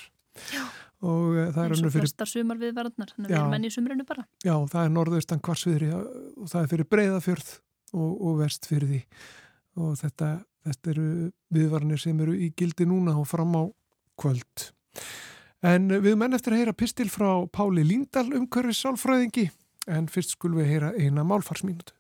Já. 0.54 0.64
Og 1.02 1.34
uh, 1.36 1.50
það 1.52 1.64
er 1.66 1.76
og 1.76 1.96
flestar 1.98 2.30
fyrir... 2.30 2.32
sumar 2.32 2.62
viðvarnar, 2.62 3.12
þannig 3.12 3.28
að 3.28 3.36
við 3.36 3.42
erum 3.42 3.58
enn 3.58 3.68
í 3.68 3.74
sumrunu 3.76 4.08
bara. 4.08 4.24
Já, 4.46 4.56
það 4.72 4.86
er 4.86 4.96
norðaustan 4.96 5.44
kvarsviðri 5.44 5.92
og 5.98 6.48
það 6.48 6.64
er 6.64 6.72
fyrir 6.72 6.90
breyðafjörð 6.96 7.52
og, 7.92 8.12
og 8.16 8.40
vestfyrði 8.40 9.02
og 9.82 9.96
þetta 10.00 10.32
Þetta 10.62 10.92
eru 10.94 11.08
viðvarnir 11.50 12.02
sem 12.02 12.20
eru 12.22 12.36
í 12.38 12.52
gildi 12.58 12.86
núna 12.86 13.16
og 13.18 13.26
fram 13.30 13.56
á 13.58 13.64
kvöld. 14.22 14.68
En 15.66 15.90
við 15.90 16.18
menn 16.18 16.38
eftir 16.38 16.54
að 16.54 16.62
heyra 16.62 16.78
pistil 16.78 17.10
frá 17.10 17.46
Páli 17.50 17.86
Líndal 17.86 18.28
umkörfis 18.38 18.84
sálfræðingi 18.84 19.48
en 19.90 20.10
fyrst 20.10 20.36
skulum 20.36 20.62
við 20.62 20.72
heyra 20.76 20.94
eina 20.98 21.26
málfarsmínutu. 21.26 21.96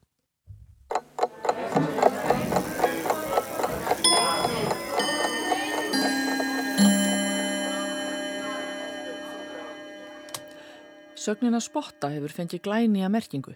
Sögnin 11.22 11.53
að 11.53 11.68
spotta 11.68 12.09
hefur 12.09 12.34
fengið 12.34 12.64
glæni 12.66 13.03
að 13.05 13.14
merkingu. 13.14 13.53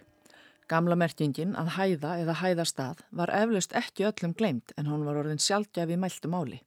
Gamla 0.66 0.96
merkingin 0.98 1.52
að 1.54 1.68
hæða 1.76 2.16
eða 2.22 2.34
hæðastað 2.40 3.02
var 3.14 3.30
eflaust 3.30 3.74
ekki 3.78 4.08
öllum 4.08 4.32
gleimt 4.34 4.72
en 4.76 4.88
hún 4.90 5.04
var 5.06 5.20
orðin 5.20 5.38
sjálfgjafi 5.38 5.98
mæltu 6.02 6.30
máli. 6.32 6.58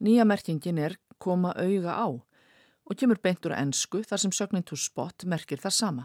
Nýja 0.00 0.24
merkingin 0.24 0.78
er 0.80 0.94
koma 1.20 1.52
auga 1.52 1.92
á 1.92 2.08
og 2.88 2.96
kemur 2.96 3.20
beintur 3.20 3.52
að 3.52 3.66
ennsku 3.66 4.00
þar 4.08 4.22
sem 4.22 4.32
sögnin 4.32 4.64
to 4.64 4.78
spot 4.80 5.26
merkir 5.28 5.60
það 5.60 5.74
sama. 5.76 6.04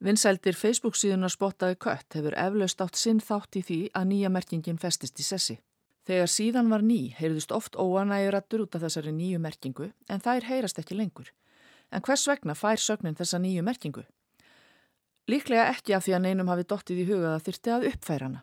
Vinsældir 0.00 0.56
Facebook 0.56 0.96
síðunar 0.96 1.32
spottaði 1.34 1.76
kött 1.76 2.16
hefur 2.16 2.36
eflaust 2.40 2.80
átt 2.80 2.96
sinn 2.96 3.20
þátt 3.20 3.58
í 3.60 3.62
því 3.68 3.80
að 3.92 4.06
nýja 4.14 4.30
merkingin 4.32 4.80
festist 4.80 5.20
í 5.20 5.26
sessi. 5.26 5.58
Þegar 6.08 6.32
síðan 6.32 6.70
var 6.72 6.80
ný 6.80 7.12
heyrðust 7.18 7.52
oft 7.52 7.76
óanægurattur 7.76 8.64
út 8.64 8.78
af 8.78 8.86
þessari 8.86 9.12
nýju 9.12 9.42
merkingu 9.44 9.90
en 10.08 10.24
þær 10.24 10.48
heyrast 10.48 10.80
ekki 10.80 10.96
lengur. 10.96 11.28
En 11.92 12.00
hvers 12.00 12.24
vegna 12.30 12.56
fær 12.56 12.80
sögnin 12.80 13.18
þessa 13.18 13.42
nýju 13.42 13.66
merkingu? 13.66 14.06
Líklega 15.30 15.68
ekki 15.70 15.94
af 15.94 16.06
því 16.06 16.14
að 16.16 16.22
neinum 16.24 16.48
hafi 16.50 16.64
dottið 16.66 17.02
í 17.02 17.04
huga 17.10 17.34
að 17.36 17.44
þyrti 17.46 17.72
að 17.74 17.84
uppfæra 17.90 18.26
hana. 18.26 18.40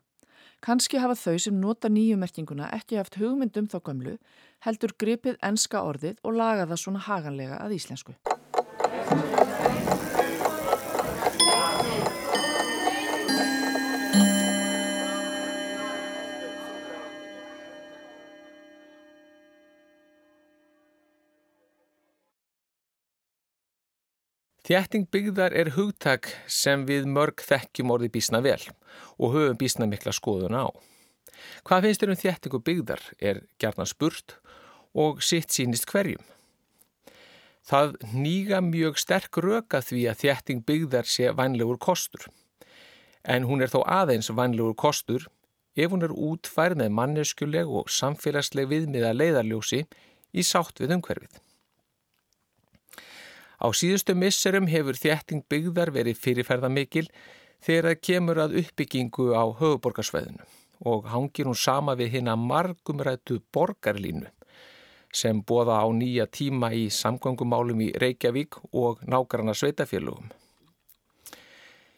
Kanski 0.63 1.01
hafa 1.01 1.17
þau 1.19 1.41
sem 1.43 1.57
nota 1.59 1.89
nýjumerkinguna 1.91 2.69
ekki 2.77 2.99
haft 3.01 3.17
hugmyndum 3.19 3.67
þá 3.67 3.77
gömlu, 3.89 4.15
heldur 4.63 4.95
gripið 5.03 5.35
enska 5.49 5.83
orðið 5.83 6.21
og 6.23 6.39
laga 6.39 6.69
það 6.71 6.81
svona 6.85 7.03
haganlega 7.09 7.59
að 7.65 7.75
íslensku. 7.81 8.15
Þjætting 24.67 25.05
byggðar 25.07 25.53
er 25.55 25.69
hugtak 25.77 26.27
sem 26.51 26.81
við 26.89 27.05
mörg 27.07 27.39
þekkjum 27.39 27.91
orði 27.93 28.09
bísna 28.11 28.41
vel 28.43 28.59
og 29.15 29.31
höfum 29.31 29.55
bísna 29.61 29.85
mikla 29.87 30.11
skoðun 30.11 30.57
á. 30.59 30.67
Hvað 31.63 31.85
finnst 31.85 32.03
þér 32.03 32.11
um 32.11 32.19
þjættingu 32.19 32.59
byggðar 32.67 33.05
er 33.29 33.39
gerna 33.63 33.85
spurt 33.87 34.35
og 34.91 35.23
sitt 35.23 35.55
sínist 35.55 35.87
hverjum. 35.87 36.19
Það 37.63 37.95
nýga 38.11 38.59
mjög 38.67 38.99
sterk 38.99 39.39
röka 39.39 39.79
því 39.79 40.03
að 40.11 40.19
þjætting 40.25 40.61
byggðar 40.67 41.07
sé 41.07 41.31
vænlegur 41.31 41.79
kostur. 41.79 42.27
En 43.23 43.47
hún 43.47 43.63
er 43.63 43.71
þó 43.71 43.85
aðeins 43.87 44.27
vænlegur 44.35 44.75
kostur 44.75 45.31
ef 45.79 45.95
hún 45.95 46.03
er 46.03 46.11
útfærð 46.11 46.83
með 46.83 46.95
manneskuleg 46.99 47.71
og 47.71 47.87
samfélagsleg 47.87 48.67
viðmiða 48.67 49.15
leiðarljósi 49.15 49.85
í 50.35 50.43
sátt 50.43 50.83
við 50.83 50.99
umhverfið. 50.99 51.39
Á 53.57 53.67
síðustu 53.73 54.13
misserum 54.13 54.67
hefur 54.69 54.97
þjætting 54.97 55.43
byggðar 55.49 55.91
verið 55.95 56.19
fyrirferðamikil 56.21 57.07
þegar 57.65 57.89
það 57.89 58.01
kemur 58.09 58.41
að 58.43 58.57
uppbyggingu 58.61 59.31
á 59.33 59.43
höfuborgarsveðinu 59.59 60.45
og 60.85 61.07
hangir 61.09 61.49
hún 61.49 61.57
sama 61.57 61.95
við 61.97 62.17
hérna 62.17 62.35
margumrættu 62.37 63.39
borgarlínu 63.53 64.29
sem 65.13 65.39
bóða 65.41 65.79
á 65.81 65.87
nýja 65.89 66.27
tíma 66.29 66.69
í 66.75 66.87
samgöngumálum 66.93 67.81
í 67.81 67.91
Reykjavík 67.97 68.59
og 68.73 69.01
nákvæmna 69.07 69.55
sveitafélugum. 69.57 70.29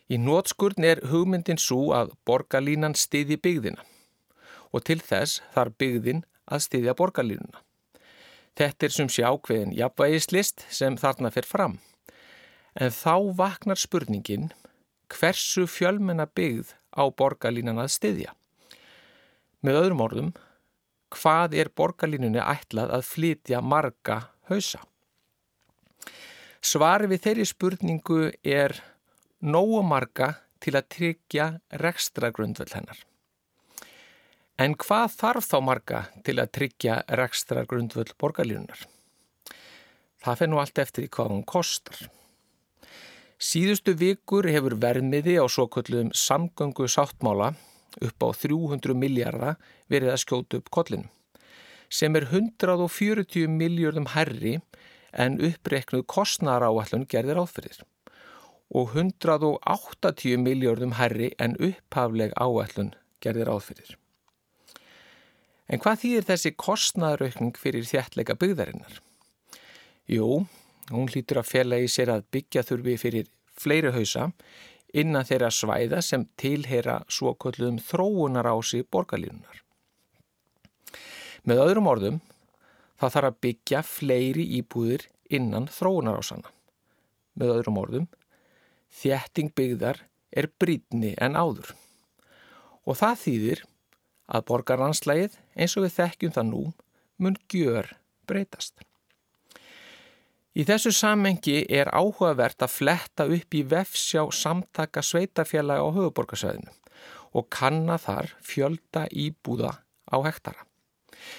Í 0.10 0.18
nótskurn 0.18 0.86
er 0.86 1.02
hugmyndin 1.12 1.60
svo 1.60 1.90
að 1.98 2.14
borgarlínan 2.26 2.96
stiði 2.96 3.38
byggðina 3.38 3.84
og 4.72 4.86
til 4.88 5.02
þess 5.02 5.42
þarf 5.56 5.76
byggðin 5.82 6.24
að 6.48 6.64
stiðja 6.66 6.96
borgarlínuna. 6.96 7.66
Þetta 8.60 8.90
er 8.90 8.92
sem 8.92 9.08
sé 9.08 9.24
ákveðin 9.24 9.72
jafnvægislist 9.72 10.66
sem 10.76 10.98
þarna 11.00 11.32
fer 11.32 11.46
fram. 11.48 11.78
En 12.76 12.92
þá 12.92 13.32
vaknar 13.38 13.80
spurningin 13.80 14.50
hversu 15.14 15.64
fjölmenna 15.64 16.26
byggð 16.28 16.74
á 16.92 17.08
borgarlínan 17.08 17.80
að 17.80 17.94
styðja. 17.96 18.36
Með 19.64 19.80
öðrum 19.80 20.04
orðum, 20.04 20.30
hvað 21.16 21.56
er 21.62 21.72
borgarlínunni 21.72 22.44
ætlað 22.44 22.92
að 23.00 23.08
flytja 23.08 23.64
marga 23.64 24.20
hausa? 24.52 24.84
Svar 26.60 27.08
við 27.08 27.24
þeirri 27.24 27.48
spurningu 27.48 28.22
er 28.44 28.76
nógu 29.40 29.80
marga 29.88 30.34
til 30.60 30.76
að 30.76 30.90
tryggja 30.98 31.54
rekstra 31.80 32.34
grundvöld 32.36 32.76
hennar. 32.76 33.00
En 34.60 34.74
hvað 34.76 35.14
þarf 35.16 35.46
þá 35.48 35.60
marga 35.64 36.00
til 36.28 36.34
að 36.42 36.50
tryggja 36.58 36.96
rekstra 37.16 37.62
grundvöld 37.64 38.10
borgarlínunar? 38.20 38.82
Það 40.20 40.40
fer 40.42 40.50
nú 40.52 40.58
allt 40.60 40.82
eftir 40.84 41.06
í 41.06 41.12
hvað 41.16 41.30
hún 41.32 41.46
kostar. 41.48 42.02
Síðustu 43.40 43.94
vikur 43.96 44.50
hefur 44.52 44.76
vermiði 44.84 45.38
á 45.40 45.48
svo 45.48 45.70
köllum 45.72 46.10
samgöngu 46.12 46.90
sáttmála 46.92 47.54
upp 48.04 48.26
á 48.28 48.30
300 48.36 48.98
miljardar 49.00 49.56
verið 49.88 50.12
að 50.12 50.22
skjóta 50.26 50.60
upp 50.60 50.68
kollinu 50.76 51.08
sem 51.90 52.20
er 52.20 52.28
140 52.28 53.48
miljardum 53.50 54.12
herri 54.14 54.58
en 55.24 55.40
uppreiknuð 55.48 56.04
kostnara 56.06 56.68
áallun 56.68 57.08
gerðir 57.10 57.40
áfyrir 57.42 57.80
og 58.76 58.92
180 59.00 60.44
miljardum 60.44 61.00
herri 61.00 61.32
en 61.40 61.56
upphafleg 61.58 62.36
áallun 62.36 62.94
gerðir 63.24 63.56
áfyrir. 63.56 63.96
En 65.70 65.82
hvað 65.82 66.02
þýðir 66.04 66.26
þessi 66.32 66.52
kostnaraukning 66.58 67.58
fyrir 67.62 67.86
þjættleika 67.86 68.34
byggðarinnar? 68.42 68.96
Jú, 70.10 70.48
hún 70.90 71.12
hlýtur 71.12 71.44
að 71.44 71.52
fela 71.52 71.78
í 71.78 71.86
sér 71.92 72.10
að 72.16 72.26
byggja 72.34 72.66
þurfi 72.66 72.96
fyrir 72.98 73.30
fleiri 73.60 73.94
hausa 73.94 74.32
innan 74.98 75.28
þeirra 75.30 75.52
svæða 75.54 76.02
sem 76.02 76.26
tilhera 76.42 77.04
svo 77.12 77.36
köllum 77.38 77.78
þróunar 77.86 78.50
ási 78.50 78.82
borgarlínunar. 78.82 79.62
Með 81.46 81.62
öðrum 81.68 81.90
orðum, 81.92 82.18
þá 82.98 83.06
þarf 83.06 83.30
að 83.30 83.42
byggja 83.46 83.84
fleiri 83.86 84.48
íbúðir 84.58 85.06
innan 85.30 85.70
þróunar 85.70 86.18
ásana. 86.24 86.50
Með 87.38 87.54
öðrum 87.60 87.78
orðum, 87.84 88.08
þjætting 88.90 89.54
byggðar 89.54 90.02
er 90.34 90.50
brítni 90.58 91.14
en 91.22 91.38
áður. 91.38 91.76
Og 92.90 92.98
það 92.98 93.22
þýðir 93.22 93.68
að 94.30 94.46
borgarlandslægið 94.52 95.40
eins 95.58 95.76
og 95.78 95.88
við 95.88 95.98
þekkjum 95.98 96.36
það 96.38 96.48
nú 96.52 96.64
mun 97.20 97.38
gjör 97.52 97.90
breytast. 98.30 98.80
Í 100.58 100.66
þessu 100.68 100.92
samengi 100.96 101.62
er 101.70 101.92
áhugavert 101.94 102.64
að 102.66 102.74
fletta 102.74 103.28
upp 103.30 103.56
í 103.56 103.62
vefsjá 103.70 104.26
samtaka 104.34 105.04
sveitarfélaga 105.06 105.86
á 105.86 105.90
höfuborgarsvæðinu 105.96 106.74
og 107.38 107.48
kanna 107.54 108.00
þar 108.02 108.34
fjölda 108.42 109.06
íbúða 109.14 109.76
á 110.10 110.18
hektara. 110.26 110.66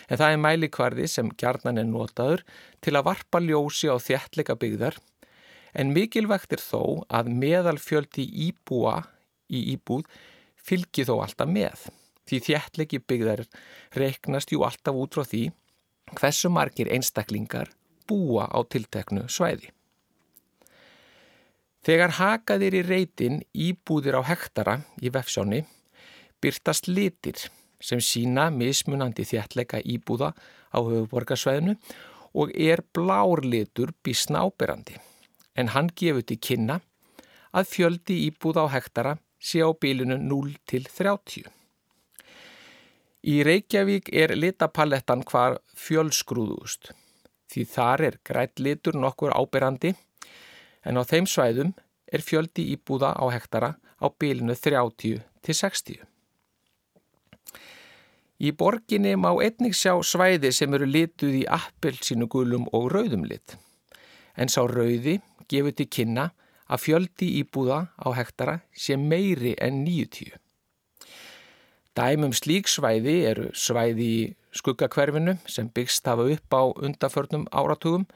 En 0.09 0.21
það 0.21 0.35
er 0.35 0.43
mælikvarði 0.45 1.07
sem 1.11 1.31
gjarnan 1.41 1.81
er 1.81 1.89
notaður 1.89 2.45
til 2.85 2.95
að 2.95 3.07
varpa 3.11 3.41
ljósi 3.43 3.91
á 3.91 3.97
þjættleika 3.99 4.57
byggðar 4.61 4.99
en 5.75 5.95
mikilvægt 5.95 6.55
er 6.55 6.63
þó 6.63 7.07
að 7.09 7.33
meðalfjöldi 7.43 8.27
íbúa 8.49 9.01
í 9.51 9.73
íbúð 9.75 10.07
fylgi 10.61 11.07
þó 11.09 11.19
alltaf 11.25 11.51
með. 11.51 11.89
Því 12.31 12.39
þjættleiki 12.47 13.01
byggðar 13.11 13.41
reiknast 13.99 14.53
jú 14.55 14.63
alltaf 14.63 14.95
út 14.95 15.17
frá 15.17 15.27
því 15.27 15.41
hversu 16.15 16.51
margir 16.55 16.91
einstaklingar 16.95 17.73
búa 18.07 18.47
á 18.47 18.59
tilteknu 18.71 19.27
svæði. 19.27 19.73
Þegar 21.83 22.15
hakaðir 22.21 22.77
í 22.77 22.83
reytin 22.87 23.41
íbúðir 23.51 24.21
á 24.21 24.23
hektara 24.31 24.77
í 25.03 25.11
vefsjóni 25.11 25.65
byrtast 26.39 26.87
litir 26.87 27.49
sem 27.83 27.99
sína 28.05 28.47
mismunandi 28.55 29.25
þjættleika 29.27 29.81
íbúða 29.83 30.31
á 30.71 30.79
höfuborgarsvæðinu 30.79 31.75
og 32.39 32.53
er 32.55 32.85
blár 32.95 33.43
litur 33.43 33.91
bísna 34.05 34.45
áberandi 34.47 35.01
en 35.59 35.73
hann 35.75 35.91
gefur 35.97 36.23
til 36.23 36.39
kynna 36.39 36.79
að 37.51 37.73
fjöldi 37.73 38.21
íbúða 38.29 38.69
á 38.71 38.75
hektara 38.77 39.17
sé 39.41 39.65
á 39.67 39.71
bílinu 39.75 40.21
0 40.21 40.55
til 40.71 40.87
30. 40.87 41.49
Í 43.21 43.43
Reykjavík 43.45 44.07
er 44.17 44.33
litapalettan 44.33 45.27
hvar 45.29 45.59
fjölsgrúðust 45.77 46.95
því 47.53 47.65
þar 47.69 48.03
er 48.07 48.17
grætt 48.25 48.63
litur 48.65 48.97
nokkur 48.97 49.35
áberandi 49.37 49.93
en 50.89 50.97
á 50.97 51.05
þeim 51.05 51.29
svæðum 51.29 51.75
er 52.09 52.25
fjöldi 52.25 52.65
íbúða 52.73 53.13
á 53.13 53.25
hektara 53.35 53.75
á 54.01 54.07
bílinu 54.09 54.57
30 54.57 55.21
til 55.45 55.59
60. 55.59 56.01
Í 58.41 58.57
borginni 58.57 59.13
má 59.21 59.35
einnig 59.37 59.77
sjá 59.77 59.93
svæði 60.01 60.49
sem 60.57 60.73
eru 60.73 60.89
lituð 60.89 61.43
í 61.43 61.45
appelsínugulum 61.45 62.71
og 62.73 62.89
rauðum 62.95 63.29
lit 63.29 63.59
en 64.33 64.49
sá 64.49 64.63
rauði 64.65 65.19
gefur 65.45 65.77
til 65.77 65.91
kynna 65.93 66.31
að 66.73 66.87
fjöldi 66.87 67.35
íbúða 67.43 67.91
á 68.01 68.09
hektara 68.17 68.63
sé 68.73 68.97
meiri 68.97 69.59
en 69.61 69.85
90. 69.85 70.40
Dæmum 72.01 72.33
slík 72.33 72.69
svæði 72.71 73.13
eru 73.29 73.51
svæði 73.53 74.05
í 74.09 74.21
skuggakverfinu 74.57 75.35
sem 75.51 75.67
byggst 75.69 76.07
hafa 76.09 76.25
upp 76.33 76.55
á 76.57 76.63
undaförnum 76.81 77.45
áratugum 77.53 78.07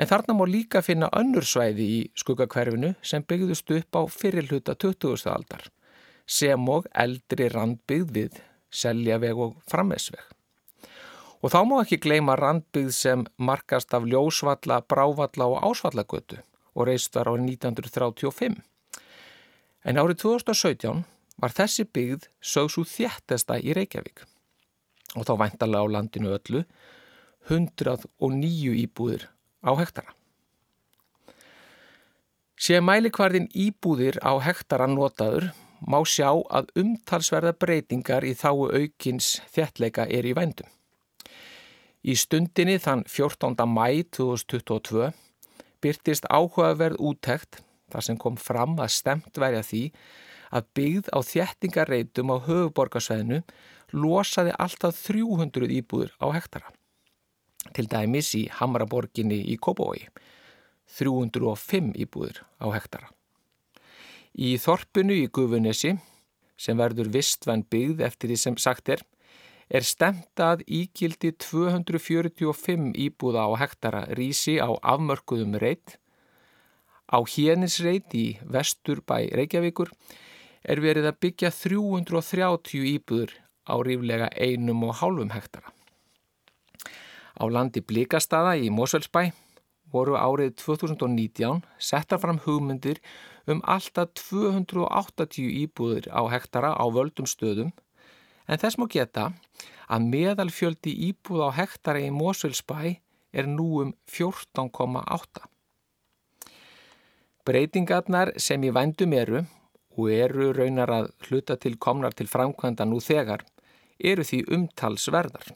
en 0.00 0.08
þarna 0.08 0.36
má 0.38 0.44
líka 0.48 0.80
finna 0.80 1.10
önnur 1.12 1.44
svæði 1.44 1.88
í 1.98 2.00
skuggakverfinu 2.16 2.94
sem 3.04 3.26
byggðust 3.28 3.74
upp 3.76 4.00
á 4.00 4.02
fyrirluta 4.08 4.72
20. 4.86 5.28
aldar 5.34 5.68
sem 6.24 6.68
og 6.76 6.88
eldri 7.04 7.50
randbyggð 7.52 8.16
við 8.16 8.40
seljaveg 8.72 9.36
og 9.36 9.58
frammeðsveg. 9.68 10.24
Og 11.44 11.52
þá 11.52 11.60
má 11.68 11.78
ekki 11.82 12.00
gleima 12.00 12.40
randbyggð 12.40 12.92
sem 12.96 13.26
markast 13.36 13.92
af 13.92 14.08
ljósvalla, 14.08 14.80
brávalla 14.80 15.50
og 15.52 15.60
ásvallagötu 15.60 16.40
og 16.72 16.88
reist 16.88 17.12
var 17.20 17.28
árið 17.28 17.50
1935. 17.60 18.62
En 19.84 20.00
árið 20.00 20.24
2017 20.24 21.04
var 21.40 21.54
þessi 21.54 21.86
byggð 21.86 22.28
sögs 22.40 22.78
úr 22.80 22.88
þjættesta 22.88 23.58
í 23.60 23.74
Reykjavík 23.76 24.24
og 25.14 25.26
þá 25.28 25.34
væntalega 25.44 25.86
á 25.86 25.94
landinu 25.96 26.34
öllu 26.34 26.64
109 27.48 28.74
íbúðir 28.84 29.28
á 29.60 29.72
hektara. 29.76 30.14
Sér 32.54 32.80
mælikvarðin 32.86 33.50
íbúðir 33.50 34.16
á 34.24 34.38
hektara 34.40 34.86
notaður 34.88 35.50
má 35.84 35.98
sjá 36.08 36.30
að 36.48 36.70
umtalsverða 36.80 37.52
breytingar 37.60 38.24
í 38.24 38.32
þáu 38.38 38.70
aukins 38.72 39.40
þjættleika 39.52 40.06
er 40.08 40.24
í 40.24 40.32
vændum. 40.36 40.70
Í 42.04 42.14
stundinni 42.16 42.78
þann 42.80 43.04
14. 43.08 43.56
mæ 43.68 44.04
2022 44.16 45.10
byrtist 45.84 46.28
áhugaverð 46.30 47.00
úttekt 47.00 47.60
þar 47.92 48.06
sem 48.06 48.18
kom 48.20 48.36
fram 48.40 48.78
að 48.80 48.94
stemt 48.96 49.40
verja 49.40 49.64
því 49.64 49.82
að 50.54 50.68
byggð 50.78 51.10
á 51.10 51.18
þjættingarreitum 51.26 52.30
á 52.30 52.36
höfuborgarsveðinu 52.46 53.42
losaði 53.94 54.54
alltaf 54.58 54.98
300 55.06 55.70
íbúður 55.80 56.14
á 56.22 56.26
hektara. 56.34 56.70
Til 57.74 57.86
dæmis 57.90 58.34
í 58.36 58.44
Hamraborginni 58.52 59.40
í 59.50 59.56
Kópói, 59.56 60.06
305 60.98 61.94
íbúður 62.04 62.42
á 62.60 62.66
hektara. 62.74 63.10
Í 64.34 64.56
Þorpunu 64.58 65.14
í 65.14 65.30
Gufunesi, 65.30 65.94
sem 66.58 66.78
verður 66.78 67.10
vistvenn 67.14 67.64
byggð 67.70 68.02
eftir 68.06 68.30
því 68.30 68.38
sem 68.38 68.56
sagt 68.60 68.90
er, 68.94 69.02
er 69.70 69.86
stemtað 69.86 70.64
ígildi 70.66 71.32
245 71.40 72.92
íbúða 73.06 73.46
á 73.48 73.50
hektara 73.62 74.04
rísi 74.18 74.58
á 74.60 74.70
afmörkuðum 74.82 75.56
reit. 75.62 75.96
Á 77.10 77.18
hjenisreit 77.22 78.12
í 78.16 78.26
vestur 78.42 79.00
bæ 79.06 79.30
Reykjavíkur 79.38 79.92
er 80.64 80.80
verið 80.80 81.08
að 81.10 81.20
byggja 81.20 81.50
330 81.52 82.84
íbúður 82.94 83.32
á 83.68 83.74
ríflega 83.84 84.28
einum 84.32 84.84
og 84.88 84.98
hálfum 85.00 85.32
hektara. 85.34 85.72
Á 87.34 87.44
landi 87.50 87.82
Blíkastada 87.82 88.54
í 88.56 88.70
Mosfellsbæ 88.72 89.32
voru 89.94 90.16
árið 90.18 90.56
2019 90.62 91.62
settar 91.78 92.20
fram 92.22 92.40
hugmyndir 92.44 93.00
um 93.50 93.60
alltaf 93.68 94.14
280 94.18 95.50
íbúður 95.64 96.08
á 96.10 96.22
hektara 96.32 96.72
á 96.74 96.84
völdum 96.90 97.28
stöðum 97.28 97.72
en 98.48 98.60
þess 98.60 98.78
má 98.80 98.86
geta 98.90 99.30
að 99.88 100.06
meðalfjöldi 100.12 100.94
íbúð 101.10 101.44
á 101.48 101.50
hektara 101.60 102.00
í 102.00 102.12
Mosfellsbæ 102.14 102.96
er 103.34 103.50
nú 103.50 103.82
um 103.82 103.92
14,8. 104.08 105.44
Breytingarnar 107.44 108.32
sem 108.40 108.62
í 108.64 108.72
vændum 108.72 109.12
eru 109.12 109.44
og 109.94 110.10
eru 110.10 110.52
raunar 110.56 110.90
að 110.90 111.10
hluta 111.26 111.56
til 111.60 111.76
komnar 111.78 112.14
til 112.16 112.30
framkvæmda 112.30 112.86
nú 112.88 113.00
þegar 113.02 113.44
eru 113.98 114.24
því 114.26 114.40
umtalsverðar. 114.56 115.52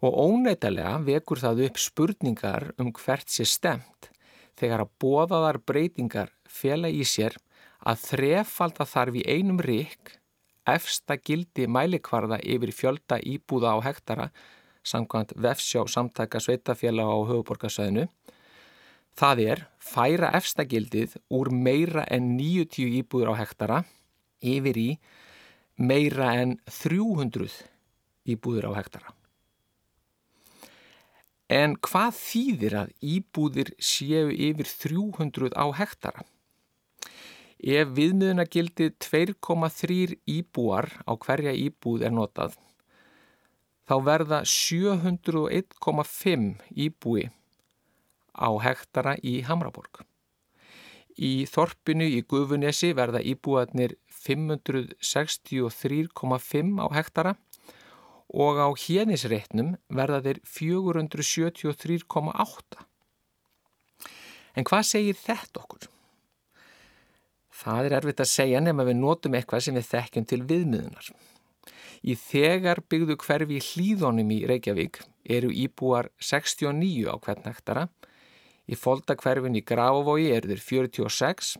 Og 0.00 0.16
óneitalega 0.16 0.94
vekur 1.04 1.42
það 1.42 1.66
upp 1.66 1.80
spurningar 1.80 2.70
um 2.80 2.92
hvert 2.96 3.28
sé 3.28 3.44
stemt 3.44 4.08
þegar 4.60 4.84
að 4.84 4.94
bóðaðar 5.02 5.60
breytingar 5.64 6.32
fjela 6.48 6.88
í 6.88 7.04
sér 7.04 7.36
að 7.80 8.06
þrefalda 8.08 8.86
þarf 8.88 9.20
í 9.20 9.26
einum 9.28 9.60
rík 9.64 10.16
efsta 10.68 11.16
gildi 11.16 11.66
mælikvarða 11.68 12.40
yfir 12.44 12.72
fjölda 12.76 13.20
íbúða 13.24 13.76
á 13.76 13.78
hektara 13.88 14.26
samkvæmt 14.84 15.32
vefsjá 15.36 15.84
samtaka 15.88 16.40
sveitafélag 16.40 17.08
á 17.08 17.18
höfuborgarsæðinu 17.30 18.06
Það 19.20 19.40
er 19.44 19.60
færa 19.84 20.30
efstagildið 20.38 21.18
úr 21.36 21.50
meira 21.52 22.06
en 22.08 22.38
90 22.38 22.88
íbúður 23.02 23.36
á 23.36 23.42
hektara 23.42 23.82
yfir 24.40 24.76
í 24.80 24.96
meira 25.76 26.40
en 26.40 26.56
300 26.64 27.52
íbúður 28.32 28.72
á 28.72 28.80
hektara. 28.80 29.12
En 31.52 31.76
hvað 31.84 32.16
þýðir 32.16 32.74
að 32.80 32.88
íbúðir 33.16 33.68
séu 33.76 34.32
yfir 34.32 34.64
300 34.86 35.52
á 35.52 35.68
hektara? 35.76 36.24
Ef 37.60 37.92
viðmiðunagildið 37.98 38.90
2,3 39.04 40.16
íbúar 40.32 40.88
á 41.04 41.12
hverja 41.20 41.52
íbúð 41.66 42.08
er 42.08 42.12
notað, 42.16 42.56
þá 43.84 44.00
verða 44.06 44.40
701,5 44.48 46.56
íbúi 46.72 47.28
á 48.34 48.50
hektara 48.62 49.16
í 49.22 49.42
Hamraborg. 49.46 50.04
Í 51.20 51.44
Þorpinu 51.50 52.04
í 52.08 52.22
Gufunesi 52.24 52.94
verða 52.96 53.20
íbúarnir 53.20 53.96
563,5 54.20 56.80
á 56.80 56.86
hektara 56.96 57.34
og 58.30 58.62
á 58.62 58.70
hérnisreitnum 58.78 59.74
verða 59.90 60.22
þeir 60.26 60.38
473,8. 60.46 62.86
En 64.56 64.64
hvað 64.66 64.82
segir 64.86 65.16
þetta 65.18 65.60
okkur? 65.62 65.88
Það 67.60 67.84
er 67.86 67.92
erfitt 67.98 68.22
að 68.24 68.32
segja 68.32 68.60
nema 68.62 68.82
við 68.88 68.96
notum 69.02 69.34
eitthvað 69.36 69.64
sem 69.66 69.76
við 69.76 69.90
þekkjum 69.90 70.26
til 70.30 70.42
viðmiðunar. 70.48 71.06
Í 72.00 72.12
þegar 72.16 72.78
byggðu 72.88 73.14
hverfi 73.20 73.58
hlýðónum 73.60 74.30
í 74.32 74.46
Reykjavík 74.48 75.02
eru 75.28 75.50
íbúar 75.52 76.08
69 76.16 77.12
á 77.12 77.14
hvern 77.20 77.44
hektara, 77.50 77.84
í 78.70 78.78
foldakverfin 78.78 79.58
í 79.58 79.64
Grafavogi 79.66 80.30
eru 80.34 80.52
þeir 80.52 80.62
46 80.68 81.56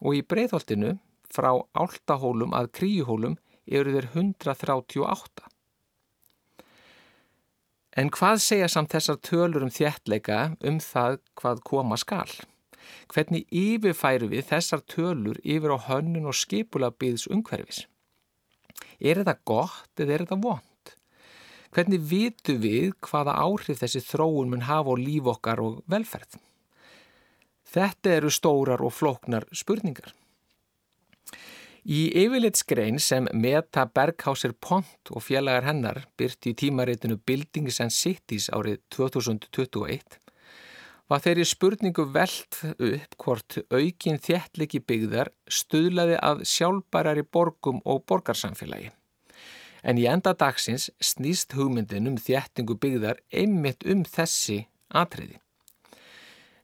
og 0.00 0.16
í 0.16 0.24
breyðholtinu 0.24 0.96
frá 1.28 1.50
Áltahólum 1.76 2.54
að 2.56 2.70
Kríuhólum 2.78 3.36
eru 3.68 3.92
þeir 3.94 4.10
138. 4.14 5.48
En 7.98 8.12
hvað 8.14 8.38
segja 8.44 8.68
samt 8.70 8.94
þessar 8.94 9.18
tölur 9.26 9.64
um 9.66 9.72
þjertleika 9.74 10.38
um 10.70 10.78
það 10.82 11.18
hvað 11.40 11.62
koma 11.66 11.98
skal? 12.00 12.30
Hvernig 13.12 13.48
yfirfæru 13.52 14.30
við 14.30 14.46
þessar 14.52 14.84
tölur 14.88 15.40
yfir 15.42 15.74
á 15.74 15.78
hönnun 15.88 16.30
og 16.30 16.36
skipula 16.38 16.92
byggðs 16.94 17.26
umhverfis? 17.34 17.82
Er 19.00 19.20
þetta 19.20 19.36
gott 19.44 20.00
eða 20.00 20.14
er 20.14 20.24
þetta 20.24 20.40
vond? 20.44 20.67
Hvernig 21.74 22.04
vitu 22.10 22.56
við 22.60 22.94
hvaða 23.04 23.36
áhrif 23.42 23.82
þessi 23.82 24.00
þróun 24.04 24.52
mun 24.52 24.68
hafa 24.68 24.94
á 24.94 24.96
líf 24.98 25.28
okkar 25.28 25.60
og 25.64 25.82
velferð? 25.90 26.38
Þetta 27.68 28.14
eru 28.16 28.30
stórar 28.32 28.80
og 28.80 28.94
flóknar 28.96 29.44
spurningar. 29.52 30.14
Í 31.88 32.08
yfirleitsgrein 32.20 32.98
sem 33.00 33.28
Meta 33.32 33.86
Bergháser 33.88 34.52
Pont 34.52 35.12
og 35.12 35.22
félagar 35.24 35.68
hennar 35.68 36.02
byrti 36.20 36.52
í 36.52 36.56
tímareitinu 36.64 37.20
Buildings 37.24 37.80
and 37.84 37.94
Cities 37.94 38.48
árið 38.52 38.80
2021 38.96 40.18
var 41.08 41.22
þeirri 41.24 41.46
spurningu 41.48 42.04
veld 42.12 42.58
upp 42.76 43.16
hvort 43.22 43.58
aukin 43.72 44.20
þjættliki 44.20 44.82
byggðar 44.84 45.32
stuðlaði 45.48 46.18
að 46.20 46.44
sjálfbærari 46.52 47.24
borgum 47.24 47.80
og 47.88 48.04
borgarsamfélagi. 48.08 48.92
En 49.82 49.98
í 50.00 50.06
enda 50.10 50.34
dagsins 50.34 50.88
snýst 51.00 51.54
hugmyndin 51.54 52.10
um 52.10 52.16
þjættingu 52.18 52.78
byggðar 52.82 53.20
einmitt 53.30 53.86
um 53.86 54.04
þessi 54.04 54.64
atriði. 54.88 55.38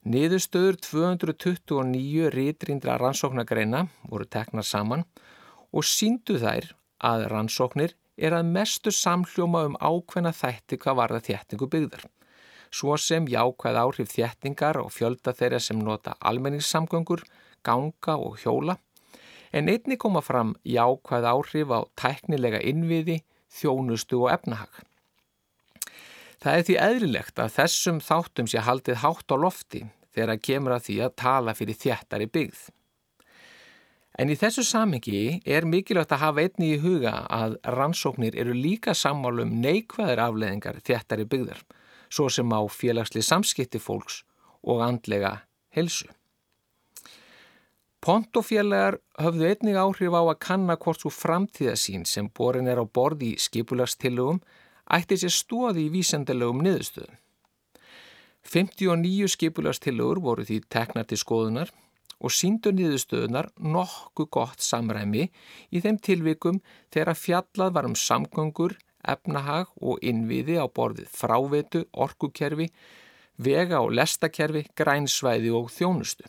Niðurstöður 0.05 0.81
229 0.85 2.33
rítrindra 2.35 2.99
rannsóknagreina 3.01 3.87
voru 4.11 4.27
teknar 4.29 4.67
saman 4.69 5.07
og 5.73 5.87
síndu 5.89 6.37
þær 6.43 6.75
að 7.05 7.29
rannsóknir 7.33 7.95
er 8.17 8.37
að 8.37 8.51
mestu 8.51 8.93
samhljóma 8.93 9.65
um 9.71 9.79
ákveðna 9.81 10.35
þætti 10.37 10.79
hvað 10.83 11.01
var 11.01 11.17
það 11.17 11.31
þjættingu 11.31 11.71
byggðar 11.73 12.05
svo 12.75 12.97
sem 12.99 13.27
jákvæð 13.31 13.79
áhrif 13.79 14.11
þjettingar 14.11 14.81
og 14.83 14.91
fjölda 14.95 15.35
þeirra 15.37 15.61
sem 15.63 15.79
nota 15.79 16.17
almenningssamgöngur, 16.31 17.23
ganga 17.65 18.17
og 18.19 18.41
hjóla, 18.43 18.77
en 19.55 19.71
einni 19.71 19.97
koma 20.01 20.23
fram 20.25 20.57
jákvæð 20.67 21.29
áhrif 21.31 21.71
á 21.71 21.81
tæknilega 22.01 22.61
innviði, 22.67 23.21
þjónustu 23.55 24.25
og 24.25 24.33
efnahag. 24.35 24.83
Það 26.43 26.57
er 26.59 26.65
því 26.67 26.79
eðlilegt 26.87 27.39
að 27.41 27.53
þessum 27.59 28.01
þáttum 28.05 28.49
sé 28.51 28.65
haldið 28.67 28.99
hátt 29.05 29.31
á 29.31 29.37
lofti 29.39 29.85
þegar 30.15 30.43
kemur 30.43 30.75
að 30.75 30.89
því 30.89 30.97
að 31.07 31.15
tala 31.23 31.55
fyrir 31.55 31.79
þjættari 31.79 32.27
byggð. 32.35 32.65
En 34.19 34.31
í 34.31 34.37
þessu 34.39 34.63
samengi 34.67 35.41
er 35.47 35.67
mikilvægt 35.67 36.13
að 36.15 36.23
hafa 36.23 36.43
einni 36.45 36.75
í 36.75 36.83
huga 36.83 37.15
að 37.35 37.57
rannsóknir 37.75 38.37
eru 38.39 38.55
líka 38.55 38.95
sammálum 38.95 39.57
neikvæðir 39.63 40.23
afleðingar 40.23 40.79
þjættari 40.87 41.27
byggðar 41.31 41.65
svo 42.15 42.29
sem 42.31 42.53
á 42.55 42.63
félagsli 42.71 43.25
samskipti 43.27 43.81
fólks 43.83 44.21
og 44.63 44.85
andlega 44.87 45.41
helsu. 45.75 46.07
Pontofélagar 48.05 48.99
höfðu 49.17 49.47
einnig 49.49 49.77
áhrif 49.81 50.13
á 50.13 50.21
að 50.21 50.41
kanna 50.45 50.75
hvort 50.77 51.01
svo 51.01 51.09
framtíðasín 51.09 52.03
sem 52.05 52.27
borin 52.37 52.69
er 52.69 52.77
á 52.77 52.85
borði 52.85 53.31
í 53.33 53.41
skipulagstillögum 53.41 54.43
ætti 54.93 55.17
sér 55.23 55.33
stóði 55.33 55.87
í 55.87 55.93
vísendalegum 55.95 56.61
niðurstöðum. 56.67 57.17
59 58.45 59.33
skipulagstillögur 59.33 60.21
voru 60.21 60.45
því 60.45 60.61
teknar 60.69 61.09
til 61.09 61.17
skoðunar 61.23 61.73
og 62.21 62.37
síndu 62.37 62.75
niðurstöðunar 62.77 63.49
nokkuð 63.57 64.31
gott 64.37 64.61
samræmi 64.61 65.31
í 65.73 65.81
þeim 65.81 65.97
tilvikum 65.97 66.61
þegar 66.93 67.17
fjallað 67.17 67.75
var 67.79 67.89
um 67.89 67.97
samgöngur 67.97 68.77
efnahag 69.01 69.73
og 69.81 70.05
innviði 70.05 70.61
á 70.61 70.69
borðið 70.69 71.09
fráveitu, 71.09 71.87
orkukerfi, 71.97 72.69
vega 73.41 73.81
og 73.81 73.97
lestakerfi, 73.97 74.67
grænsvæði 74.77 75.57
og 75.57 75.73
þjónustu. 75.73 76.29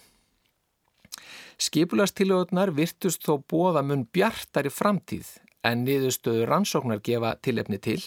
Skipulastillögurnar 1.55 2.73
virtust 2.75 3.23
þó 3.23 3.37
bóða 3.47 3.83
mun 3.85 4.03
bjartari 4.11 4.71
framtíð 4.73 5.37
en 5.63 5.85
niðurstöðu 5.87 6.43
rannsóknar 6.49 6.99
gefa 7.03 7.35
tilefni 7.41 7.79
til. 7.79 8.01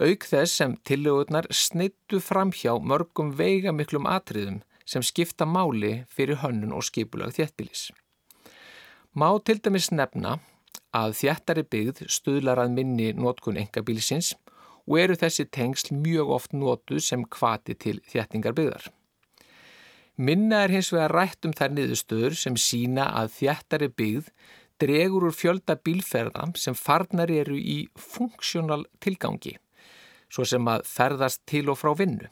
Auk 0.00 0.26
þess 0.28 0.58
sem 0.60 0.76
tillögurnar 0.84 1.48
snittu 1.50 2.20
fram 2.20 2.52
hjá 2.52 2.74
mörgum 2.78 3.32
veigamiklum 3.38 4.06
atriðum 4.06 4.60
sem 4.84 5.02
skipta 5.02 5.46
máli 5.48 6.04
fyrir 6.12 6.42
hönnun 6.44 6.76
og 6.76 6.84
skipulag 6.84 7.32
þéttbílis. 7.38 7.88
Má 9.16 9.30
til 9.42 9.58
dæmis 9.64 9.90
nefna 9.90 10.36
að 10.94 11.16
þjættari 11.22 11.64
byggð 11.72 12.04
stuðlar 12.12 12.60
að 12.60 12.76
minni 12.76 13.10
nótkun 13.16 13.58
engabílisins 13.58 14.34
og 14.86 14.98
eru 15.00 15.16
þessi 15.18 15.48
tengsl 15.48 15.94
mjög 15.96 16.32
oft 16.36 16.54
nótu 16.54 17.00
sem 17.00 17.24
kvati 17.24 17.74
til 17.74 18.00
þjættingar 18.10 18.56
byggðar. 18.58 18.90
Minna 20.20 20.58
er 20.66 20.72
hins 20.74 20.90
vegar 20.92 21.14
rætt 21.16 21.46
um 21.48 21.52
þær 21.56 21.70
niðurstöður 21.72 22.34
sem 22.36 22.56
sína 22.60 23.06
að 23.16 23.30
þjættari 23.38 23.86
byggð 23.96 24.26
dregur 24.82 25.24
úr 25.30 25.32
fjölda 25.32 25.78
bílferða 25.80 26.50
sem 26.60 26.76
farnar 26.76 27.32
eru 27.32 27.56
í 27.56 27.76
funksjónal 27.96 28.84
tilgangi, 29.00 29.54
svo 30.28 30.44
sem 30.44 30.68
að 30.68 30.84
ferðast 30.90 31.40
til 31.48 31.70
og 31.72 31.80
frá 31.80 31.94
vinnu. 31.96 32.28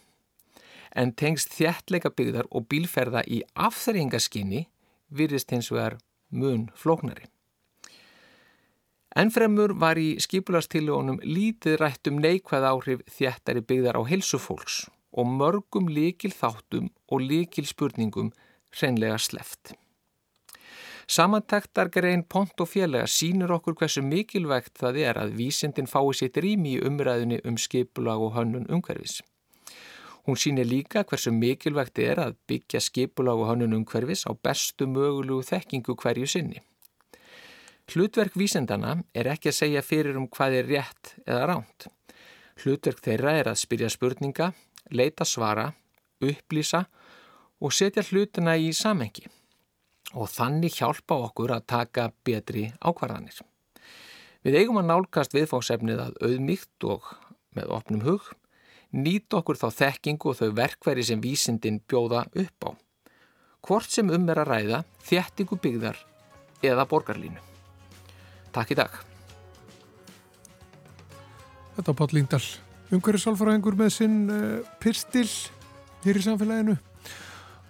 En 0.92 1.14
tengst 1.16 1.56
þjættleika 1.56 2.12
byggðar 2.12 2.50
og 2.52 2.68
bílferða 2.68 3.24
í 3.24 3.40
afþreyingaskinni 3.56 4.66
virðist 5.08 5.56
hins 5.56 5.72
vegar 5.72 5.96
mun 6.28 6.68
flóknari. 6.76 7.24
Ennfremur 9.16 9.72
var 9.80 9.96
í 9.96 10.18
skipularstiljónum 10.20 11.22
lítið 11.24 11.80
rætt 11.80 12.12
um 12.12 12.20
neikvæð 12.20 12.70
áhrif 12.74 13.08
þjættari 13.16 13.64
byggðar 13.64 13.96
á 13.96 14.02
helsufólks 14.12 14.84
og 15.12 15.26
mörgum 15.40 15.88
líkil 15.88 16.32
þáttum 16.34 16.90
og 17.08 17.24
líkil 17.24 17.66
spurningum 17.66 18.32
hreinlega 18.74 19.18
sleft. 19.18 19.74
Samantektar 21.08 21.88
grein 21.88 22.22
pont 22.28 22.60
og 22.60 22.68
félaga 22.68 23.08
sínur 23.08 23.54
okkur 23.54 23.78
hversu 23.80 24.02
mikilvægt 24.04 24.74
það 24.76 24.98
er 25.06 25.20
að 25.22 25.38
vísindin 25.38 25.88
fái 25.88 26.12
sitt 26.18 26.36
rými 26.36 26.74
í 26.76 26.82
umræðinni 26.84 27.40
um 27.48 27.56
skipulag 27.56 28.20
og 28.20 28.34
hönnun 28.36 28.68
umhverfis. 28.68 29.22
Hún 30.28 30.36
sínir 30.36 30.68
líka 30.68 31.06
hversu 31.08 31.32
mikilvægt 31.32 31.98
er 32.04 32.20
að 32.20 32.36
byggja 32.50 32.82
skipulag 32.84 33.40
og 33.40 33.48
hönnun 33.48 33.78
umhverfis 33.78 34.26
á 34.28 34.36
bestu 34.36 34.84
mögulegu 34.84 35.40
þekkingu 35.48 35.96
hverju 35.96 36.28
sinni. 36.28 36.60
Hlutverk 37.88 38.36
vísendana 38.36 38.98
er 39.16 39.30
ekki 39.32 39.48
að 39.48 39.60
segja 39.62 39.80
fyrir 39.80 40.18
um 40.20 40.28
hvað 40.28 40.58
er 40.58 40.68
rétt 40.68 41.14
eða 41.24 41.46
ránt. 41.48 41.88
Hlutverk 42.60 43.00
þeirra 43.00 43.32
er 43.40 43.48
að 43.48 43.62
spyrja 43.62 43.88
spurninga, 43.88 44.50
leita 44.90 45.26
svara, 45.28 45.72
upplýsa 46.24 46.84
og 47.60 47.74
setja 47.74 48.04
hlutina 48.06 48.56
í 48.58 48.70
samhengi 48.74 49.26
og 50.16 50.30
þannig 50.32 50.78
hjálpa 50.78 51.18
okkur 51.28 51.52
að 51.52 51.66
taka 51.68 52.08
betri 52.24 52.68
ákvarðanir. 52.80 53.42
Við 54.46 54.60
eigum 54.62 54.78
að 54.80 54.88
nálgast 54.88 55.34
viðfóksefnið 55.36 56.00
að 56.00 56.20
auðmygt 56.24 56.86
og 56.88 57.08
með 57.56 57.72
opnum 57.74 58.04
hug, 58.06 58.30
nýt 58.94 59.34
okkur 59.34 59.58
þá 59.60 59.68
þekkingu 59.82 60.30
og 60.30 60.38
þau 60.38 60.52
verkværi 60.56 61.04
sem 61.04 61.20
vísindin 61.20 61.82
bjóða 61.84 62.24
upp 62.32 62.68
á. 62.68 62.70
Hvort 63.66 63.90
sem 63.92 64.08
um 64.08 64.30
er 64.30 64.40
að 64.40 64.52
ræða, 64.52 64.80
þjættingu 65.04 65.58
byggðar 65.60 65.98
eða 66.64 66.86
borgarlínu. 66.88 67.42
Takk 68.54 68.72
í 68.72 68.78
dag. 68.78 68.94
Þetta 71.76 71.92
var 71.92 72.00
Páll 72.00 72.67
Líndal, 72.88 72.96
umhverjusálfræðingur 72.96 73.76
með 73.76 73.90
sinn 73.92 74.30
uh, 74.32 74.60
pyrstil 74.80 75.28
hér 76.04 76.16
í 76.16 76.22
samfélaginu 76.24 76.76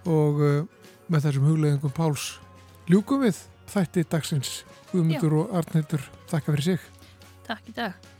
og 0.06 0.42
uh, 0.42 0.60
með 1.08 1.24
þessum 1.26 1.48
hugleðingum 1.48 1.94
Páls 1.96 2.38
ljúkum 2.88 3.24
við 3.24 3.40
þætti 3.68 4.06
dagsins 4.08 4.52
Guðmundur 4.92 5.34
og 5.42 5.56
Arnildur. 5.58 6.00
Takk 6.30 6.46
fyrir 6.48 6.64
sig. 6.64 6.86
Takk 7.44 7.66
í 7.68 7.74
dag. 7.76 8.17